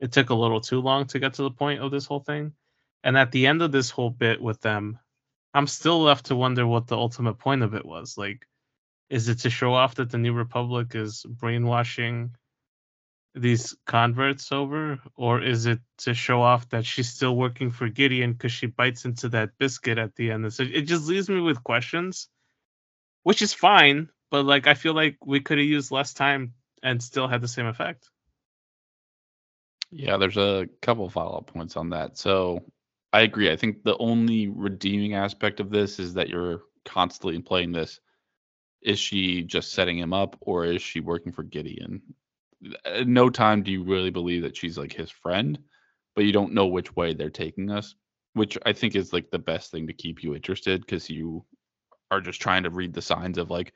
It 0.00 0.12
took 0.12 0.30
a 0.30 0.34
little 0.34 0.60
too 0.60 0.80
long 0.80 1.06
to 1.06 1.18
get 1.18 1.34
to 1.34 1.42
the 1.42 1.50
point 1.50 1.80
of 1.80 1.90
this 1.90 2.06
whole 2.06 2.20
thing. 2.20 2.52
And 3.02 3.16
at 3.16 3.32
the 3.32 3.46
end 3.46 3.62
of 3.62 3.72
this 3.72 3.90
whole 3.90 4.10
bit 4.10 4.42
with 4.42 4.60
them, 4.60 4.98
I'm 5.54 5.66
still 5.66 6.02
left 6.02 6.26
to 6.26 6.36
wonder 6.36 6.66
what 6.66 6.86
the 6.86 6.96
ultimate 6.96 7.38
point 7.38 7.62
of 7.62 7.74
it 7.74 7.86
was. 7.86 8.18
Like, 8.18 8.46
is 9.08 9.28
it 9.28 9.38
to 9.40 9.50
show 9.50 9.72
off 9.72 9.94
that 9.94 10.10
the 10.10 10.18
New 10.18 10.34
Republic 10.34 10.94
is 10.94 11.24
brainwashing 11.26 12.34
these 13.36 13.76
converts 13.86 14.50
over, 14.50 14.98
or 15.14 15.42
is 15.42 15.66
it 15.66 15.80
to 15.98 16.14
show 16.14 16.42
off 16.42 16.68
that 16.70 16.86
she's 16.86 17.08
still 17.08 17.36
working 17.36 17.70
for 17.70 17.88
Gideon 17.88 18.32
because 18.32 18.52
she 18.52 18.66
bites 18.66 19.04
into 19.04 19.28
that 19.30 19.58
biscuit 19.58 19.98
at 19.98 20.16
the 20.16 20.30
end? 20.30 20.52
So 20.52 20.62
it 20.62 20.82
just 20.82 21.06
leaves 21.06 21.28
me 21.28 21.40
with 21.40 21.62
questions, 21.62 22.28
which 23.22 23.42
is 23.42 23.52
fine, 23.52 24.08
but 24.30 24.44
like 24.44 24.66
I 24.66 24.74
feel 24.74 24.94
like 24.94 25.18
we 25.24 25.40
could 25.40 25.58
have 25.58 25.66
used 25.66 25.90
less 25.90 26.14
time 26.14 26.54
and 26.82 27.02
still 27.02 27.28
had 27.28 27.42
the 27.42 27.48
same 27.48 27.66
effect. 27.66 28.08
Yeah, 29.90 30.16
there's 30.16 30.36
a 30.36 30.68
couple 30.82 31.08
follow 31.08 31.38
up 31.38 31.46
points 31.46 31.76
on 31.76 31.90
that. 31.90 32.18
So 32.18 32.64
I 33.12 33.20
agree. 33.20 33.50
I 33.50 33.56
think 33.56 33.82
the 33.82 33.96
only 33.98 34.48
redeeming 34.48 35.14
aspect 35.14 35.60
of 35.60 35.70
this 35.70 35.98
is 35.98 36.14
that 36.14 36.28
you're 36.28 36.62
constantly 36.84 37.40
playing 37.40 37.72
this. 37.72 38.00
Is 38.82 38.98
she 38.98 39.42
just 39.42 39.72
setting 39.72 39.98
him 39.98 40.12
up, 40.12 40.36
or 40.40 40.64
is 40.64 40.82
she 40.82 41.00
working 41.00 41.32
for 41.32 41.42
Gideon? 41.42 42.02
At 42.84 43.06
no 43.06 43.30
time 43.30 43.62
do 43.62 43.70
you 43.70 43.84
really 43.84 44.10
believe 44.10 44.42
that 44.42 44.56
she's 44.56 44.78
like 44.78 44.92
his 44.92 45.10
friend, 45.10 45.58
but 46.14 46.24
you 46.24 46.32
don't 46.32 46.54
know 46.54 46.66
which 46.66 46.96
way 46.96 47.12
they're 47.12 47.30
taking 47.30 47.70
us, 47.70 47.94
which 48.34 48.56
I 48.64 48.72
think 48.72 48.96
is 48.96 49.12
like 49.12 49.30
the 49.30 49.38
best 49.38 49.70
thing 49.70 49.86
to 49.86 49.92
keep 49.92 50.22
you 50.22 50.34
interested 50.34 50.80
because 50.80 51.10
you 51.10 51.44
are 52.10 52.20
just 52.20 52.40
trying 52.40 52.62
to 52.62 52.70
read 52.70 52.94
the 52.94 53.02
signs 53.02 53.38
of 53.38 53.50
like, 53.50 53.72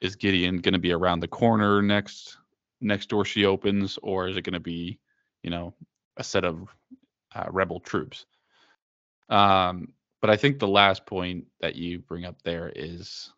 is 0.00 0.16
Gideon 0.16 0.58
going 0.58 0.74
to 0.74 0.78
be 0.78 0.92
around 0.92 1.20
the 1.20 1.28
corner 1.28 1.80
next 1.80 2.36
next 2.80 3.08
door 3.08 3.24
she 3.24 3.46
opens, 3.46 3.98
or 4.02 4.28
is 4.28 4.36
it 4.36 4.42
going 4.42 4.54
to 4.54 4.60
be, 4.60 4.98
you 5.42 5.50
know, 5.50 5.74
a 6.18 6.24
set 6.24 6.44
of 6.44 6.68
uh, 7.34 7.46
rebel 7.50 7.80
troops? 7.80 8.26
Um, 9.30 9.88
but 10.20 10.30
I 10.30 10.36
think 10.36 10.58
the 10.58 10.68
last 10.68 11.06
point 11.06 11.46
that 11.60 11.76
you 11.76 12.00
bring 12.00 12.24
up 12.24 12.42
there 12.42 12.72
is 12.74 13.32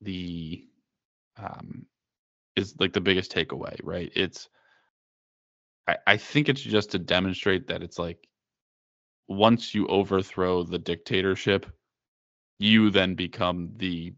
the 0.00 0.64
um, 1.36 1.86
is 2.56 2.74
like 2.78 2.92
the 2.92 3.00
biggest 3.00 3.32
takeaway, 3.32 3.78
right? 3.82 4.10
It's 4.14 4.48
I, 5.86 5.96
I 6.06 6.16
think 6.16 6.48
it's 6.48 6.60
just 6.60 6.90
to 6.92 6.98
demonstrate 6.98 7.66
that 7.68 7.82
it's 7.82 7.98
like 7.98 8.28
once 9.28 9.74
you 9.74 9.86
overthrow 9.88 10.62
the 10.62 10.78
dictatorship, 10.78 11.66
you 12.58 12.90
then 12.90 13.14
become 13.14 13.70
the 13.76 14.14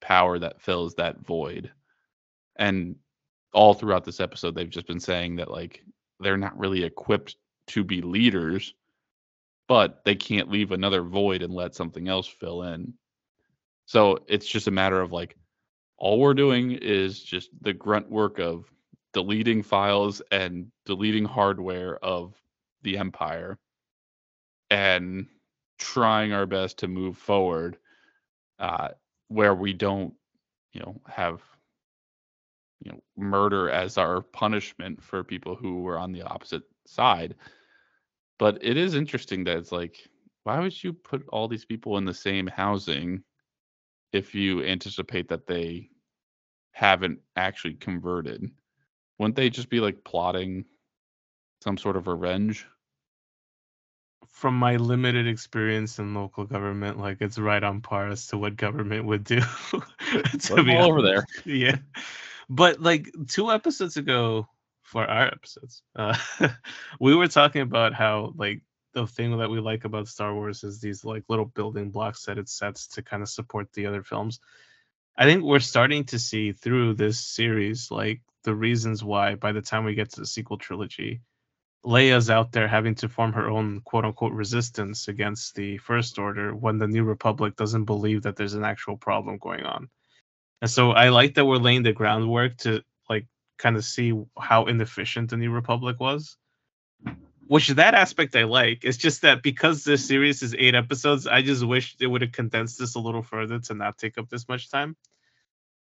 power 0.00 0.38
that 0.38 0.62
fills 0.62 0.94
that 0.94 1.24
void. 1.24 1.72
And 2.56 2.96
all 3.52 3.74
throughout 3.74 4.04
this 4.04 4.20
episode, 4.20 4.54
they've 4.54 4.70
just 4.70 4.86
been 4.86 5.00
saying 5.00 5.36
that 5.36 5.50
like 5.50 5.82
they're 6.20 6.36
not 6.36 6.58
really 6.58 6.84
equipped 6.84 7.36
to 7.68 7.84
be 7.84 8.02
leaders, 8.02 8.74
but 9.68 10.04
they 10.04 10.14
can't 10.14 10.50
leave 10.50 10.72
another 10.72 11.02
void 11.02 11.42
and 11.42 11.52
let 11.52 11.74
something 11.74 12.08
else 12.08 12.26
fill 12.26 12.62
in. 12.64 12.94
So 13.86 14.18
it's 14.28 14.46
just 14.46 14.68
a 14.68 14.72
matter 14.72 15.00
of 15.00 15.12
like 15.12 15.36
all 15.96 16.20
we're 16.20 16.34
doing 16.34 16.72
is 16.72 17.22
just 17.22 17.50
the 17.62 17.72
grunt 17.72 18.10
work 18.10 18.38
of 18.38 18.70
deleting 19.12 19.62
files 19.62 20.20
and 20.32 20.66
deleting 20.84 21.24
hardware 21.24 21.96
of 22.04 22.34
the 22.82 22.98
empire 22.98 23.58
and 24.70 25.26
trying 25.78 26.32
our 26.32 26.46
best 26.46 26.78
to 26.78 26.88
move 26.88 27.16
forward 27.16 27.76
uh, 28.58 28.88
where 29.28 29.54
we 29.54 29.72
don't 29.72 30.14
you 30.72 30.80
know 30.80 31.00
have 31.06 31.40
you 32.80 32.92
know 32.92 33.00
murder 33.16 33.70
as 33.70 33.96
our 33.96 34.20
punishment 34.20 35.02
for 35.02 35.24
people 35.24 35.54
who 35.54 35.82
were 35.82 35.98
on 35.98 36.12
the 36.12 36.22
opposite 36.22 36.62
side. 36.86 37.34
But 38.38 38.58
it 38.62 38.76
is 38.76 38.94
interesting 38.94 39.44
that 39.44 39.58
it's 39.58 39.72
like 39.72 39.96
why 40.42 40.60
would 40.60 40.82
you 40.82 40.92
put 40.92 41.26
all 41.28 41.48
these 41.48 41.64
people 41.64 41.96
in 41.98 42.04
the 42.04 42.14
same 42.14 42.46
housing 42.46 43.22
if 44.14 44.32
you 44.32 44.62
anticipate 44.62 45.28
that 45.28 45.46
they 45.46 45.90
haven't 46.70 47.18
actually 47.34 47.74
converted, 47.74 48.48
wouldn't 49.18 49.34
they 49.34 49.50
just 49.50 49.68
be 49.68 49.80
like 49.80 50.04
plotting 50.04 50.64
some 51.62 51.76
sort 51.76 51.96
of 51.96 52.06
revenge? 52.06 52.64
From 54.28 54.56
my 54.56 54.76
limited 54.76 55.26
experience 55.26 55.98
in 55.98 56.14
local 56.14 56.44
government, 56.44 56.98
like 56.98 57.18
it's 57.20 57.38
right 57.38 57.62
on 57.62 57.80
par 57.80 58.08
as 58.08 58.28
to 58.28 58.38
what 58.38 58.56
government 58.56 59.04
would 59.04 59.24
do. 59.24 59.40
to 60.40 60.62
be 60.62 60.76
all 60.76 60.90
over 60.90 61.02
there. 61.02 61.26
Yeah. 61.44 61.78
But 62.48 62.80
like 62.80 63.10
two 63.26 63.50
episodes 63.50 63.96
ago, 63.96 64.46
for 64.82 65.04
our 65.04 65.26
episodes, 65.26 65.82
uh, 65.96 66.16
we 67.00 67.16
were 67.16 67.26
talking 67.26 67.62
about 67.62 67.94
how 67.94 68.32
like 68.36 68.62
the 68.94 69.06
thing 69.06 69.36
that 69.36 69.50
we 69.50 69.60
like 69.60 69.84
about 69.84 70.08
Star 70.08 70.34
Wars 70.34 70.64
is 70.64 70.80
these 70.80 71.04
like 71.04 71.24
little 71.28 71.44
building 71.44 71.90
blocks 71.90 72.24
that 72.24 72.38
it 72.38 72.48
sets 72.48 72.86
to 72.88 73.02
kind 73.02 73.22
of 73.22 73.28
support 73.28 73.72
the 73.72 73.86
other 73.86 74.02
films. 74.02 74.40
I 75.16 75.24
think 75.24 75.44
we're 75.44 75.60
starting 75.60 76.04
to 76.04 76.18
see 76.18 76.52
through 76.52 76.94
this 76.94 77.20
series 77.20 77.90
like 77.90 78.22
the 78.44 78.54
reasons 78.54 79.04
why 79.04 79.34
by 79.34 79.52
the 79.52 79.62
time 79.62 79.84
we 79.84 79.94
get 79.94 80.10
to 80.10 80.20
the 80.20 80.26
sequel 80.26 80.58
trilogy, 80.58 81.20
Leia's 81.84 82.30
out 82.30 82.52
there 82.52 82.66
having 82.66 82.94
to 82.96 83.08
form 83.08 83.32
her 83.34 83.50
own 83.50 83.80
quote 83.80 84.04
unquote 84.04 84.32
resistance 84.32 85.08
against 85.08 85.54
the 85.54 85.76
First 85.78 86.18
Order 86.18 86.54
when 86.54 86.78
the 86.78 86.88
New 86.88 87.04
Republic 87.04 87.56
doesn't 87.56 87.84
believe 87.84 88.22
that 88.22 88.36
there's 88.36 88.54
an 88.54 88.64
actual 88.64 88.96
problem 88.96 89.38
going 89.38 89.64
on. 89.64 89.90
And 90.62 90.70
so 90.70 90.92
I 90.92 91.10
like 91.10 91.34
that 91.34 91.44
we're 91.44 91.56
laying 91.56 91.82
the 91.82 91.92
groundwork 91.92 92.56
to 92.58 92.82
like 93.10 93.26
kind 93.58 93.76
of 93.76 93.84
see 93.84 94.18
how 94.38 94.64
inefficient 94.66 95.30
the 95.30 95.36
New 95.36 95.50
Republic 95.50 96.00
was 96.00 96.38
which 97.46 97.68
that 97.68 97.94
aspect 97.94 98.36
I 98.36 98.44
like. 98.44 98.84
It's 98.84 98.96
just 98.96 99.22
that 99.22 99.42
because 99.42 99.84
this 99.84 100.06
series 100.06 100.42
is 100.42 100.54
eight 100.58 100.74
episodes, 100.74 101.26
I 101.26 101.42
just 101.42 101.64
wish 101.64 101.96
they 101.96 102.06
would 102.06 102.22
have 102.22 102.32
condensed 102.32 102.78
this 102.78 102.94
a 102.94 103.00
little 103.00 103.22
further 103.22 103.58
to 103.60 103.74
not 103.74 103.98
take 103.98 104.18
up 104.18 104.28
this 104.28 104.48
much 104.48 104.70
time. 104.70 104.96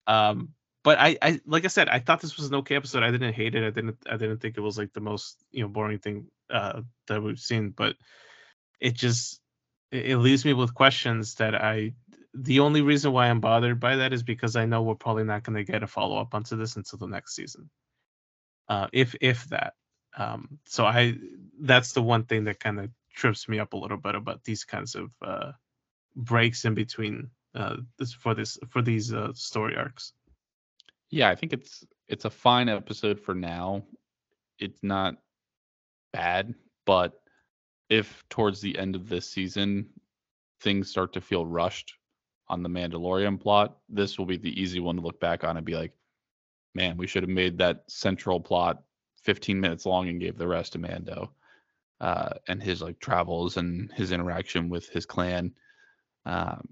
Um, 0.06 0.50
but 0.82 0.98
I, 0.98 1.18
I 1.20 1.40
like 1.44 1.64
I 1.64 1.68
said, 1.68 1.88
I 1.88 1.98
thought 1.98 2.20
this 2.20 2.36
was 2.36 2.46
an 2.48 2.54
okay 2.56 2.76
episode. 2.76 3.02
I 3.02 3.10
didn't 3.10 3.34
hate 3.34 3.54
it. 3.54 3.66
I 3.66 3.70
didn't 3.70 3.96
I 4.08 4.16
didn't 4.16 4.38
think 4.38 4.56
it 4.56 4.62
was 4.62 4.78
like 4.78 4.92
the 4.92 5.00
most 5.00 5.44
you 5.50 5.62
know 5.62 5.68
boring 5.68 5.98
thing 5.98 6.28
uh, 6.48 6.82
that 7.06 7.22
we've 7.22 7.38
seen. 7.38 7.70
But 7.70 7.96
it 8.80 8.94
just 8.94 9.40
it, 9.90 10.12
it 10.12 10.18
leaves 10.18 10.44
me 10.44 10.52
with 10.52 10.74
questions 10.74 11.34
that 11.36 11.54
I. 11.54 11.94
The 12.32 12.60
only 12.60 12.80
reason 12.80 13.12
why 13.12 13.28
I'm 13.28 13.40
bothered 13.40 13.80
by 13.80 13.96
that 13.96 14.12
is 14.12 14.22
because 14.22 14.54
I 14.54 14.64
know 14.64 14.82
we're 14.82 14.94
probably 14.94 15.24
not 15.24 15.42
going 15.42 15.56
to 15.56 15.70
get 15.70 15.82
a 15.82 15.88
follow 15.88 16.16
up 16.16 16.32
onto 16.32 16.56
this 16.56 16.76
until 16.76 17.00
the 17.00 17.08
next 17.08 17.34
season, 17.34 17.68
uh, 18.68 18.86
if 18.92 19.14
if 19.20 19.48
that. 19.48 19.74
Um, 20.16 20.58
so 20.66 20.84
I 20.84 21.16
that's 21.60 21.92
the 21.92 22.02
one 22.02 22.24
thing 22.24 22.44
that 22.44 22.60
kind 22.60 22.80
of 22.80 22.90
trips 23.14 23.48
me 23.48 23.58
up 23.58 23.72
a 23.72 23.76
little 23.76 23.96
bit 23.96 24.14
about 24.14 24.44
these 24.44 24.64
kinds 24.64 24.94
of 24.94 25.10
uh, 25.22 25.52
breaks 26.16 26.64
in 26.64 26.74
between 26.74 27.30
uh, 27.54 27.76
this 27.98 28.12
for 28.12 28.34
this 28.34 28.58
for 28.68 28.82
these 28.82 29.12
uh, 29.12 29.32
story 29.34 29.76
arcs. 29.76 30.12
Yeah, 31.10 31.28
I 31.28 31.34
think 31.34 31.52
it's 31.52 31.84
it's 32.08 32.24
a 32.24 32.30
fine 32.30 32.68
episode 32.68 33.20
for 33.20 33.34
now. 33.34 33.84
It's 34.58 34.82
not 34.82 35.16
bad, 36.12 36.54
but 36.86 37.20
if 37.88 38.24
towards 38.28 38.60
the 38.60 38.78
end 38.78 38.94
of 38.94 39.08
this 39.08 39.28
season 39.28 39.86
things 40.60 40.90
start 40.90 41.12
to 41.14 41.20
feel 41.20 41.46
rushed 41.46 41.94
on 42.48 42.62
the 42.62 42.68
Mandalorian 42.68 43.40
plot, 43.40 43.78
this 43.88 44.18
will 44.18 44.26
be 44.26 44.36
the 44.36 44.60
easy 44.60 44.80
one 44.80 44.96
to 44.96 45.02
look 45.02 45.18
back 45.20 45.44
on 45.44 45.56
and 45.56 45.64
be 45.64 45.74
like, 45.74 45.92
man, 46.74 46.96
we 46.96 47.06
should 47.06 47.22
have 47.22 47.30
made 47.30 47.58
that 47.58 47.84
central 47.88 48.40
plot 48.40 48.82
15 49.22 49.60
minutes 49.60 49.86
long 49.86 50.08
and 50.08 50.20
gave 50.20 50.38
the 50.38 50.48
rest 50.48 50.72
to 50.72 50.78
Mando 50.78 51.32
uh, 52.00 52.30
and 52.48 52.62
his 52.62 52.82
like 52.82 52.98
travels 53.00 53.56
and 53.56 53.92
his 53.92 54.12
interaction 54.12 54.68
with 54.68 54.88
his 54.88 55.06
clan. 55.06 55.52
Um, 56.26 56.68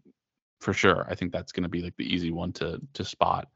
for 0.61 0.73
sure, 0.73 1.07
I 1.09 1.15
think 1.15 1.33
that's 1.33 1.53
going 1.53 1.63
to 1.63 1.69
be 1.69 1.83
like 1.83 1.97
the 1.97 2.13
easy 2.13 2.31
one 2.31 2.53
to 2.55 2.81
to 2.95 3.05
spot. 3.05 3.49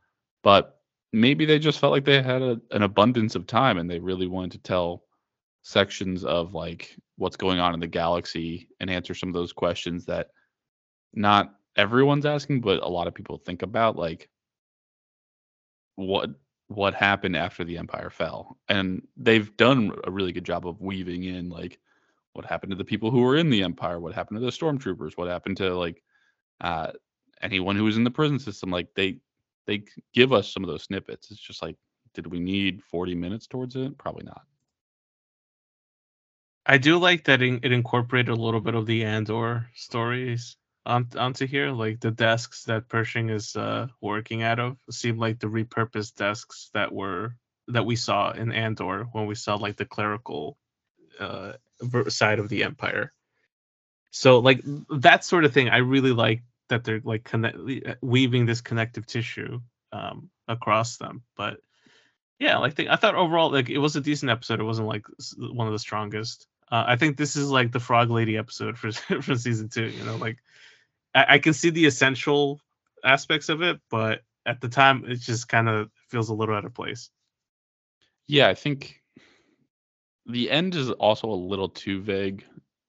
But 0.42 0.78
maybe 1.12 1.44
they 1.44 1.58
just 1.58 1.78
felt 1.78 1.92
like 1.92 2.04
they 2.04 2.22
had 2.22 2.42
a, 2.42 2.60
an 2.70 2.82
abundance 2.82 3.34
of 3.34 3.46
time 3.46 3.78
and 3.78 3.90
they 3.90 3.98
really 3.98 4.26
wanted 4.26 4.52
to 4.52 4.58
tell 4.58 5.04
sections 5.62 6.24
of 6.24 6.54
like 6.54 6.96
what's 7.16 7.36
going 7.36 7.58
on 7.58 7.74
in 7.74 7.80
the 7.80 7.86
galaxy 7.86 8.68
and 8.80 8.90
answer 8.90 9.14
some 9.14 9.28
of 9.28 9.34
those 9.34 9.52
questions 9.52 10.06
that 10.06 10.28
not 11.14 11.54
everyone's 11.76 12.26
asking, 12.26 12.60
but 12.60 12.82
a 12.82 12.88
lot 12.88 13.06
of 13.06 13.14
people 13.14 13.38
think 13.38 13.62
about, 13.62 13.96
like 13.96 14.28
what 15.96 16.30
what 16.76 16.94
happened 16.94 17.36
after 17.36 17.64
the 17.64 17.78
empire 17.78 18.10
fell. 18.10 18.58
And 18.68 19.06
they've 19.16 19.54
done 19.56 19.92
a 20.04 20.10
really 20.10 20.32
good 20.32 20.44
job 20.44 20.66
of 20.66 20.80
weaving 20.80 21.24
in 21.24 21.48
like 21.48 21.78
what 22.32 22.44
happened 22.44 22.70
to 22.70 22.76
the 22.76 22.84
people 22.84 23.10
who 23.10 23.20
were 23.20 23.36
in 23.36 23.50
the 23.50 23.62
empire, 23.62 24.00
what 24.00 24.14
happened 24.14 24.40
to 24.40 24.44
the 24.44 24.52
stormtroopers, 24.52 25.16
what 25.16 25.28
happened 25.28 25.56
to 25.58 25.74
like 25.76 26.02
uh 26.60 26.92
anyone 27.40 27.76
who 27.76 27.84
was 27.84 27.96
in 27.96 28.04
the 28.04 28.10
prison 28.10 28.38
system. 28.38 28.70
Like 28.70 28.88
they 28.94 29.18
they 29.66 29.84
give 30.12 30.32
us 30.32 30.52
some 30.52 30.64
of 30.64 30.70
those 30.70 30.84
snippets. 30.84 31.30
It's 31.30 31.40
just 31.40 31.62
like, 31.62 31.76
did 32.14 32.26
we 32.26 32.40
need 32.40 32.82
40 32.82 33.14
minutes 33.14 33.46
towards 33.46 33.76
it? 33.76 33.96
Probably 33.98 34.24
not. 34.24 34.42
I 36.66 36.78
do 36.78 36.98
like 36.98 37.24
that 37.24 37.42
it 37.42 37.64
incorporated 37.64 38.28
a 38.28 38.40
little 38.40 38.60
bit 38.60 38.74
of 38.74 38.86
the 38.86 39.04
Andor 39.04 39.66
stories 39.74 40.56
on, 40.84 41.08
onto 41.16 41.46
here. 41.46 41.70
Like 41.70 42.00
the 42.00 42.10
desks 42.10 42.64
that 42.64 42.88
Pershing 42.88 43.30
is 43.30 43.56
uh, 43.56 43.88
working 44.00 44.42
out 44.42 44.58
of 44.58 44.76
seem 44.90 45.18
like 45.18 45.38
the 45.38 45.46
repurposed 45.46 46.16
desks 46.16 46.70
that 46.74 46.92
were 46.92 47.36
that 47.68 47.86
we 47.86 47.96
saw 47.96 48.32
in 48.32 48.52
Andor 48.52 49.04
when 49.12 49.26
we 49.26 49.34
saw 49.34 49.54
like 49.54 49.76
the 49.76 49.84
clerical 49.84 50.58
uh, 51.20 51.52
side 52.08 52.38
of 52.38 52.48
the 52.48 52.64
Empire. 52.64 53.12
So 54.10 54.40
like 54.40 54.60
that 54.90 55.24
sort 55.24 55.44
of 55.44 55.54
thing, 55.54 55.68
I 55.68 55.78
really 55.78 56.12
like 56.12 56.42
that 56.68 56.84
they're 56.84 57.00
like 57.02 57.24
connect 57.24 57.56
weaving 58.02 58.46
this 58.46 58.60
connective 58.60 59.06
tissue 59.06 59.60
um, 59.92 60.30
across 60.48 60.96
them. 60.96 61.22
But 61.36 61.58
yeah, 62.38 62.58
like 62.58 62.74
the, 62.74 62.88
I 62.90 62.96
thought 62.96 63.14
overall, 63.14 63.50
like 63.50 63.70
it 63.70 63.78
was 63.78 63.96
a 63.96 64.00
decent 64.00 64.30
episode. 64.30 64.60
It 64.60 64.64
wasn't 64.64 64.88
like 64.88 65.06
one 65.38 65.66
of 65.66 65.72
the 65.72 65.78
strongest. 65.78 66.46
Uh, 66.70 66.84
I 66.86 66.96
think 66.96 67.16
this 67.16 67.36
is 67.36 67.50
like 67.50 67.72
the 67.72 67.80
Frog 67.80 68.10
Lady 68.10 68.36
episode 68.36 68.76
for 68.76 68.92
for 69.22 69.36
season 69.36 69.68
two. 69.68 69.86
You 69.86 70.04
know, 70.04 70.16
like 70.16 70.38
I, 71.14 71.34
I 71.34 71.38
can 71.38 71.52
see 71.52 71.70
the 71.70 71.86
essential 71.86 72.60
aspects 73.04 73.48
of 73.48 73.62
it, 73.62 73.80
but 73.90 74.22
at 74.46 74.60
the 74.60 74.68
time, 74.68 75.04
it 75.06 75.16
just 75.20 75.48
kind 75.48 75.68
of 75.68 75.90
feels 76.08 76.28
a 76.28 76.34
little 76.34 76.54
out 76.54 76.64
of 76.64 76.74
place. 76.74 77.10
Yeah, 78.26 78.48
I 78.48 78.54
think 78.54 79.00
the 80.26 80.50
end 80.50 80.74
is 80.74 80.90
also 80.90 81.28
a 81.28 81.34
little 81.34 81.68
too 81.68 82.00
vague 82.00 82.44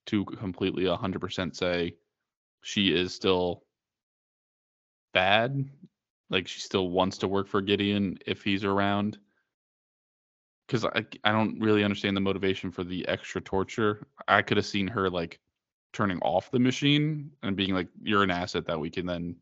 to 0.07 0.25
completely 0.25 0.83
100% 0.83 1.55
say 1.55 1.95
she 2.61 2.93
is 2.93 3.13
still 3.13 3.63
bad. 5.13 5.69
Like 6.29 6.47
she 6.47 6.59
still 6.59 6.89
wants 6.89 7.19
to 7.19 7.27
work 7.27 7.47
for 7.47 7.61
Gideon 7.61 8.17
if 8.25 8.43
he's 8.43 8.63
around 8.63 9.17
because 10.67 10.85
I 10.85 11.05
I 11.23 11.31
don't 11.31 11.59
really 11.59 11.83
understand 11.83 12.17
the 12.17 12.21
motivation 12.21 12.71
for 12.71 12.83
the 12.83 13.07
extra 13.07 13.41
torture. 13.41 14.07
I 14.27 14.41
could 14.41 14.57
have 14.57 14.65
seen 14.65 14.87
her 14.87 15.09
like 15.09 15.39
turning 15.93 16.19
off 16.19 16.51
the 16.51 16.59
machine 16.59 17.31
and 17.41 17.55
being 17.55 17.73
like, 17.73 17.87
"You're 18.01 18.23
an 18.23 18.31
asset 18.31 18.65
that 18.67 18.79
we 18.79 18.89
can 18.89 19.05
then 19.05 19.35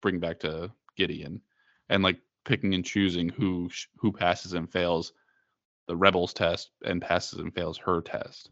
bring 0.00 0.18
back 0.18 0.40
to 0.40 0.70
Gideon," 0.96 1.40
and 1.88 2.02
like 2.02 2.20
picking 2.44 2.74
and 2.74 2.84
choosing 2.84 3.28
who 3.28 3.70
who 3.96 4.12
passes 4.12 4.54
and 4.54 4.70
fails 4.70 5.12
the 5.86 5.96
rebels 5.96 6.32
test 6.32 6.70
and 6.84 7.02
passes 7.02 7.38
and 7.38 7.54
fails 7.54 7.78
her 7.78 8.00
test. 8.00 8.50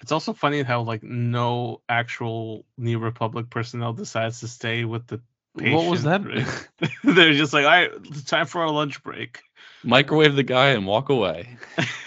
It's 0.00 0.12
also 0.12 0.32
funny 0.32 0.62
how 0.62 0.82
like 0.82 1.02
no 1.02 1.82
actual 1.88 2.64
New 2.76 2.98
Republic 2.98 3.50
personnel 3.50 3.92
decides 3.92 4.40
to 4.40 4.48
stay 4.48 4.84
with 4.84 5.06
the. 5.06 5.20
Patient, 5.58 5.76
what 5.76 5.90
was 5.90 6.04
that? 6.04 6.24
Right? 6.24 6.46
They're 7.04 7.34
just 7.34 7.52
like, 7.52 7.66
"All 7.66 7.70
right, 7.70 7.90
it's 8.04 8.24
time 8.24 8.46
for 8.46 8.62
our 8.62 8.70
lunch 8.70 9.02
break." 9.02 9.42
microwave 9.84 10.34
the 10.36 10.42
guy 10.42 10.68
and 10.68 10.86
walk 10.86 11.08
away. 11.08 11.56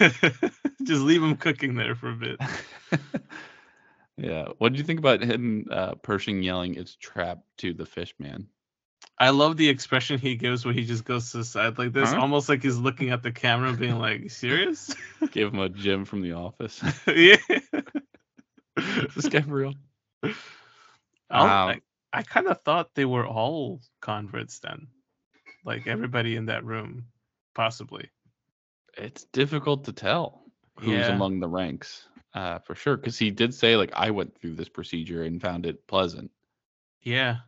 Just 0.82 1.02
leave 1.02 1.22
him 1.22 1.36
cooking 1.36 1.74
there 1.74 1.94
for 1.94 2.10
a 2.10 2.14
bit. 2.14 2.40
yeah. 4.16 4.48
What 4.58 4.72
did 4.72 4.78
you 4.78 4.84
think 4.84 4.98
about 4.98 5.22
him 5.22 5.66
uh, 5.70 5.94
Pershing 5.96 6.42
yelling 6.42 6.74
"It's 6.74 6.96
trapped" 6.96 7.44
to 7.58 7.72
the 7.72 7.86
fish 7.86 8.14
man? 8.18 8.48
I 9.18 9.30
love 9.30 9.56
the 9.56 9.68
expression 9.68 10.18
he 10.18 10.36
gives 10.36 10.64
where 10.64 10.74
he 10.74 10.84
just 10.84 11.04
goes 11.04 11.30
to 11.30 11.38
the 11.38 11.44
side 11.44 11.78
like 11.78 11.92
this, 11.92 12.12
huh? 12.12 12.20
almost 12.20 12.48
like 12.48 12.62
he's 12.62 12.76
looking 12.76 13.10
at 13.10 13.22
the 13.22 13.32
camera, 13.32 13.72
being 13.72 13.98
like, 13.98 14.30
"Serious?" 14.30 14.94
Give 15.30 15.52
him 15.52 15.60
a 15.60 15.68
Jim 15.70 16.04
from 16.04 16.22
The 16.22 16.32
Office. 16.32 16.82
yeah. 17.06 17.36
Is 18.76 19.14
this 19.14 19.28
guy 19.28 19.40
for 19.40 19.54
real? 19.54 19.74
Um, 20.22 20.34
I, 21.30 21.80
I 22.12 22.22
kind 22.22 22.46
of 22.46 22.60
thought 22.62 22.94
they 22.94 23.04
were 23.04 23.26
all 23.26 23.80
converts 24.00 24.58
then, 24.60 24.88
like 25.64 25.86
everybody 25.86 26.36
in 26.36 26.46
that 26.46 26.64
room 26.64 27.06
possibly. 27.54 28.10
It's 28.96 29.24
difficult 29.32 29.84
to 29.84 29.92
tell 29.92 30.42
who's 30.78 30.92
yeah. 30.92 31.08
among 31.08 31.40
the 31.40 31.48
ranks, 31.48 32.06
uh, 32.36 32.58
for 32.58 32.74
sure. 32.74 32.96
Because 32.96 33.18
he 33.18 33.30
did 33.30 33.54
say 33.54 33.76
like 33.76 33.92
I 33.94 34.10
went 34.10 34.38
through 34.38 34.54
this 34.54 34.68
procedure 34.68 35.24
and 35.24 35.40
found 35.40 35.64
it 35.66 35.86
pleasant. 35.86 36.30
Yeah. 37.02 37.38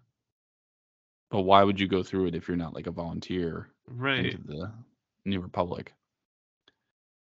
But 1.31 1.43
why 1.43 1.63
would 1.63 1.79
you 1.79 1.87
go 1.87 2.03
through 2.03 2.27
it 2.27 2.35
if 2.35 2.49
you're 2.49 2.57
not 2.57 2.75
like 2.75 2.87
a 2.87 2.91
volunteer 2.91 3.69
right. 3.87 4.25
into 4.25 4.39
the 4.39 4.73
New 5.27 5.41
Republic? 5.41 5.93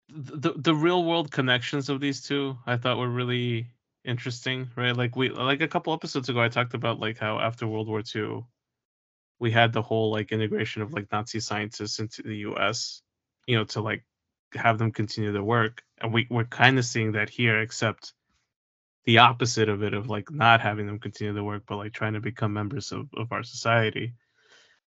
The 0.09 0.55
the 0.57 0.75
real 0.75 1.05
world 1.05 1.31
connections 1.31 1.89
of 1.89 2.01
these 2.01 2.23
two 2.23 2.59
I 2.67 2.79
thought 2.79 2.99
were 2.99 3.09
really 3.09 3.69
interesting, 4.05 4.71
right? 4.75 4.97
Like 4.97 5.15
we 5.15 5.29
like 5.29 5.61
a 5.61 5.69
couple 5.69 5.93
episodes 5.93 6.31
ago 6.31 6.41
I 6.41 6.49
talked 6.49 6.75
about 6.75 6.99
like 6.99 7.19
how 7.19 7.39
after 7.39 7.67
World 7.67 7.89
War 7.89 8.03
II 8.15 8.43
we 9.39 9.51
had 9.51 9.73
the 9.73 9.83
whole 9.83 10.11
like 10.11 10.33
integration 10.33 10.83
of 10.83 10.95
like 10.95 11.13
Nazi 11.13 11.41
scientists 11.41 11.99
into 11.99 12.23
the 12.23 12.39
US, 12.39 13.03
you 13.47 13.57
know, 13.57 13.65
to 13.65 13.83
like 13.83 14.03
have 14.55 14.79
them 14.79 14.93
continue 14.93 15.33
their 15.33 15.43
work. 15.43 15.83
And 16.01 16.13
we, 16.13 16.27
we're 16.31 16.45
kind 16.45 16.79
of 16.79 16.85
seeing 16.85 17.13
that 17.13 17.29
here, 17.29 17.61
except 17.61 18.13
the 19.05 19.19
opposite 19.19 19.69
of 19.69 19.83
it, 19.83 19.95
of 19.95 20.09
like 20.09 20.31
not 20.31 20.61
having 20.61 20.87
them 20.87 20.99
continue 20.99 21.33
their 21.33 21.45
work, 21.45 21.65
but 21.67 21.77
like 21.77 21.93
trying 21.93 22.15
to 22.15 22.21
become 22.21 22.53
members 22.53 22.93
of, 22.93 23.09
of 23.17 23.33
our 23.33 23.43
society, 23.43 24.15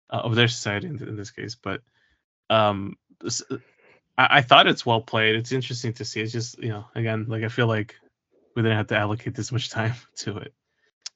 uh, 0.09 0.21
of 0.23 0.35
their 0.35 0.47
society 0.47 0.87
in, 0.87 1.01
in, 1.01 1.15
this 1.15 1.31
case. 1.31 1.55
But 1.55 1.81
um, 2.49 2.97
this, 3.19 3.41
I, 4.17 4.37
I 4.37 4.41
thought 4.41 4.67
it's 4.67 4.85
well 4.85 5.01
played. 5.01 5.35
It's 5.35 5.51
interesting 5.51 5.93
to 5.93 6.05
see. 6.05 6.21
It's 6.21 6.31
just, 6.31 6.57
you 6.59 6.69
know, 6.69 6.85
again, 6.95 7.25
like 7.27 7.43
I 7.43 7.49
feel 7.49 7.67
like 7.67 7.95
we 8.55 8.61
didn't 8.61 8.77
have 8.77 8.87
to 8.87 8.97
allocate 8.97 9.35
this 9.35 9.51
much 9.51 9.69
time 9.71 9.95
to 10.17 10.37
it. 10.37 10.53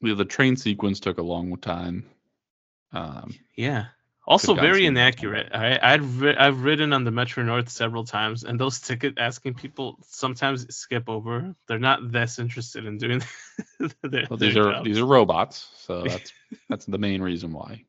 Yeah, 0.01 0.15
the 0.15 0.25
train 0.25 0.55
sequence 0.55 0.99
took 0.99 1.17
a 1.17 1.23
long 1.23 1.55
time. 1.57 2.05
Um, 2.91 3.35
yeah. 3.55 3.87
Also 4.27 4.55
very 4.55 4.85
inaccurate. 4.85 5.51
I 5.53 5.79
I've 5.81 6.21
ri- 6.21 6.35
I've 6.35 6.63
ridden 6.63 6.93
on 6.93 7.03
the 7.03 7.11
Metro 7.11 7.43
North 7.43 7.69
several 7.69 8.03
times, 8.03 8.43
and 8.43 8.59
those 8.59 8.79
ticket 8.79 9.17
asking 9.17 9.53
people 9.53 9.99
sometimes 10.07 10.75
skip 10.75 11.07
over. 11.07 11.55
They're 11.67 11.79
not 11.79 12.11
this 12.11 12.39
interested 12.39 12.85
in 12.85 12.97
doing. 12.97 13.23
their, 14.01 14.25
well, 14.29 14.37
these 14.37 14.57
are 14.57 14.71
jobs. 14.71 14.85
these 14.85 14.99
are 14.99 15.05
robots, 15.05 15.69
so 15.77 16.03
that's 16.07 16.33
that's 16.69 16.85
the 16.85 16.97
main 16.97 17.21
reason 17.21 17.53
why. 17.53 17.85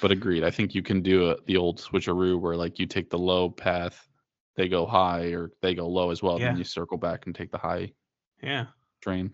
But 0.00 0.12
agreed. 0.12 0.44
I 0.44 0.50
think 0.50 0.74
you 0.74 0.82
can 0.82 1.02
do 1.02 1.30
a, 1.30 1.36
the 1.46 1.56
old 1.56 1.80
switcheroo 1.80 2.38
where 2.38 2.56
like 2.56 2.78
you 2.78 2.86
take 2.86 3.10
the 3.10 3.18
low 3.18 3.50
path, 3.50 4.08
they 4.56 4.68
go 4.68 4.86
high, 4.86 5.32
or 5.32 5.50
they 5.62 5.74
go 5.74 5.88
low 5.88 6.10
as 6.10 6.22
well, 6.22 6.38
yeah. 6.38 6.46
and 6.46 6.54
then 6.54 6.58
you 6.58 6.64
circle 6.64 6.98
back 6.98 7.26
and 7.26 7.34
take 7.34 7.50
the 7.50 7.58
high. 7.58 7.92
Yeah. 8.40 8.66
Train. 9.00 9.32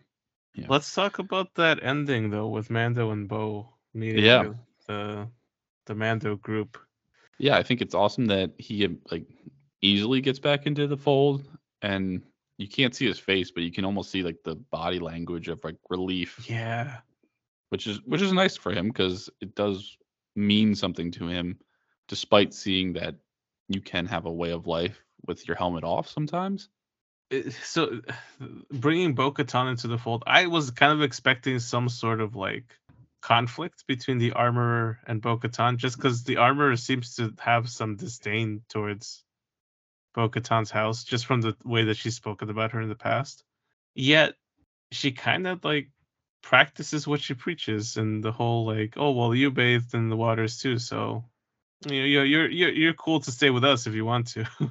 Yeah. 0.54 0.66
Let's 0.70 0.94
talk 0.94 1.18
about 1.18 1.54
that 1.56 1.82
ending 1.82 2.30
though 2.30 2.48
with 2.48 2.70
Mando 2.70 3.10
and 3.10 3.28
Bo 3.28 3.74
meeting. 3.92 4.24
Yeah 4.24 4.52
the 4.88 5.28
the 5.88 5.96
Mando 5.96 6.36
group. 6.36 6.78
Yeah, 7.38 7.56
I 7.56 7.64
think 7.64 7.80
it's 7.80 7.94
awesome 7.94 8.26
that 8.26 8.52
he 8.58 8.86
like 9.10 9.24
easily 9.80 10.20
gets 10.20 10.38
back 10.38 10.66
into 10.66 10.86
the 10.86 10.96
fold, 10.96 11.44
and 11.82 12.22
you 12.56 12.68
can't 12.68 12.94
see 12.94 13.06
his 13.06 13.18
face, 13.18 13.50
but 13.50 13.64
you 13.64 13.72
can 13.72 13.84
almost 13.84 14.10
see 14.10 14.22
like 14.22 14.38
the 14.44 14.54
body 14.54 15.00
language 15.00 15.48
of 15.48 15.62
like 15.64 15.76
relief. 15.90 16.48
Yeah, 16.48 16.98
which 17.70 17.86
is 17.86 18.00
which 18.04 18.22
is 18.22 18.32
nice 18.32 18.56
for 18.56 18.72
him 18.72 18.88
because 18.88 19.30
it 19.40 19.54
does 19.54 19.96
mean 20.36 20.74
something 20.74 21.10
to 21.12 21.26
him, 21.26 21.58
despite 22.08 22.54
seeing 22.54 22.92
that 22.94 23.16
you 23.68 23.80
can 23.80 24.06
have 24.06 24.26
a 24.26 24.32
way 24.32 24.50
of 24.50 24.66
life 24.66 25.02
with 25.26 25.46
your 25.46 25.56
helmet 25.56 25.84
off 25.84 26.08
sometimes. 26.08 26.68
Uh, 27.32 27.50
so, 27.62 28.00
bringing 28.70 29.14
Bo-Katan 29.14 29.70
into 29.70 29.88
the 29.88 29.98
fold, 29.98 30.24
I 30.26 30.46
was 30.46 30.70
kind 30.70 30.92
of 30.92 31.02
expecting 31.02 31.58
some 31.58 31.88
sort 31.88 32.20
of 32.20 32.34
like 32.34 32.64
conflict 33.20 33.84
between 33.86 34.18
the 34.18 34.32
armorer 34.32 34.98
and 35.06 35.20
Bo-Katan, 35.20 35.76
just 35.76 35.96
because 35.96 36.24
the 36.24 36.36
armorer 36.36 36.76
seems 36.76 37.16
to 37.16 37.34
have 37.38 37.68
some 37.68 37.96
disdain 37.96 38.62
towards 38.68 39.24
Bo-Katan's 40.14 40.70
house, 40.70 41.04
just 41.04 41.26
from 41.26 41.40
the 41.40 41.56
way 41.64 41.84
that 41.84 41.96
she's 41.96 42.16
spoken 42.16 42.50
about 42.50 42.72
her 42.72 42.80
in 42.80 42.88
the 42.88 42.94
past. 42.94 43.44
Yet 43.94 44.34
she 44.90 45.12
kind 45.12 45.46
of 45.46 45.64
like 45.64 45.90
practices 46.42 47.06
what 47.06 47.20
she 47.20 47.34
preaches, 47.34 47.96
and 47.96 48.22
the 48.22 48.32
whole 48.32 48.66
like, 48.66 48.94
oh 48.96 49.12
well, 49.12 49.34
you 49.34 49.50
bathed 49.50 49.94
in 49.94 50.08
the 50.08 50.16
waters 50.16 50.58
too, 50.58 50.78
so 50.78 51.24
you 51.86 52.00
know 52.00 52.24
you're 52.24 52.24
you're, 52.24 52.70
you're 52.70 52.94
cool 52.94 53.20
to 53.20 53.30
stay 53.30 53.50
with 53.50 53.64
us 53.64 53.86
if 53.86 53.94
you 53.94 54.04
want 54.04 54.28
to. 54.28 54.44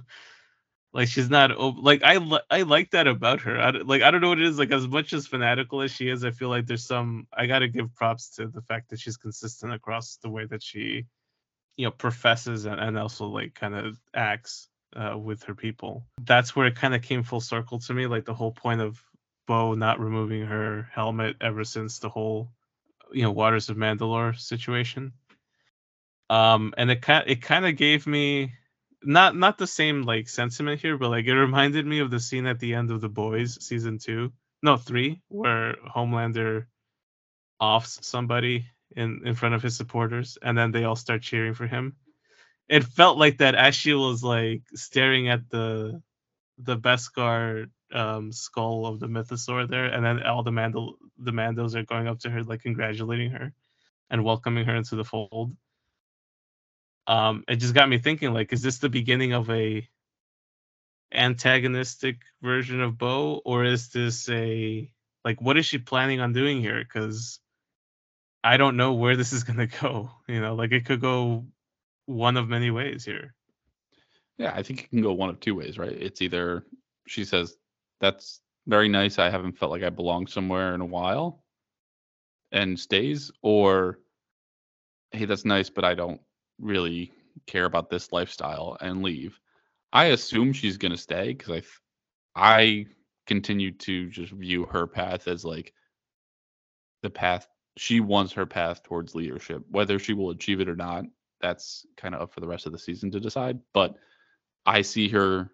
Like 0.97 1.09
she's 1.09 1.29
not 1.29 1.59
like 1.59 2.01
I 2.03 2.19
I 2.49 2.63
like 2.63 2.89
that 2.89 3.05
about 3.05 3.41
her. 3.41 3.61
I, 3.61 3.69
like 3.69 4.01
I 4.01 4.09
don't 4.09 4.19
know 4.19 4.29
what 4.29 4.39
it 4.39 4.47
is. 4.47 4.57
Like 4.57 4.71
as 4.71 4.87
much 4.87 5.13
as 5.13 5.27
fanatical 5.27 5.83
as 5.83 5.91
she 5.91 6.09
is, 6.09 6.25
I 6.25 6.31
feel 6.31 6.49
like 6.49 6.65
there's 6.65 6.87
some. 6.87 7.27
I 7.31 7.45
gotta 7.45 7.67
give 7.67 7.93
props 7.93 8.31
to 8.37 8.47
the 8.47 8.63
fact 8.63 8.89
that 8.89 8.99
she's 8.99 9.15
consistent 9.15 9.71
across 9.71 10.17
the 10.23 10.29
way 10.29 10.47
that 10.47 10.63
she, 10.63 11.05
you 11.75 11.85
know, 11.85 11.91
professes 11.91 12.65
and, 12.65 12.79
and 12.79 12.97
also 12.97 13.27
like 13.27 13.53
kind 13.53 13.75
of 13.75 13.99
acts 14.15 14.69
uh, 14.95 15.15
with 15.15 15.43
her 15.43 15.53
people. 15.53 16.03
That's 16.19 16.55
where 16.55 16.65
it 16.65 16.75
kind 16.75 16.95
of 16.95 17.03
came 17.03 17.21
full 17.21 17.41
circle 17.41 17.77
to 17.77 17.93
me. 17.93 18.07
Like 18.07 18.25
the 18.25 18.33
whole 18.33 18.51
point 18.51 18.81
of 18.81 18.99
Bo 19.45 19.75
not 19.75 19.99
removing 19.99 20.47
her 20.47 20.89
helmet 20.91 21.35
ever 21.41 21.63
since 21.63 21.99
the 21.99 22.09
whole, 22.09 22.49
you 23.13 23.21
know, 23.21 23.31
Waters 23.31 23.69
of 23.69 23.77
Mandalore 23.77 24.35
situation. 24.35 25.13
Um, 26.31 26.73
and 26.75 26.89
it 26.89 27.03
kind 27.03 27.23
it 27.27 27.43
kind 27.43 27.67
of 27.67 27.75
gave 27.75 28.07
me 28.07 28.53
not 29.07 29.37
not 29.37 29.57
the 29.59 29.67
same 29.67 30.03
like 30.03 30.29
sentiment 30.29 30.81
here, 30.81 30.97
but 30.97 31.11
like 31.11 31.27
it 31.27 31.35
reminded 31.35 31.87
me 31.87 31.99
of 32.01 32.11
the 32.11 32.21
scene 32.21 32.47
at 32.47 32.59
the 32.59 32.75
end 32.75 32.91
of 32.91 33.01
The 33.01 33.09
Boys 33.09 33.57
season 33.65 33.99
two, 33.99 34.33
no 34.63 34.77
three, 34.77 35.21
where 35.29 35.75
Homelander 35.95 36.67
offs 37.59 37.99
somebody 38.07 38.65
in 38.95 39.21
in 39.25 39.35
front 39.35 39.55
of 39.55 39.63
his 39.63 39.77
supporters, 39.77 40.37
and 40.43 40.57
then 40.57 40.71
they 40.71 40.85
all 40.85 40.97
start 40.97 41.23
cheering 41.23 41.55
for 41.55 41.67
him. 41.67 41.95
It 42.69 42.83
felt 42.85 43.17
like 43.17 43.39
that 43.39 43.55
as 43.55 43.75
she 43.75 43.93
was 43.93 44.23
like 44.23 44.63
staring 44.75 45.29
at 45.29 45.49
the 45.49 46.01
the 46.59 46.77
Beskar 46.77 47.67
um, 47.93 48.31
skull 48.33 48.87
of 48.87 48.99
the 48.99 49.07
Mythosaur 49.07 49.69
there, 49.69 49.85
and 49.85 50.05
then 50.05 50.23
all 50.23 50.43
the 50.43 50.51
Mandal 50.51 50.93
the 51.19 51.31
Mandos 51.33 51.75
are 51.75 51.83
going 51.85 52.07
up 52.07 52.19
to 52.21 52.31
her 52.31 52.43
like 52.43 52.63
congratulating 52.63 53.31
her 53.31 53.53
and 54.11 54.23
welcoming 54.23 54.65
her 54.65 54.75
into 54.75 54.95
the 54.97 55.05
fold 55.05 55.55
um 57.07 57.43
it 57.49 57.57
just 57.57 57.75
got 57.75 57.89
me 57.89 57.99
thinking 57.99 58.33
like 58.33 58.53
is 58.53 58.63
this 58.63 58.79
the 58.79 58.89
beginning 58.89 59.33
of 59.33 59.49
a 59.51 59.87
antagonistic 61.13 62.17
version 62.41 62.81
of 62.81 62.97
bo 62.97 63.41
or 63.45 63.65
is 63.65 63.89
this 63.89 64.29
a 64.29 64.91
like 65.25 65.41
what 65.41 65.57
is 65.57 65.65
she 65.65 65.77
planning 65.79 66.21
on 66.21 66.33
doing 66.33 66.61
here 66.61 66.83
because 66.83 67.39
i 68.43 68.57
don't 68.57 68.77
know 68.77 68.93
where 68.93 69.17
this 69.17 69.33
is 69.33 69.43
going 69.45 69.59
to 69.59 69.67
go 69.81 70.11
you 70.27 70.41
know 70.41 70.55
like 70.55 70.71
it 70.73 70.85
could 70.85 71.01
go 71.01 71.45
one 72.07 72.37
of 72.37 72.49
many 72.49 72.71
ways 72.71 73.05
here 73.05 73.35
Yeah, 74.37 74.53
I 74.55 74.63
think 74.63 74.83
it 74.83 74.89
can 74.91 75.01
go 75.01 75.13
one 75.13 75.29
of 75.29 75.39
two 75.39 75.55
ways, 75.55 75.77
right? 75.79 75.91
It's 75.91 76.21
either 76.21 76.65
she 77.07 77.25
says, 77.25 77.55
That's 78.01 78.41
very 78.67 78.89
nice. 78.89 79.19
I 79.19 79.29
haven't 79.29 79.57
felt 79.57 79.71
like 79.71 79.83
I 79.83 79.89
belong 79.89 80.27
somewhere 80.27 80.75
in 80.75 80.81
a 80.81 80.85
while 80.85 81.43
and 82.51 82.79
stays, 82.79 83.31
or 83.43 83.99
hey, 85.11 85.25
that's 85.25 85.45
nice, 85.45 85.69
but 85.69 85.85
I 85.85 85.95
don't 85.95 86.21
really 86.59 87.11
care 87.45 87.65
about 87.65 87.89
this 87.89 88.11
lifestyle 88.11 88.77
and 88.81 89.03
leave. 89.03 89.39
I 89.93 90.05
assume 90.05 90.53
she's 90.53 90.77
gonna 90.77 90.97
stay 90.97 91.33
because 91.33 91.63
I, 92.35 92.53
I 92.59 92.85
continue 93.25 93.71
to 93.71 94.09
just 94.09 94.31
view 94.31 94.65
her 94.65 94.87
path 94.87 95.27
as 95.27 95.45
like 95.45 95.73
the 97.03 97.09
path 97.09 97.47
she 97.77 97.99
wants 97.99 98.33
her 98.33 98.45
path 98.45 98.83
towards 98.83 99.15
leadership. 99.15 99.63
Whether 99.69 99.99
she 99.99 100.13
will 100.13 100.31
achieve 100.31 100.59
it 100.61 100.69
or 100.69 100.75
not, 100.75 101.05
that's 101.41 101.85
kind 101.95 102.15
of 102.15 102.21
up 102.21 102.33
for 102.33 102.39
the 102.39 102.47
rest 102.47 102.65
of 102.65 102.71
the 102.71 102.79
season 102.79 103.11
to 103.11 103.19
decide. 103.19 103.59
But 103.73 103.95
I 104.65 104.81
see 104.81 105.07
her 105.09 105.51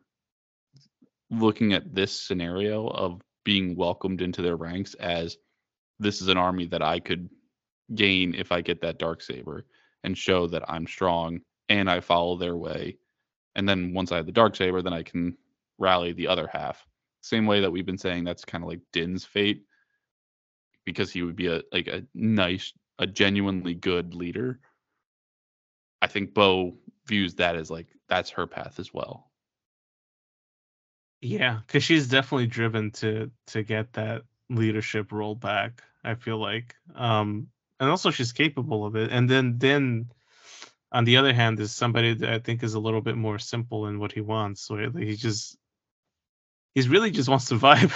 looking 1.30 1.74
at 1.74 1.94
this 1.94 2.18
scenario 2.18 2.88
of 2.88 3.22
being 3.44 3.76
welcomed 3.76 4.22
into 4.22 4.42
their 4.42 4.56
ranks 4.56 4.94
as 4.94 5.38
this 6.00 6.22
is 6.22 6.30
an 6.30 6.38
army 6.38 6.68
that 6.68 6.82
I 6.82 7.00
could 7.00 7.30
gain 7.94 8.34
if 8.36 8.52
I 8.52 8.62
get 8.62 8.82
that 8.82 9.00
dark 9.00 9.22
saber 9.22 9.66
and 10.04 10.18
show 10.18 10.48
that 10.48 10.70
I'm 10.70 10.88
strong 10.88 11.42
and 11.70 11.90
I 11.90 12.00
follow 12.02 12.38
their 12.38 12.56
way. 12.58 12.98
And 13.56 13.68
then 13.68 13.94
once 13.94 14.12
I 14.12 14.18
have 14.18 14.26
the 14.26 14.32
dark 14.32 14.56
saber, 14.56 14.82
then 14.82 14.94
I 14.94 15.04
can 15.04 15.38
rally 15.78 16.14
the 16.14 16.28
other 16.28 16.48
half. 16.52 16.86
Same 17.22 17.46
way 17.46 17.62
that 17.62 17.72
we've 17.72 17.86
been 17.86 17.98
saying 17.98 18.24
that's 18.24 18.46
kind 18.46 18.64
of 18.64 18.70
like 18.70 18.82
Din's 18.92 19.26
fate 19.26 19.66
because 20.86 21.12
he 21.12 21.22
would 21.24 21.36
be 21.36 21.48
a 21.48 21.62
like 21.72 21.88
a 21.88 22.04
nice, 22.14 22.74
a 23.00 23.08
genuinely 23.08 23.74
good 23.74 24.14
leader. 24.14 24.60
I 26.02 26.08
think 26.08 26.34
Bo 26.34 26.78
views 27.08 27.36
that 27.36 27.56
as 27.56 27.72
like 27.72 27.88
that's 28.10 28.32
her 28.32 28.48
path 28.48 28.80
as 28.80 28.94
well. 28.94 29.32
yeah 31.22 31.60
because 31.66 31.84
she's 31.84 32.08
definitely 32.08 32.48
driven 32.48 32.92
to 32.92 33.32
to 33.48 33.64
get 33.64 33.94
that 33.94 34.24
leadership 34.50 35.12
role 35.12 35.36
back 35.36 35.82
i 36.04 36.14
feel 36.16 36.38
like 36.38 36.76
um 36.96 37.48
and 37.84 37.92
also 37.92 38.10
she's 38.10 38.32
capable 38.32 38.86
of 38.86 38.96
it. 38.96 39.12
And 39.12 39.30
then 39.30 39.58
then 39.60 40.10
on 40.92 41.04
the 41.04 41.18
other 41.18 41.34
hand 41.34 41.60
is 41.60 41.72
somebody 41.72 42.14
that 42.14 42.30
i 42.30 42.38
think 42.38 42.62
is 42.62 42.76
a 42.76 42.80
little 42.80 43.02
bit 43.02 43.18
more 43.18 43.40
simple 43.40 43.88
in 43.88 44.00
what 44.00 44.12
he 44.12 44.22
wants 44.22 44.70
where 44.70 44.92
he 44.92 45.16
just 45.16 45.58
he's 46.76 46.90
really 46.90 47.12
just 47.12 47.30
wants 47.30 47.46
to 47.46 47.56
vibe 47.68 47.92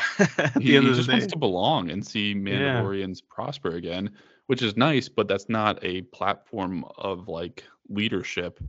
he, 0.61 0.73
he 0.73 0.79
just 0.79 1.07
day. 1.07 1.13
wants 1.13 1.27
to 1.27 1.37
belong 1.37 1.89
and 1.89 2.05
see 2.05 2.33
Mandalorians 2.35 3.21
prosper 3.27 3.71
again, 3.71 4.11
which 4.47 4.61
is 4.61 4.77
nice, 4.77 5.09
but 5.09 5.27
that's 5.27 5.49
not 5.49 5.83
a 5.83 6.01
platform 6.03 6.85
of 6.97 7.27
like 7.27 7.63
leadership. 7.89 8.59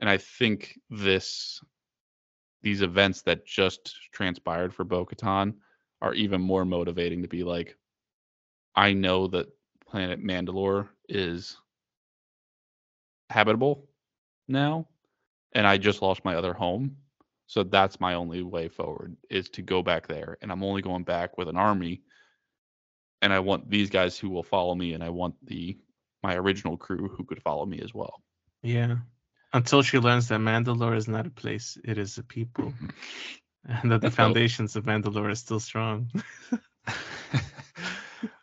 And 0.00 0.08
I 0.08 0.18
think 0.18 0.78
this 0.90 1.60
these 2.62 2.82
events 2.82 3.22
that 3.22 3.46
just 3.46 3.94
transpired 4.12 4.72
for 4.74 4.84
Bo-Katan 4.84 5.54
are 6.00 6.14
even 6.14 6.40
more 6.40 6.64
motivating 6.64 7.22
to 7.22 7.28
be 7.28 7.44
like, 7.44 7.76
I 8.74 8.94
know 8.94 9.28
that 9.28 9.48
planet 9.94 10.20
Mandalore 10.20 10.88
is 11.08 11.56
habitable 13.30 13.88
now, 14.48 14.88
and 15.52 15.66
I 15.68 15.78
just 15.78 16.02
lost 16.02 16.24
my 16.24 16.34
other 16.34 16.52
home. 16.52 16.96
So 17.46 17.62
that's 17.62 18.00
my 18.00 18.14
only 18.14 18.42
way 18.42 18.68
forward 18.68 19.16
is 19.30 19.50
to 19.50 19.62
go 19.62 19.82
back 19.82 20.08
there. 20.08 20.36
And 20.42 20.50
I'm 20.50 20.64
only 20.64 20.82
going 20.82 21.04
back 21.04 21.38
with 21.38 21.48
an 21.48 21.56
army. 21.56 22.02
And 23.22 23.32
I 23.32 23.38
want 23.38 23.70
these 23.70 23.90
guys 23.90 24.18
who 24.18 24.30
will 24.30 24.42
follow 24.42 24.74
me, 24.74 24.94
and 24.94 25.04
I 25.04 25.10
want 25.10 25.36
the 25.46 25.78
my 26.24 26.34
original 26.34 26.76
crew 26.76 27.08
who 27.08 27.24
could 27.24 27.42
follow 27.42 27.64
me 27.66 27.80
as 27.80 27.94
well. 27.94 28.22
yeah 28.62 28.96
until 29.52 29.82
she 29.82 29.98
learns 29.98 30.28
that 30.28 30.40
mandalore 30.40 30.96
is 30.96 31.06
not 31.08 31.26
a 31.26 31.30
place 31.30 31.78
it 31.84 31.98
is 31.98 32.18
a 32.18 32.22
people 32.24 32.72
mm-hmm. 32.72 32.88
and 33.68 33.92
that 33.92 34.00
the 34.00 34.10
That's 34.10 34.16
dope. 34.16 34.26
foundations 34.26 34.76
of 34.76 34.84
mandalore 34.84 35.30
are 35.30 35.34
still 35.34 35.60
strong 35.60 36.10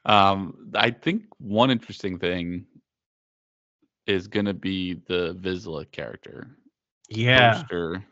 um, 0.06 0.72
I 0.76 0.92
think 0.92 1.24
one 1.38 1.72
interesting 1.72 2.20
thing 2.20 2.66
is 4.08 4.28
gonna 4.28 4.54
be 4.54 4.96
the 5.08 5.36
Vizsla 5.40 5.90
character. 5.92 6.58
yeah 7.10 7.54
Poster, 7.64 8.04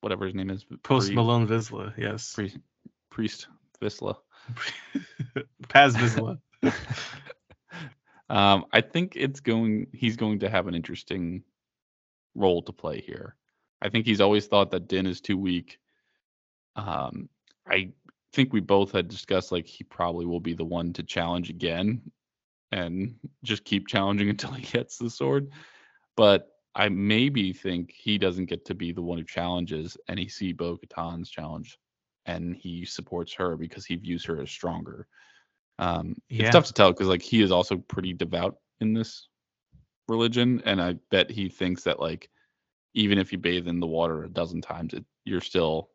whatever 0.00 0.26
his 0.26 0.34
name 0.34 0.50
is. 0.50 0.64
post 0.82 1.08
Pri- 1.08 1.14
malone 1.14 1.46
vizsla 1.46 1.92
yes 1.96 2.34
Priest, 2.34 2.58
priest 3.10 3.48
Vizsla. 3.80 4.16
paz 5.68 5.94
vizsla 5.96 6.38
um, 8.30 8.64
I 8.72 8.80
think 8.80 9.14
it's 9.16 9.40
going. 9.40 9.86
He's 9.92 10.16
going 10.16 10.40
to 10.40 10.50
have 10.50 10.66
an 10.66 10.74
interesting 10.74 11.42
role 12.34 12.62
to 12.62 12.72
play 12.72 13.00
here. 13.00 13.36
I 13.82 13.88
think 13.90 14.06
he's 14.06 14.20
always 14.20 14.46
thought 14.46 14.70
that 14.70 14.88
Din 14.88 15.06
is 15.06 15.20
too 15.20 15.36
weak. 15.36 15.78
Um, 16.76 17.28
I 17.66 17.92
think 18.34 18.52
we 18.52 18.60
both 18.60 18.92
had 18.92 19.08
discussed 19.08 19.52
like 19.52 19.66
he 19.66 19.84
probably 19.84 20.26
will 20.26 20.40
be 20.40 20.54
the 20.54 20.64
one 20.64 20.92
to 20.94 21.02
challenge 21.02 21.50
again, 21.50 22.02
and 22.72 23.14
just 23.42 23.64
keep 23.64 23.86
challenging 23.86 24.28
until 24.30 24.52
he 24.52 24.62
gets 24.62 24.98
the 24.98 25.10
sword. 25.10 25.50
But 26.16 26.48
I 26.74 26.88
maybe 26.88 27.52
think 27.52 27.92
he 27.92 28.18
doesn't 28.18 28.46
get 28.46 28.64
to 28.66 28.74
be 28.74 28.92
the 28.92 29.02
one 29.02 29.18
who 29.18 29.24
challenges, 29.24 29.96
and 30.08 30.18
he 30.18 30.28
see 30.28 30.52
Bo 30.52 30.76
Katan's 30.76 31.30
challenge, 31.30 31.78
and 32.26 32.56
he 32.56 32.84
supports 32.84 33.32
her 33.34 33.56
because 33.56 33.86
he 33.86 33.96
views 33.96 34.24
her 34.24 34.40
as 34.40 34.50
stronger. 34.50 35.06
Um, 35.78 36.16
Yeah. 36.28 36.46
It's 36.46 36.52
tough 36.52 36.66
to 36.66 36.72
tell 36.72 36.92
because 36.92 37.08
like 37.08 37.22
he 37.22 37.42
is 37.42 37.52
also 37.52 37.76
pretty 37.76 38.12
devout 38.12 38.56
in 38.80 38.92
this 38.92 39.28
religion, 40.08 40.62
and 40.64 40.80
I 40.80 40.94
bet 41.10 41.30
he 41.30 41.48
thinks 41.48 41.84
that 41.84 42.00
like 42.00 42.30
even 42.94 43.18
if 43.18 43.32
you 43.32 43.38
bathe 43.38 43.68
in 43.68 43.80
the 43.80 43.86
water 43.86 44.24
a 44.24 44.28
dozen 44.28 44.60
times, 44.60 44.94
it, 44.94 45.04
you're 45.24 45.40
still. 45.40 45.90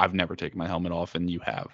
I've 0.00 0.14
never 0.14 0.36
taken 0.36 0.58
my 0.58 0.66
helmet 0.66 0.92
off, 0.92 1.14
and 1.14 1.30
you 1.30 1.40
have. 1.40 1.68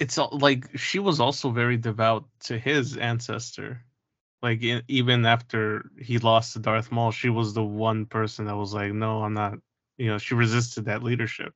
it's 0.00 0.18
all, 0.18 0.30
like 0.32 0.76
she 0.78 0.98
was 0.98 1.20
also 1.20 1.50
very 1.50 1.76
devout 1.76 2.24
to 2.40 2.58
his 2.58 2.96
ancestor. 2.96 3.84
Like 4.42 4.62
e- 4.62 4.82
even 4.88 5.26
after 5.26 5.90
he 5.98 6.18
lost 6.18 6.54
to 6.54 6.60
Darth 6.60 6.90
Maul, 6.90 7.12
she 7.12 7.28
was 7.28 7.54
the 7.54 7.62
one 7.64 8.06
person 8.06 8.46
that 8.46 8.56
was 8.56 8.74
like, 8.74 8.92
"No, 8.92 9.22
I'm 9.22 9.34
not." 9.34 9.58
You 9.98 10.08
know, 10.08 10.18
she 10.18 10.34
resisted 10.34 10.86
that 10.86 11.02
leadership. 11.02 11.54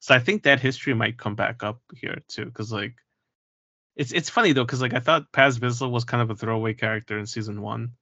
So 0.00 0.14
I 0.14 0.20
think 0.20 0.44
that 0.44 0.60
history 0.60 0.94
might 0.94 1.18
come 1.18 1.34
back 1.36 1.62
up 1.64 1.80
here 1.96 2.18
too, 2.28 2.46
because 2.46 2.72
like, 2.72 2.96
it's 3.96 4.12
it's 4.12 4.30
funny 4.30 4.52
though, 4.52 4.64
because 4.64 4.82
like 4.82 4.94
I 4.94 5.00
thought 5.00 5.32
Paz 5.32 5.58
Vizsla 5.58 5.90
was 5.90 6.04
kind 6.04 6.22
of 6.22 6.30
a 6.30 6.36
throwaway 6.36 6.74
character 6.74 7.18
in 7.18 7.26
season 7.26 7.62
one. 7.62 7.92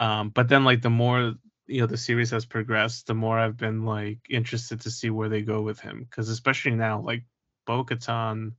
Um, 0.00 0.30
but 0.30 0.48
then 0.48 0.64
like 0.64 0.82
the 0.82 0.90
more 0.90 1.34
you 1.68 1.80
know 1.82 1.86
the 1.86 1.96
series 1.98 2.30
has 2.32 2.46
progressed, 2.46 3.06
the 3.08 3.14
more 3.14 3.38
I've 3.38 3.58
been 3.58 3.84
like 3.84 4.20
interested 4.30 4.82
to 4.82 4.90
see 4.90 5.10
where 5.10 5.28
they 5.30 5.42
go 5.42 5.62
with 5.62 5.80
him, 5.80 6.04
because 6.04 6.28
especially 6.30 6.72
now, 6.76 7.00
like 7.02 7.24
Bo 7.66 7.84
Katan, 7.84 8.54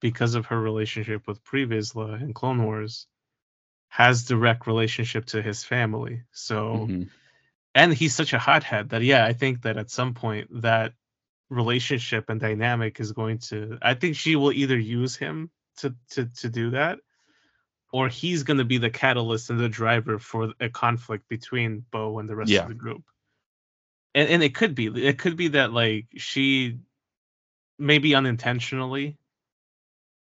because 0.00 0.34
of 0.36 0.46
her 0.46 0.60
relationship 0.60 1.26
with 1.28 1.44
Pre 1.44 1.66
Vizsla 1.66 2.20
in 2.22 2.34
Clone 2.34 2.64
Wars, 2.64 3.06
has 3.90 4.24
direct 4.24 4.66
relationship 4.66 5.26
to 5.26 5.42
his 5.42 5.64
family. 5.64 6.24
So 6.32 6.92
Mhm. 6.92 7.10
and 7.74 7.94
he's 7.94 8.14
such 8.14 8.32
a 8.32 8.38
hothead 8.38 8.90
that 8.90 9.02
yeah, 9.02 9.24
I 9.26 9.32
think 9.34 9.62
that 9.62 9.76
at 9.78 9.90
some 9.90 10.14
point 10.14 10.48
that 10.62 10.94
relationship 11.50 12.30
and 12.30 12.40
dynamic 12.40 13.00
is 13.00 13.12
going 13.12 13.38
to 13.38 13.78
I 13.82 13.94
think 13.94 14.16
she 14.16 14.36
will 14.36 14.52
either 14.52 14.78
use 14.78 15.16
him 15.16 15.50
to 15.78 15.94
to 16.10 16.26
to 16.26 16.48
do 16.48 16.70
that 16.70 17.00
or 17.92 18.08
he's 18.08 18.42
going 18.42 18.58
to 18.58 18.64
be 18.64 18.78
the 18.78 18.90
catalyst 18.90 19.50
and 19.50 19.58
the 19.58 19.68
driver 19.68 20.18
for 20.18 20.52
a 20.60 20.68
conflict 20.68 21.28
between 21.28 21.84
Bo 21.90 22.18
and 22.18 22.28
the 22.28 22.36
rest 22.36 22.50
Yeah. 22.50 22.62
of 22.62 22.68
the 22.68 22.74
group. 22.74 23.04
And 24.14 24.28
and 24.28 24.42
it 24.42 24.54
could 24.54 24.74
be 24.74 24.86
it 24.86 25.18
could 25.18 25.36
be 25.36 25.48
that 25.48 25.72
like 25.72 26.06
she 26.16 26.78
maybe 27.78 28.14
unintentionally 28.14 29.16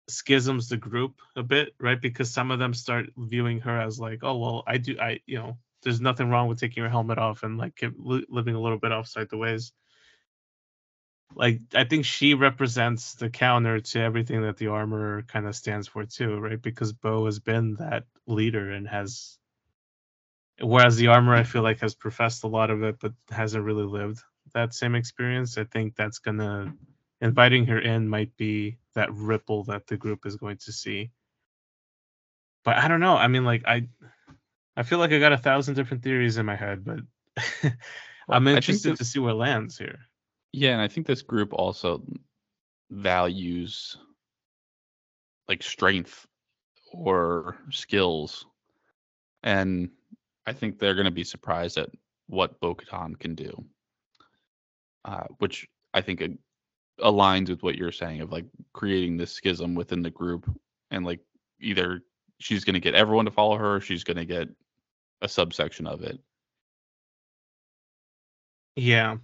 schisms 0.09 0.69
the 0.69 0.77
group 0.77 1.21
a 1.35 1.43
bit, 1.43 1.73
right? 1.79 2.01
Because 2.01 2.31
some 2.31 2.51
of 2.51 2.59
them 2.59 2.73
start 2.73 3.07
viewing 3.17 3.59
her 3.61 3.79
as 3.79 3.99
like, 3.99 4.19
oh 4.23 4.37
well, 4.37 4.63
I 4.67 4.77
do, 4.77 4.97
I 4.99 5.19
you 5.25 5.37
know, 5.37 5.57
there's 5.83 6.01
nothing 6.01 6.29
wrong 6.29 6.47
with 6.47 6.59
taking 6.59 6.81
your 6.81 6.89
helmet 6.89 7.17
off 7.17 7.43
and 7.43 7.57
like 7.57 7.81
living 8.29 8.55
a 8.55 8.61
little 8.61 8.79
bit 8.79 8.91
offside 8.91 9.29
the 9.29 9.37
ways. 9.37 9.71
Like 11.35 11.61
I 11.75 11.83
think 11.83 12.05
she 12.05 12.33
represents 12.33 13.13
the 13.15 13.29
counter 13.29 13.79
to 13.79 13.99
everything 13.99 14.41
that 14.43 14.57
the 14.57 14.67
armor 14.67 15.23
kind 15.23 15.47
of 15.47 15.55
stands 15.55 15.87
for 15.87 16.05
too, 16.05 16.39
right? 16.39 16.61
Because 16.61 16.93
Bo 16.93 17.25
has 17.25 17.39
been 17.39 17.75
that 17.75 18.05
leader 18.25 18.71
and 18.71 18.87
has, 18.87 19.37
whereas 20.59 20.95
the 20.95 21.07
armor 21.07 21.35
I 21.35 21.43
feel 21.43 21.61
like 21.61 21.81
has 21.81 21.95
professed 21.95 22.43
a 22.43 22.47
lot 22.47 22.71
of 22.71 22.83
it 22.83 22.97
but 22.99 23.13
hasn't 23.29 23.63
really 23.63 23.85
lived 23.85 24.21
that 24.53 24.73
same 24.73 24.95
experience. 24.95 25.57
I 25.57 25.65
think 25.65 25.95
that's 25.95 26.19
gonna 26.19 26.73
inviting 27.21 27.65
her 27.67 27.79
in 27.79 28.07
might 28.07 28.35
be 28.37 28.77
that 28.95 29.13
ripple 29.13 29.63
that 29.65 29.87
the 29.87 29.97
group 29.97 30.25
is 30.25 30.35
going 30.35 30.57
to 30.57 30.71
see. 30.71 31.11
But 32.63 32.77
I 32.77 32.87
don't 32.87 32.99
know. 32.99 33.15
I 33.15 33.27
mean, 33.27 33.45
like 33.45 33.63
I, 33.65 33.87
I 34.75 34.83
feel 34.83 34.99
like 34.99 35.11
I 35.11 35.19
got 35.19 35.33
a 35.33 35.37
thousand 35.37 35.75
different 35.75 36.03
theories 36.03 36.37
in 36.37 36.45
my 36.45 36.55
head, 36.55 36.83
but 36.83 36.99
I'm 38.29 38.47
interested 38.47 38.97
to 38.97 39.05
see 39.05 39.19
where 39.19 39.31
it 39.31 39.35
lands 39.35 39.77
here. 39.77 39.99
Yeah, 40.57 40.71
and 40.71 40.81
I 40.81 40.87
think 40.87 41.05
this 41.05 41.21
group 41.21 41.53
also 41.53 42.01
values 42.89 43.95
like 45.47 45.61
strength 45.61 46.25
or 46.91 47.57
skills. 47.69 48.47
And 49.43 49.91
I 50.47 50.53
think 50.53 50.79
they're 50.79 50.95
going 50.95 51.05
to 51.05 51.11
be 51.11 51.23
surprised 51.23 51.77
at 51.77 51.91
what 52.25 52.59
Bo 52.59 52.73
can 52.73 53.35
do. 53.35 53.65
Uh, 55.05 55.25
which 55.37 55.67
I 55.93 56.01
think 56.01 56.23
aligns 56.99 57.49
with 57.49 57.61
what 57.61 57.75
you're 57.75 57.91
saying 57.91 58.21
of 58.21 58.31
like 58.31 58.45
creating 58.73 59.15
this 59.15 59.33
schism 59.33 59.75
within 59.75 60.01
the 60.01 60.09
group. 60.09 60.49
And 60.89 61.05
like 61.05 61.19
either 61.59 62.01
she's 62.39 62.63
going 62.63 62.73
to 62.73 62.79
get 62.79 62.95
everyone 62.95 63.25
to 63.25 63.31
follow 63.31 63.57
her 63.57 63.75
or 63.75 63.81
she's 63.81 64.03
going 64.03 64.17
to 64.17 64.25
get 64.25 64.49
a 65.21 65.29
subsection 65.29 65.85
of 65.85 66.01
it. 66.01 66.17
Yeah. 68.75 69.17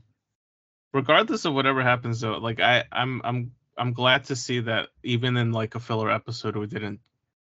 Regardless 0.93 1.45
of 1.45 1.53
whatever 1.53 1.81
happens 1.81 2.21
though, 2.21 2.37
like 2.37 2.59
I 2.59 2.85
I'm 2.91 3.21
I'm 3.23 3.51
I'm 3.77 3.93
glad 3.93 4.25
to 4.25 4.35
see 4.35 4.59
that 4.61 4.89
even 5.03 5.37
in 5.37 5.51
like 5.51 5.75
a 5.75 5.79
filler 5.79 6.11
episode 6.11 6.55
we 6.55 6.67
didn't 6.67 6.99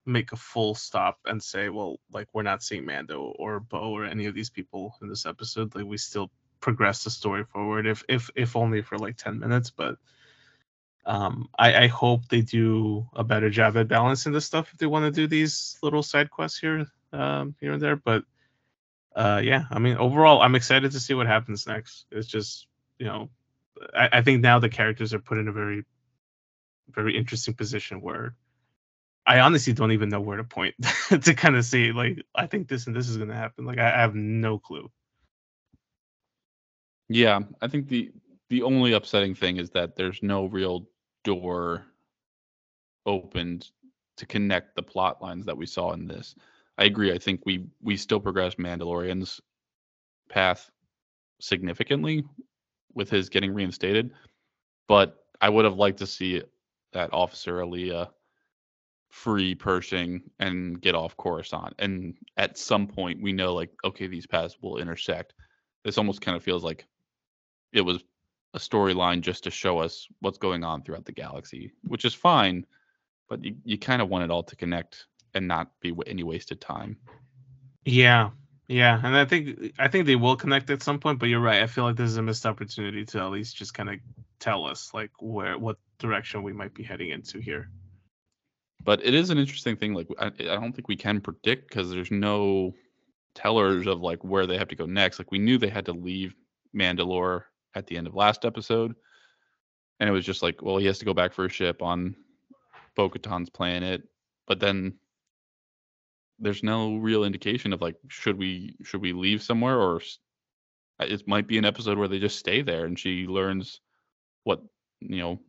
make 0.06 0.32
a 0.32 0.36
full 0.36 0.74
stop 0.74 1.18
and 1.26 1.42
say, 1.42 1.68
well, 1.68 1.98
like 2.12 2.28
we're 2.32 2.42
not 2.42 2.62
seeing 2.62 2.86
Mando 2.86 3.34
or 3.38 3.60
Bo 3.60 3.92
or 3.92 4.04
any 4.04 4.26
of 4.26 4.34
these 4.34 4.50
people 4.50 4.96
in 5.02 5.08
this 5.08 5.26
episode. 5.26 5.74
Like 5.74 5.84
we 5.84 5.98
still 5.98 6.30
progress 6.60 7.04
the 7.04 7.10
story 7.10 7.44
forward 7.44 7.86
if 7.86 8.04
if 8.08 8.30
if 8.36 8.54
only 8.56 8.82
for 8.82 8.98
like 8.98 9.16
10 9.16 9.38
minutes, 9.38 9.70
but 9.70 9.96
um 11.06 11.48
I, 11.58 11.84
I 11.84 11.86
hope 11.88 12.28
they 12.28 12.42
do 12.42 13.08
a 13.14 13.24
better 13.24 13.50
job 13.50 13.76
at 13.76 13.88
balancing 13.88 14.32
this 14.32 14.44
stuff 14.46 14.70
if 14.72 14.78
they 14.78 14.86
want 14.86 15.06
to 15.06 15.10
do 15.10 15.26
these 15.26 15.78
little 15.82 16.02
side 16.02 16.30
quests 16.30 16.58
here 16.60 16.86
um 17.12 17.54
here 17.60 17.72
and 17.72 17.82
there. 17.82 17.96
But 17.96 18.24
uh 19.16 19.40
yeah 19.42 19.64
i 19.72 19.78
mean 19.80 19.96
overall 19.96 20.40
i'm 20.40 20.54
excited 20.54 20.92
to 20.92 21.00
see 21.00 21.14
what 21.14 21.26
happens 21.26 21.66
next 21.66 22.06
it's 22.12 22.28
just 22.28 22.68
you 22.98 23.06
know 23.06 23.28
i, 23.94 24.08
I 24.14 24.22
think 24.22 24.40
now 24.40 24.58
the 24.58 24.68
characters 24.68 25.14
are 25.14 25.20
put 25.20 25.38
in 25.38 25.48
a 25.48 25.52
very 25.52 25.84
very 26.90 27.16
interesting 27.16 27.54
position 27.54 28.00
where 28.00 28.34
i 29.26 29.40
honestly 29.40 29.72
don't 29.72 29.92
even 29.92 30.08
know 30.08 30.20
where 30.20 30.38
to 30.38 30.44
point 30.44 30.74
to 31.22 31.34
kind 31.34 31.56
of 31.56 31.64
see 31.64 31.92
like 31.92 32.22
i 32.34 32.46
think 32.46 32.68
this 32.68 32.86
and 32.86 32.96
this 32.96 33.08
is 33.08 33.16
to 33.18 33.26
happen 33.34 33.64
like 33.64 33.78
I, 33.78 33.88
I 33.88 34.00
have 34.00 34.14
no 34.14 34.58
clue 34.58 34.90
Yeah, 37.08 37.40
I 37.60 37.68
think 37.68 37.88
the 37.88 38.12
the 38.50 38.62
only 38.62 38.92
upsetting 38.92 39.34
thing 39.34 39.58
is 39.58 39.70
that 39.70 39.96
there's 39.96 40.22
no 40.22 40.46
real 40.46 40.86
door 41.24 41.86
opened 43.06 43.70
to 44.18 44.26
connect 44.26 44.76
the 44.76 44.82
plot 44.82 45.22
lines 45.22 45.46
that 45.46 45.56
we 45.56 45.66
saw 45.66 45.92
in 45.92 46.06
this. 46.06 46.34
I 46.78 46.84
agree. 46.84 47.12
I 47.12 47.18
think 47.18 47.42
we 47.46 47.66
we 47.82 47.96
still 47.96 48.20
progress 48.20 48.56
Mandalorian's 48.56 49.40
path 50.30 50.70
significantly 51.40 52.24
with 52.94 53.10
his 53.10 53.28
getting 53.28 53.52
reinstated, 53.52 54.12
but 54.88 55.24
I 55.40 55.48
would 55.48 55.64
have 55.64 55.76
liked 55.76 55.98
to 55.98 56.06
see 56.06 56.42
that 56.92 57.12
Officer 57.12 57.58
Aaliyah 57.58 58.08
free 59.10 59.54
Pershing 59.54 60.22
and 60.38 60.80
get 60.80 60.94
off 60.94 61.16
Coruscant. 61.16 61.74
And 61.78 62.14
at 62.36 62.58
some 62.58 62.86
point, 62.86 63.22
we 63.22 63.32
know 63.32 63.54
like 63.54 63.70
okay, 63.84 64.06
these 64.06 64.26
paths 64.26 64.56
will 64.60 64.78
intersect. 64.78 65.34
This 65.84 65.98
almost 65.98 66.20
kind 66.20 66.36
of 66.36 66.42
feels 66.42 66.64
like 66.64 66.86
it 67.72 67.80
was 67.80 68.04
a 68.54 68.58
storyline 68.58 69.20
just 69.20 69.44
to 69.44 69.50
show 69.50 69.78
us 69.78 70.06
what's 70.20 70.38
going 70.38 70.64
on 70.64 70.82
throughout 70.82 71.04
the 71.04 71.12
galaxy, 71.12 71.72
which 71.84 72.04
is 72.04 72.14
fine, 72.14 72.66
but 73.28 73.44
you, 73.44 73.54
you 73.64 73.78
kind 73.78 74.02
of 74.02 74.08
want 74.08 74.24
it 74.24 74.30
all 74.30 74.42
to 74.42 74.56
connect 74.56 75.06
and 75.34 75.46
not 75.46 75.70
be 75.80 75.94
any 76.06 76.24
wasted 76.24 76.60
time. 76.60 76.96
yeah 77.84 78.30
yeah 78.70 79.00
and 79.04 79.16
i 79.16 79.24
think 79.24 79.72
i 79.78 79.88
think 79.88 80.06
they 80.06 80.16
will 80.16 80.36
connect 80.36 80.70
at 80.70 80.82
some 80.82 80.98
point 80.98 81.18
but 81.18 81.28
you're 81.28 81.40
right 81.40 81.62
i 81.62 81.66
feel 81.66 81.84
like 81.84 81.96
this 81.96 82.10
is 82.10 82.16
a 82.16 82.22
missed 82.22 82.46
opportunity 82.46 83.04
to 83.04 83.18
at 83.18 83.30
least 83.30 83.56
just 83.56 83.74
kind 83.74 83.90
of 83.90 83.96
tell 84.38 84.64
us 84.64 84.94
like 84.94 85.10
where 85.20 85.58
what 85.58 85.76
direction 85.98 86.42
we 86.42 86.52
might 86.52 86.72
be 86.74 86.82
heading 86.82 87.10
into 87.10 87.38
here 87.38 87.68
But 88.84 89.04
it 89.04 89.14
is 89.14 89.30
an 89.30 89.38
interesting 89.38 89.76
thing. 89.76 89.94
Like 89.94 90.08
I, 90.18 90.26
I 90.26 90.56
don't 90.56 90.72
think 90.72 90.88
we 90.88 90.96
can 90.96 91.20
predict 91.20 91.68
because 91.68 91.90
there's 91.90 92.10
no 92.10 92.74
tellers 93.34 93.86
of 93.86 94.00
like 94.00 94.24
where 94.24 94.46
they 94.46 94.56
have 94.58 94.68
to 94.68 94.76
go 94.76 94.86
next. 94.86 95.18
Like 95.18 95.30
we 95.30 95.38
knew 95.38 95.58
they 95.58 95.68
had 95.68 95.86
to 95.86 95.92
leave 95.92 96.34
Mandalore 96.74 97.42
at 97.74 97.86
the 97.86 97.96
end 97.96 98.06
of 98.06 98.14
last 98.14 98.44
episode, 98.44 98.94
and 99.98 100.08
it 100.08 100.12
was 100.12 100.24
just 100.24 100.42
like, 100.42 100.62
well, 100.62 100.78
he 100.78 100.86
has 100.86 100.98
to 101.00 101.04
go 101.04 101.14
back 101.14 101.32
for 101.34 101.44
a 101.44 101.50
ship 101.50 101.82
on 101.82 102.16
Bo-Katan's 102.96 103.50
planet, 103.50 104.02
but 104.46 104.60
then 104.60 104.94
there's 106.40 106.62
no 106.62 106.96
real 106.96 107.24
indication 107.24 107.72
of 107.72 107.80
like 107.80 107.96
should 108.08 108.38
we 108.38 108.76
should 108.82 109.02
we 109.02 109.12
leave 109.12 109.42
somewhere 109.42 109.78
or 109.78 110.00
uh, 111.00 111.06
it 111.08 111.26
might 111.28 111.46
be 111.46 111.58
an 111.58 111.64
episode 111.64 111.98
where 111.98 112.08
they 112.08 112.18
just 112.18 112.38
stay 112.38 112.62
there 112.62 112.84
and 112.86 112.98
she 112.98 113.26
learns 113.26 113.80
what 114.44 114.62
you 115.00 115.18
know 115.18 115.40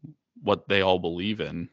what 0.44 0.68
they 0.68 0.82
all 0.82 1.00
believe 1.00 1.39
in. 1.42 1.70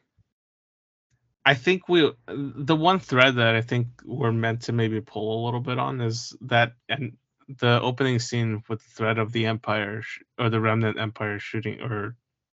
I 1.44 1.54
think 1.54 1.88
we 1.88 2.12
the 2.28 2.76
one 2.76 2.98
thread 2.98 3.36
that 3.36 3.54
I 3.54 3.62
think 3.62 3.88
we're 4.04 4.32
meant 4.32 4.62
to 4.62 4.72
maybe 4.72 5.00
pull 5.00 5.42
a 5.42 5.44
little 5.46 5.60
bit 5.60 5.78
on 5.78 6.00
is 6.00 6.36
that 6.42 6.72
and 6.88 7.16
the 7.60 7.80
opening 7.80 8.18
scene 8.18 8.62
with 8.68 8.80
the 8.82 8.90
threat 8.90 9.18
of 9.18 9.32
the 9.32 9.46
Empire 9.46 10.02
sh- 10.02 10.22
or 10.38 10.50
the 10.50 10.60
Remnant 10.60 10.98
Empire 10.98 11.38
shooting 11.38 11.80
or 11.80 12.16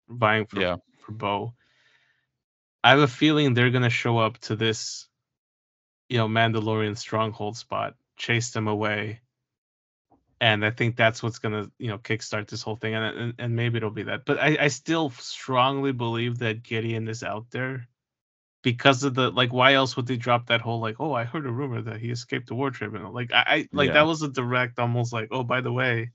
vying 0.10 0.48
for 0.48 0.60
Yeah. 0.62 0.78
for 1.00 1.12
Bo. 1.12 1.54
I 2.84 2.92
have 2.92 3.00
a 3.00 3.08
feeling 3.08 3.54
they're 3.54 3.70
gonna 3.70 3.90
show 3.92 4.18
up 4.18 4.40
to 4.40 4.56
this, 4.56 5.09
you 6.10 6.18
know, 6.18 6.28
Mandalorian 6.28 6.98
stronghold 6.98 7.58
spot, 7.58 7.96
chase 8.18 8.52
them 8.52 8.68
away, 8.68 9.22
and 10.42 10.66
I 10.66 10.72
think 10.72 10.96
that's 10.96 11.22
what's 11.24 11.40
gonna 11.40 11.72
you 11.78 11.90
know 11.90 11.98
kickstart 11.98 12.48
this 12.50 12.64
whole 12.64 12.76
thing, 12.78 12.96
and 12.96 13.18
and, 13.18 13.34
and 13.40 13.56
maybe 13.56 13.78
it'll 13.78 13.92
be 13.92 14.04
that. 14.04 14.26
But 14.26 14.40
I, 14.40 14.58
I 14.62 14.68
still 14.70 15.10
strongly 15.12 15.92
believe 15.92 16.40
that 16.40 16.64
Gideon 16.64 17.08
is 17.08 17.24
out 17.24 17.46
there 17.52 17.88
because 18.62 19.04
of 19.04 19.14
the 19.16 19.32
like 19.32 19.54
why 19.54 19.74
else 19.74 19.96
would 19.96 20.08
they 20.08 20.18
drop 20.18 20.48
that 20.48 20.62
whole 20.62 20.80
like 20.82 20.98
oh 21.00 21.14
i 21.14 21.24
heard 21.24 21.46
a 21.46 21.52
rumor 21.52 21.82
that 21.82 21.98
he 22.00 22.10
escaped 22.12 22.48
the 22.48 22.56
war 22.56 22.72
tribunal 22.72 23.14
like 23.14 23.32
i, 23.32 23.44
I 23.48 23.70
like 23.72 23.88
Yeah. 23.88 23.94
that 23.94 24.08
was 24.08 24.22
a 24.22 24.30
direct 24.30 24.80
almost 24.80 25.14
like 25.14 25.30
oh 25.32 25.44
by 25.44 25.62
the 25.62 25.72
way 25.72 26.12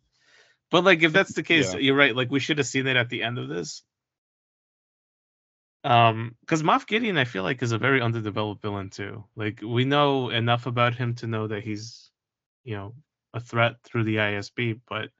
but 0.70 0.84
like 0.84 1.02
if 1.02 1.12
that's 1.12 1.32
the 1.34 1.42
case 1.42 1.72
Yeah. 1.72 1.80
you're 1.80 1.96
right 1.96 2.14
like 2.14 2.30
we 2.30 2.40
should 2.40 2.58
have 2.58 2.66
seen 2.66 2.86
it 2.86 2.96
at 2.96 3.08
the 3.08 3.22
end 3.22 3.38
of 3.38 3.48
this 3.48 3.82
um 5.84 6.34
because 6.40 6.62
moff 6.62 6.86
gideon 6.86 7.18
i 7.18 7.24
feel 7.24 7.42
like 7.42 7.62
is 7.62 7.72
a 7.72 7.78
very 7.78 8.00
underdeveloped 8.00 8.62
villain 8.62 8.90
too 8.90 9.24
like 9.36 9.60
we 9.62 9.84
know 9.84 10.30
enough 10.30 10.66
about 10.66 10.94
him 10.94 11.14
to 11.14 11.26
know 11.26 11.46
that 11.46 11.62
he's 11.62 12.10
you 12.64 12.74
know 12.74 12.94
a 13.34 13.40
threat 13.40 13.76
through 13.84 14.04
the 14.04 14.16
isb 14.16 14.80
but 14.88 15.10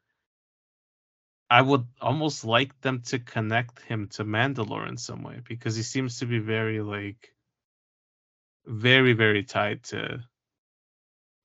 I 1.50 1.62
would 1.62 1.86
almost 2.00 2.44
like 2.44 2.80
them 2.80 3.02
to 3.02 3.18
connect 3.20 3.80
him 3.82 4.08
to 4.08 4.24
Mandalore 4.24 4.88
in 4.88 4.96
some 4.96 5.22
way 5.22 5.40
because 5.46 5.76
he 5.76 5.82
seems 5.82 6.18
to 6.18 6.26
be 6.26 6.38
very 6.38 6.80
like 6.80 7.34
very 8.66 9.12
very 9.12 9.44
tied 9.44 9.84
to 9.84 10.20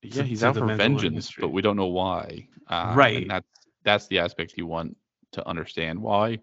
Yeah, 0.01 0.23
to- 0.23 0.25
he's 0.25 0.39
to 0.41 0.47
out 0.47 0.55
for 0.55 0.65
vengeance, 0.75 1.31
but 1.39 1.49
we 1.49 1.61
don't 1.61 1.75
know 1.77 1.87
why. 1.87 2.47
Uh, 2.67 2.93
Right. 2.95 3.17
And 3.17 3.29
that's 3.29 3.47
that's 3.83 4.07
the 4.07 4.19
aspect 4.19 4.57
you 4.57 4.65
want 4.67 4.97
to 5.33 5.47
understand 5.47 6.01
why. 6.01 6.39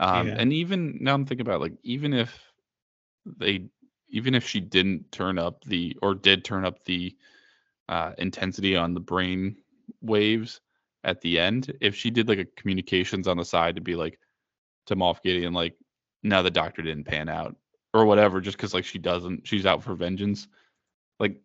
Um, 0.00 0.28
Yeah. 0.28 0.36
And 0.38 0.52
even 0.52 0.98
now, 1.00 1.14
I'm 1.14 1.24
thinking 1.24 1.46
about 1.46 1.60
like 1.60 1.74
even 1.84 2.12
if 2.12 2.36
they, 3.24 3.68
even 4.08 4.34
if 4.34 4.46
she 4.46 4.58
didn't 4.58 5.12
turn 5.12 5.38
up 5.38 5.62
the 5.64 5.96
or 6.02 6.16
did 6.16 6.44
turn 6.44 6.64
up 6.64 6.84
the 6.84 7.16
uh, 7.88 8.12
intensity 8.18 8.74
on 8.74 8.94
the 8.94 9.00
brain 9.00 9.56
waves, 10.00 10.60
at 11.04 11.20
the 11.20 11.38
end. 11.38 11.76
If 11.80 11.94
she 11.94 12.10
did 12.10 12.28
like 12.28 12.38
a 12.38 12.44
communications 12.44 13.28
on 13.28 13.36
the 13.36 13.44
side 13.44 13.74
to 13.76 13.80
be 13.80 13.94
like 13.94 14.18
to 14.86 14.96
Moff 14.96 15.22
Gideon, 15.22 15.52
like, 15.52 15.76
now 16.22 16.42
the 16.42 16.50
doctor 16.50 16.82
didn't 16.82 17.04
pan 17.04 17.28
out 17.28 17.56
or 17.94 18.04
whatever, 18.04 18.40
just 18.40 18.56
because 18.56 18.74
like 18.74 18.84
she 18.84 18.98
doesn't, 18.98 19.46
she's 19.46 19.66
out 19.66 19.82
for 19.82 19.94
vengeance. 19.94 20.48
Like, 21.18 21.40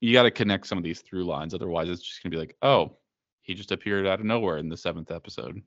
you 0.00 0.12
got 0.12 0.24
to 0.24 0.30
connect 0.30 0.66
some 0.66 0.78
of 0.78 0.84
these 0.84 1.00
through 1.00 1.24
lines. 1.24 1.54
Otherwise, 1.54 1.88
it's 1.88 2.02
just 2.02 2.22
gonna 2.22 2.30
be 2.30 2.38
like, 2.38 2.56
oh, 2.62 2.96
he 3.40 3.54
just 3.54 3.72
appeared 3.72 4.06
out 4.06 4.20
of 4.20 4.26
nowhere 4.26 4.58
in 4.58 4.68
the 4.68 4.76
seventh 4.76 5.10
episode. 5.10 5.62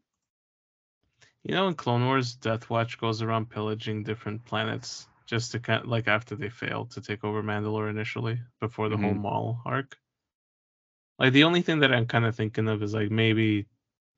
You 1.43 1.53
know, 1.55 1.67
in 1.67 1.75
Clone 1.75 2.05
Wars, 2.05 2.35
Death 2.35 2.69
Watch 2.69 2.97
goes 2.97 3.21
around 3.21 3.49
pillaging 3.49 4.03
different 4.03 4.45
planets 4.45 5.07
just 5.25 5.51
to 5.51 5.59
kind 5.59 5.85
like 5.85 6.07
after 6.07 6.35
they 6.35 6.49
failed 6.49 6.91
to 6.91 7.01
take 7.01 7.23
over 7.23 7.43
Mandalore 7.43 7.89
initially 7.89 8.39
before 8.59 8.89
the 8.89 8.97
whole 8.97 9.13
Mhm. 9.13 9.21
Maul 9.21 9.61
arc. 9.65 9.97
Like 11.19 11.33
the 11.33 11.43
only 11.43 11.61
thing 11.61 11.79
that 11.79 11.93
I'm 11.93 12.07
kind 12.07 12.25
of 12.25 12.35
thinking 12.35 12.67
of 12.67 12.81
is 12.81 12.93
like 12.93 13.11
maybe 13.11 13.67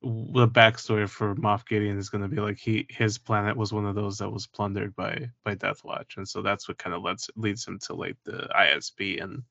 the 0.01 0.47
backstory 0.47 1.07
for 1.09 1.35
Moff 1.35 1.65
Gideon 1.67 1.97
is 1.97 2.09
going 2.09 2.23
to 2.23 2.27
be 2.27 2.41
like 2.41 2.57
he 2.59 2.85
his 2.89 3.17
planet 3.17 3.55
was 3.57 3.73
one 3.73 3.85
of 3.85 3.95
those 3.95 4.17
that 4.19 4.29
was 4.31 4.47
plundered 4.47 4.95
by 4.95 5.29
by 5.43 5.55
Death 5.55 5.83
Watch, 5.83 6.17
and 6.17 6.27
so 6.27 6.41
that's 6.41 6.67
what 6.67 6.77
kind 6.77 6.95
of 6.95 7.03
leads 7.03 7.29
leads 7.35 7.67
him 7.67 7.79
to 7.79 7.93
like 7.95 8.17
the 8.23 8.47
ISB 8.55 9.21
and 9.21 9.43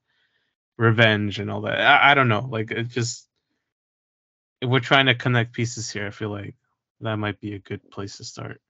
revenge 0.79 1.41
and 1.41 1.51
all 1.51 1.63
that. 1.63 1.81
I, 1.81 2.13
I 2.13 2.15
don't 2.15 2.29
know, 2.29 2.47
like 2.51 2.71
it 2.73 2.89
just 2.89 3.29
we're 4.63 4.81
trying 4.81 5.07
to 5.07 5.15
connect 5.15 5.53
pieces 5.53 5.91
here. 5.91 6.07
I 6.07 6.11
feel 6.11 6.31
like 6.31 6.55
that 7.01 7.17
might 7.17 7.41
be 7.41 7.55
a 7.55 7.59
good 7.59 7.91
place 7.91 8.19
to 8.19 8.25
start. 8.25 8.61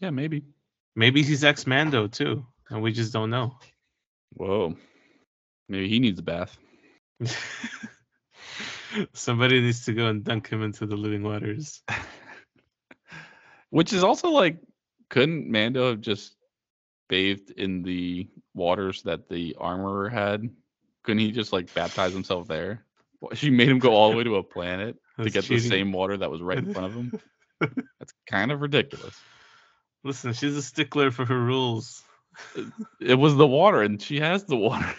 Yeah, 0.00 0.10
maybe. 0.10 0.44
Maybe 0.96 1.22
he's 1.22 1.44
ex 1.44 1.66
Mando 1.66 2.06
too, 2.06 2.46
and 2.68 2.82
we 2.82 2.92
just 2.92 3.12
don't 3.12 3.30
know. 3.30 3.56
Whoa. 4.34 4.76
Maybe 5.68 5.88
he 5.88 5.98
needs 5.98 6.20
a 6.20 6.22
bath. 6.22 6.56
Somebody 9.12 9.60
needs 9.60 9.86
to 9.86 9.94
go 9.94 10.06
and 10.06 10.22
dunk 10.22 10.48
him 10.48 10.62
into 10.62 10.86
the 10.86 10.96
living 10.96 11.22
waters. 11.22 11.82
Which 13.70 13.92
is 13.92 14.04
also 14.04 14.30
like, 14.30 14.58
couldn't 15.08 15.50
Mando 15.50 15.88
have 15.88 16.00
just 16.00 16.36
bathed 17.08 17.50
in 17.50 17.82
the 17.82 18.28
waters 18.54 19.02
that 19.02 19.28
the 19.28 19.56
armorer 19.58 20.08
had? 20.08 20.48
Couldn't 21.02 21.20
he 21.20 21.32
just 21.32 21.52
like 21.52 21.74
baptize 21.74 22.12
himself 22.12 22.46
there? 22.46 22.84
She 23.32 23.50
made 23.50 23.68
him 23.68 23.78
go 23.78 23.94
all 23.94 24.10
the 24.10 24.16
way 24.16 24.24
to 24.24 24.36
a 24.36 24.42
planet 24.42 24.96
to 25.22 25.30
get 25.30 25.44
cheating. 25.44 25.62
the 25.62 25.68
same 25.68 25.92
water 25.92 26.16
that 26.16 26.30
was 26.30 26.42
right 26.42 26.58
in 26.58 26.72
front 26.72 26.86
of 26.86 26.94
him. 26.94 27.20
That's 27.98 28.12
kind 28.26 28.52
of 28.52 28.60
ridiculous. 28.60 29.18
Listen, 30.02 30.32
she's 30.32 30.56
a 30.56 30.62
stickler 30.62 31.10
for 31.10 31.24
her 31.24 31.38
rules. 31.38 32.02
Uh, 32.56 32.64
it 33.00 33.14
was 33.14 33.36
the 33.36 33.46
water, 33.46 33.82
and 33.82 34.00
she 34.02 34.20
has 34.20 34.44
the 34.44 34.56
water. 34.56 34.94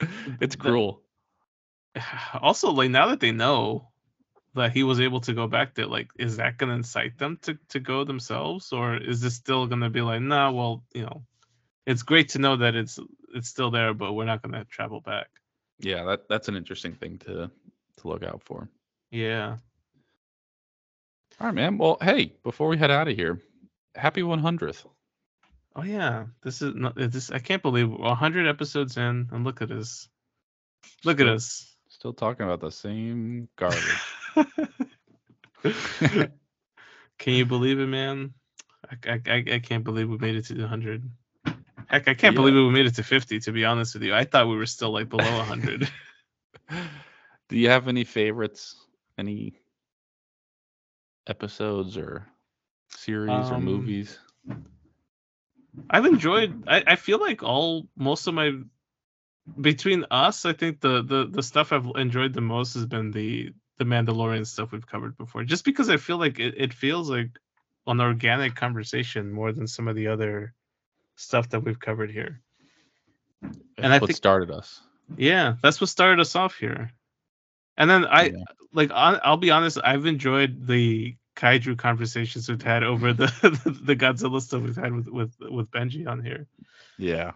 it's 0.40 0.56
cruel. 0.56 1.02
Also, 2.40 2.70
like 2.70 2.90
now 2.90 3.08
that 3.08 3.18
they 3.18 3.32
know 3.32 3.88
that 4.54 4.72
he 4.72 4.84
was 4.84 5.00
able 5.00 5.20
to 5.20 5.34
go 5.34 5.48
back 5.48 5.74
there, 5.74 5.86
like, 5.86 6.08
is 6.18 6.36
that 6.36 6.56
gonna 6.56 6.74
incite 6.74 7.18
them 7.18 7.38
to 7.42 7.58
to 7.70 7.80
go 7.80 8.04
themselves, 8.04 8.72
or 8.72 8.96
is 8.96 9.20
this 9.20 9.34
still 9.34 9.66
gonna 9.66 9.90
be 9.90 10.00
like, 10.00 10.20
nah, 10.20 10.52
well, 10.52 10.84
you 10.94 11.02
know, 11.02 11.24
it's 11.86 12.04
great 12.04 12.30
to 12.30 12.38
know 12.38 12.56
that 12.56 12.76
it's 12.76 12.98
it's 13.34 13.48
still 13.48 13.70
there, 13.72 13.92
but 13.92 14.12
we're 14.12 14.24
not 14.24 14.42
gonna 14.42 14.64
travel 14.64 15.00
back. 15.00 15.28
Yeah, 15.80 16.04
that 16.04 16.28
that's 16.28 16.48
an 16.48 16.56
interesting 16.56 16.94
thing 16.94 17.18
to 17.26 17.50
to 18.00 18.08
look 18.08 18.22
out 18.22 18.42
for. 18.44 18.68
Yeah. 19.10 19.56
All 21.40 21.46
right, 21.46 21.54
man. 21.54 21.78
Well, 21.78 21.96
hey, 22.02 22.34
before 22.42 22.68
we 22.68 22.76
head 22.76 22.90
out 22.90 23.08
of 23.08 23.16
here, 23.16 23.40
happy 23.94 24.22
100th. 24.22 24.84
Oh 25.76 25.82
yeah, 25.84 26.26
this 26.42 26.62
is 26.62 26.74
not 26.74 26.94
this. 26.96 27.30
I 27.30 27.38
can't 27.38 27.62
believe 27.62 27.88
100 27.90 28.46
episodes 28.48 28.96
in, 28.96 29.28
and 29.32 29.44
look 29.44 29.62
at 29.62 29.70
us. 29.70 30.08
Look 31.04 31.20
at 31.20 31.24
Still- 31.24 31.34
us. 31.34 31.66
Still 31.88 32.12
talking 32.12 32.44
about 32.46 32.60
the 32.60 32.70
same 32.70 33.48
garbage. 33.56 33.80
Can 37.18 37.34
you 37.34 37.44
believe 37.46 37.78
it, 37.78 37.86
man? 37.86 38.32
I, 38.90 38.96
I, 39.12 39.20
I- 39.26 39.44
I 39.54 39.58
can't 39.58 39.84
believe 39.84 40.08
we 40.08 40.16
made 40.18 40.36
it 40.36 40.46
to 40.46 40.58
100. 40.58 41.08
Heck, 41.86 42.08
I 42.08 42.14
can't 42.14 42.34
Yeah. 42.34 42.40
believe 42.40 42.54
we 42.54 42.70
made 42.70 42.86
it 42.86 42.94
to 42.96 43.02
50. 43.02 43.40
To 43.40 43.52
be 43.52 43.64
honest 43.64 43.94
with 43.94 44.02
you, 44.04 44.14
I 44.14 44.24
thought 44.24 44.48
we 44.48 44.56
were 44.56 44.66
still 44.66 44.90
like 44.92 45.08
below 45.08 45.36
100. 45.38 45.88
Do 47.50 47.58
you 47.58 47.68
have 47.68 47.88
any 47.88 48.04
favorites? 48.04 48.76
Any 49.18 49.54
episodes 51.26 51.96
or 51.98 52.26
series 52.88 53.50
or 53.50 53.54
Um, 53.54 53.64
movies? 53.64 54.18
I've 55.90 56.06
enjoyed. 56.06 56.64
I, 56.66 56.82
I 56.86 56.96
feel 56.96 57.18
like 57.20 57.42
all 57.42 57.86
most 57.96 58.26
of 58.26 58.34
my 58.34 58.52
between 59.60 60.04
us, 60.10 60.44
I 60.46 60.52
think 60.52 60.80
the 60.80 61.02
the 61.02 61.26
the 61.30 61.42
stuff 61.42 61.72
I've 61.72 61.86
enjoyed 61.96 62.32
the 62.32 62.40
most 62.40 62.74
has 62.74 62.86
been 62.86 63.10
the 63.10 63.52
the 63.78 63.84
Mandalorian 63.84 64.46
stuff 64.46 64.72
we've 64.72 64.86
covered 64.86 65.16
before. 65.18 65.44
Just 65.44 65.64
because 65.64 65.88
I 65.90 65.96
feel 65.96 66.18
like 66.18 66.38
it, 66.38 66.54
it 66.56 66.72
feels 66.72 67.10
like 67.10 67.30
an 67.86 68.00
organic 68.00 68.54
conversation 68.54 69.32
more 69.32 69.52
than 69.52 69.66
some 69.66 69.88
of 69.88 69.96
the 69.96 70.06
other 70.06 70.54
stuff 71.16 71.48
that 71.50 71.60
we've 71.60 71.80
covered 71.80 72.10
here. 72.10 72.40
and 73.42 73.54
That's 73.76 73.86
I 73.94 73.98
what 73.98 74.08
think- 74.08 74.16
started 74.16 74.50
us. 74.50 74.82
Yeah, 75.16 75.56
that's 75.62 75.80
what 75.80 75.88
started 75.90 76.20
us 76.20 76.36
off 76.36 76.54
here. 76.56 76.92
And 77.80 77.90
then 77.90 78.06
I 78.06 78.26
Yeah. 78.26 78.44
like 78.72 78.92
on, 78.92 79.20
I'll 79.24 79.38
be 79.38 79.50
honest, 79.50 79.78
I've 79.82 80.06
enjoyed 80.06 80.66
the 80.68 81.16
kaiju 81.36 81.78
conversations 81.78 82.48
we've 82.48 82.62
had 82.62 82.84
over 82.84 83.12
the 83.14 83.26
the 83.84 83.96
Godzilla 83.96 84.40
stuff 84.42 84.62
we've 84.62 84.76
had 84.76 84.94
with 84.94 85.08
with 85.08 85.34
with 85.40 85.70
Benji 85.72 86.06
on 86.06 86.22
here. 86.22 86.46
Yeah. 86.98 87.32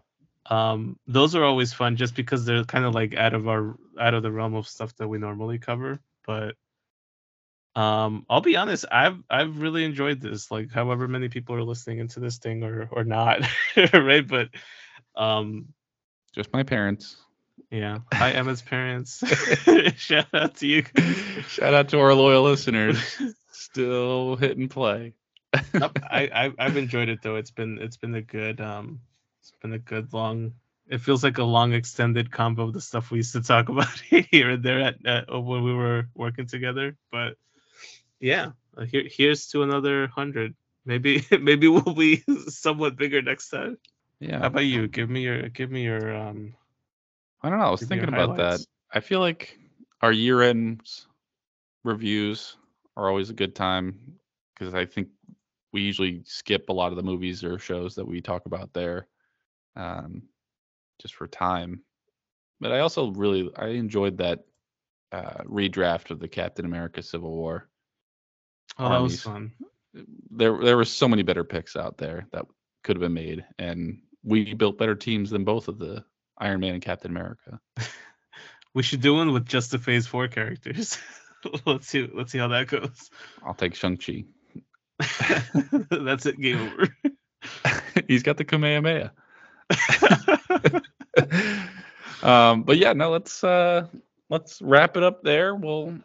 Um 0.51 0.99
those 1.07 1.35
are 1.35 1.45
always 1.45 1.73
fun 1.73 1.97
just 1.97 2.15
because 2.15 2.45
they're 2.45 2.65
kind 2.65 2.85
of 2.85 2.95
like 2.95 3.17
out 3.17 3.35
of 3.35 3.49
our 3.49 3.77
out 3.99 4.15
of 4.15 4.23
the 4.23 4.33
realm 4.33 4.55
of 4.55 4.69
stuff 4.69 4.95
that 4.97 5.09
we 5.09 5.19
normally 5.19 5.59
cover, 5.59 6.01
but 6.27 6.57
um 7.77 8.27
I'll 8.31 8.41
be 8.43 8.57
honest, 8.57 8.85
I've 8.93 9.23
I've 9.31 9.61
really 9.61 9.85
enjoyed 9.85 10.21
this 10.21 10.51
like 10.51 10.71
however 10.73 11.09
many 11.09 11.29
people 11.29 11.57
are 11.57 11.63
listening 11.65 11.99
into 11.99 12.21
this 12.21 12.39
thing 12.39 12.63
or 12.63 12.89
or 12.93 13.05
not, 13.05 13.41
right? 13.95 14.27
But 14.27 14.51
um 15.17 15.75
Just 16.35 16.53
my 16.53 16.63
parents. 16.63 17.17
Yeah. 17.75 17.99
Hi, 18.12 18.31
Emma's 18.31 18.62
parents. 18.62 19.22
Shout 19.97 20.27
out 20.33 20.57
to 20.57 20.66
you. 20.66 20.85
Shout 21.49 21.75
out 21.75 21.89
to 21.89 21.99
our 21.99 22.14
loyal 22.14 22.45
listeners. 22.45 22.99
Still 23.53 24.37
hitting 24.37 24.68
play. 24.68 25.14
Nope, 25.72 25.99
I, 26.03 26.31
I 26.33 26.53
I've 26.59 26.77
enjoyed 26.77 27.09
it 27.09 27.20
though. 27.22 27.37
It's 27.37 27.51
been 27.51 27.79
it's 27.81 27.97
been 27.97 28.14
a 28.14 28.22
good 28.22 28.61
um 28.61 29.01
it's 29.41 29.53
been 29.61 29.72
a 29.72 29.79
good 29.79 30.12
long. 30.12 30.55
It 30.89 31.01
feels 31.01 31.25
like 31.25 31.39
a 31.39 31.45
long 31.45 31.72
extended 31.72 32.31
combo 32.31 32.64
of 32.64 32.72
the 32.72 32.81
stuff 32.81 33.11
we 33.11 33.18
used 33.18 33.33
to 33.33 33.43
talk 33.43 33.68
about 33.68 34.01
here 34.09 34.51
and 34.51 34.62
there 34.62 34.81
at, 34.81 35.07
at 35.07 35.31
when 35.31 35.64
we 35.64 35.75
were 35.75 36.09
working 36.14 36.47
together. 36.47 36.97
But 37.11 37.37
yeah, 38.20 38.53
uh, 38.77 38.85
here 38.85 39.05
here's 39.11 39.49
to 39.49 39.62
another 39.62 40.07
hundred. 40.07 40.55
Maybe 40.85 41.25
maybe 41.41 41.66
we'll 41.68 41.95
be 41.95 42.22
somewhat 42.49 42.97
bigger 42.97 43.22
next 43.22 43.49
time. 43.49 43.79
Yeah. 44.20 44.39
How 44.39 44.47
about 44.47 44.64
you? 44.64 44.87
Give 44.87 45.11
me 45.11 45.22
your 45.22 45.49
give 45.49 45.70
me 45.70 45.83
your 45.83 46.14
um. 46.14 46.55
I 47.45 47.51
don't 47.51 47.59
know. 47.59 47.67
I 47.67 47.71
was 47.71 47.83
thinking 47.83 48.09
about 48.09 48.39
that. 48.39 48.61
I 48.95 49.01
feel 49.01 49.21
like 49.21 49.59
our 50.01 50.13
year 50.13 50.41
end 50.41 50.81
reviews 51.85 52.57
are 52.97 53.11
always 53.11 53.29
a 53.29 53.35
good 53.35 53.55
time 53.55 54.15
because 54.55 54.73
I 54.73 54.87
think 54.87 55.09
we 55.71 55.83
usually 55.83 56.23
skip 56.25 56.71
a 56.71 56.73
lot 56.73 56.91
of 56.91 56.97
the 56.97 57.03
movies 57.03 57.45
or 57.45 57.59
shows 57.59 57.95
that 57.97 58.07
we 58.07 58.23
talk 58.23 58.47
about 58.47 58.73
there 58.73 59.09
um, 59.77 60.23
just 61.03 61.17
for 61.17 61.27
time. 61.27 61.83
But 62.61 62.73
I 62.73 62.81
also 62.81 63.11
really 63.11 63.51
I 63.57 63.67
enjoyed 63.69 64.17
that 64.19 64.45
uh, 65.13 65.45
redraft 65.45 66.11
of 66.11 66.21
the 66.21 66.29
Captain 66.29 66.65
America 66.65 67.03
Civil 67.03 67.33
War. 67.33 67.69
Oh, 68.79 68.89
that 68.89 69.03
was 69.03 69.21
fun. 69.21 69.53
There 70.31 70.59
there 70.65 70.79
were 70.79 70.87
so 70.87 71.07
many 71.09 71.23
better 71.23 71.45
picks 71.45 71.77
out 71.77 71.99
there 71.99 72.27
that 72.33 72.47
could 72.85 72.97
have 72.97 73.03
been 73.03 73.13
made, 73.13 73.45
and 73.59 74.01
we 74.23 74.55
built 74.55 74.79
better 74.79 74.95
teams 74.95 75.29
than 75.29 75.45
both 75.45 75.69
of 75.69 75.79
the 75.79 76.03
Iron 76.39 76.61
Man 76.61 76.74
and 76.74 76.82
Captain 76.82 77.11
America. 77.11 77.61
We 78.74 78.82
should 78.82 79.01
do 79.03 79.14
one 79.14 79.32
with 79.32 79.47
just 79.47 79.70
the 79.70 79.78
Phase 79.78 80.05
Four 80.09 80.26
characters. 80.26 80.99
let's 81.64 81.87
see. 81.87 82.11
Let's 82.12 82.32
see 82.32 82.39
how 82.39 82.49
that 82.49 82.66
goes. 82.66 83.09
I'll 83.47 83.55
take 83.55 83.76
Shang 83.76 83.97
Chi. 83.97 84.24
That's 85.93 86.26
it. 86.26 86.41
Game 86.41 86.59
over. 86.59 86.89
He's 88.09 88.24
got 88.24 88.37
the 88.37 88.45
Kamehameha. 88.45 89.12
um, 92.22 92.62
but 92.64 92.78
yeah, 92.78 92.93
no, 92.95 93.11
let's 93.11 93.45
uh 93.45 93.87
let's 94.30 94.61
wrap 94.61 94.97
it 94.97 95.03
up 95.03 95.22
there. 95.22 95.55
We'll 95.55 95.97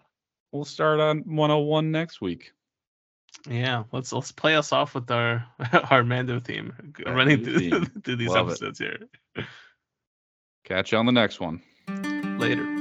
we'll 0.51 0.65
start 0.65 0.99
on 0.99 1.19
101 1.25 1.91
next 1.91 2.21
week. 2.21 2.51
yeah, 3.49 3.83
let's 3.91 4.11
let's 4.13 4.31
play 4.31 4.55
us 4.55 4.71
off 4.71 4.93
with 4.95 5.09
our 5.11 5.45
our 5.89 6.03
Mando 6.03 6.39
theme, 6.39 6.73
That 7.03 7.15
running 7.15 7.43
through, 7.43 7.59
theme. 7.59 7.85
through 8.03 8.15
these 8.17 8.29
Love 8.29 8.47
it. 8.47 8.51
episodes 8.51 8.79
here. 8.79 8.99
Catch 10.69 10.91
you 10.91 10.99
on 10.99 11.07
the 11.07 11.11
next 11.11 11.39
one. 11.39 11.63
Later. 12.37 12.78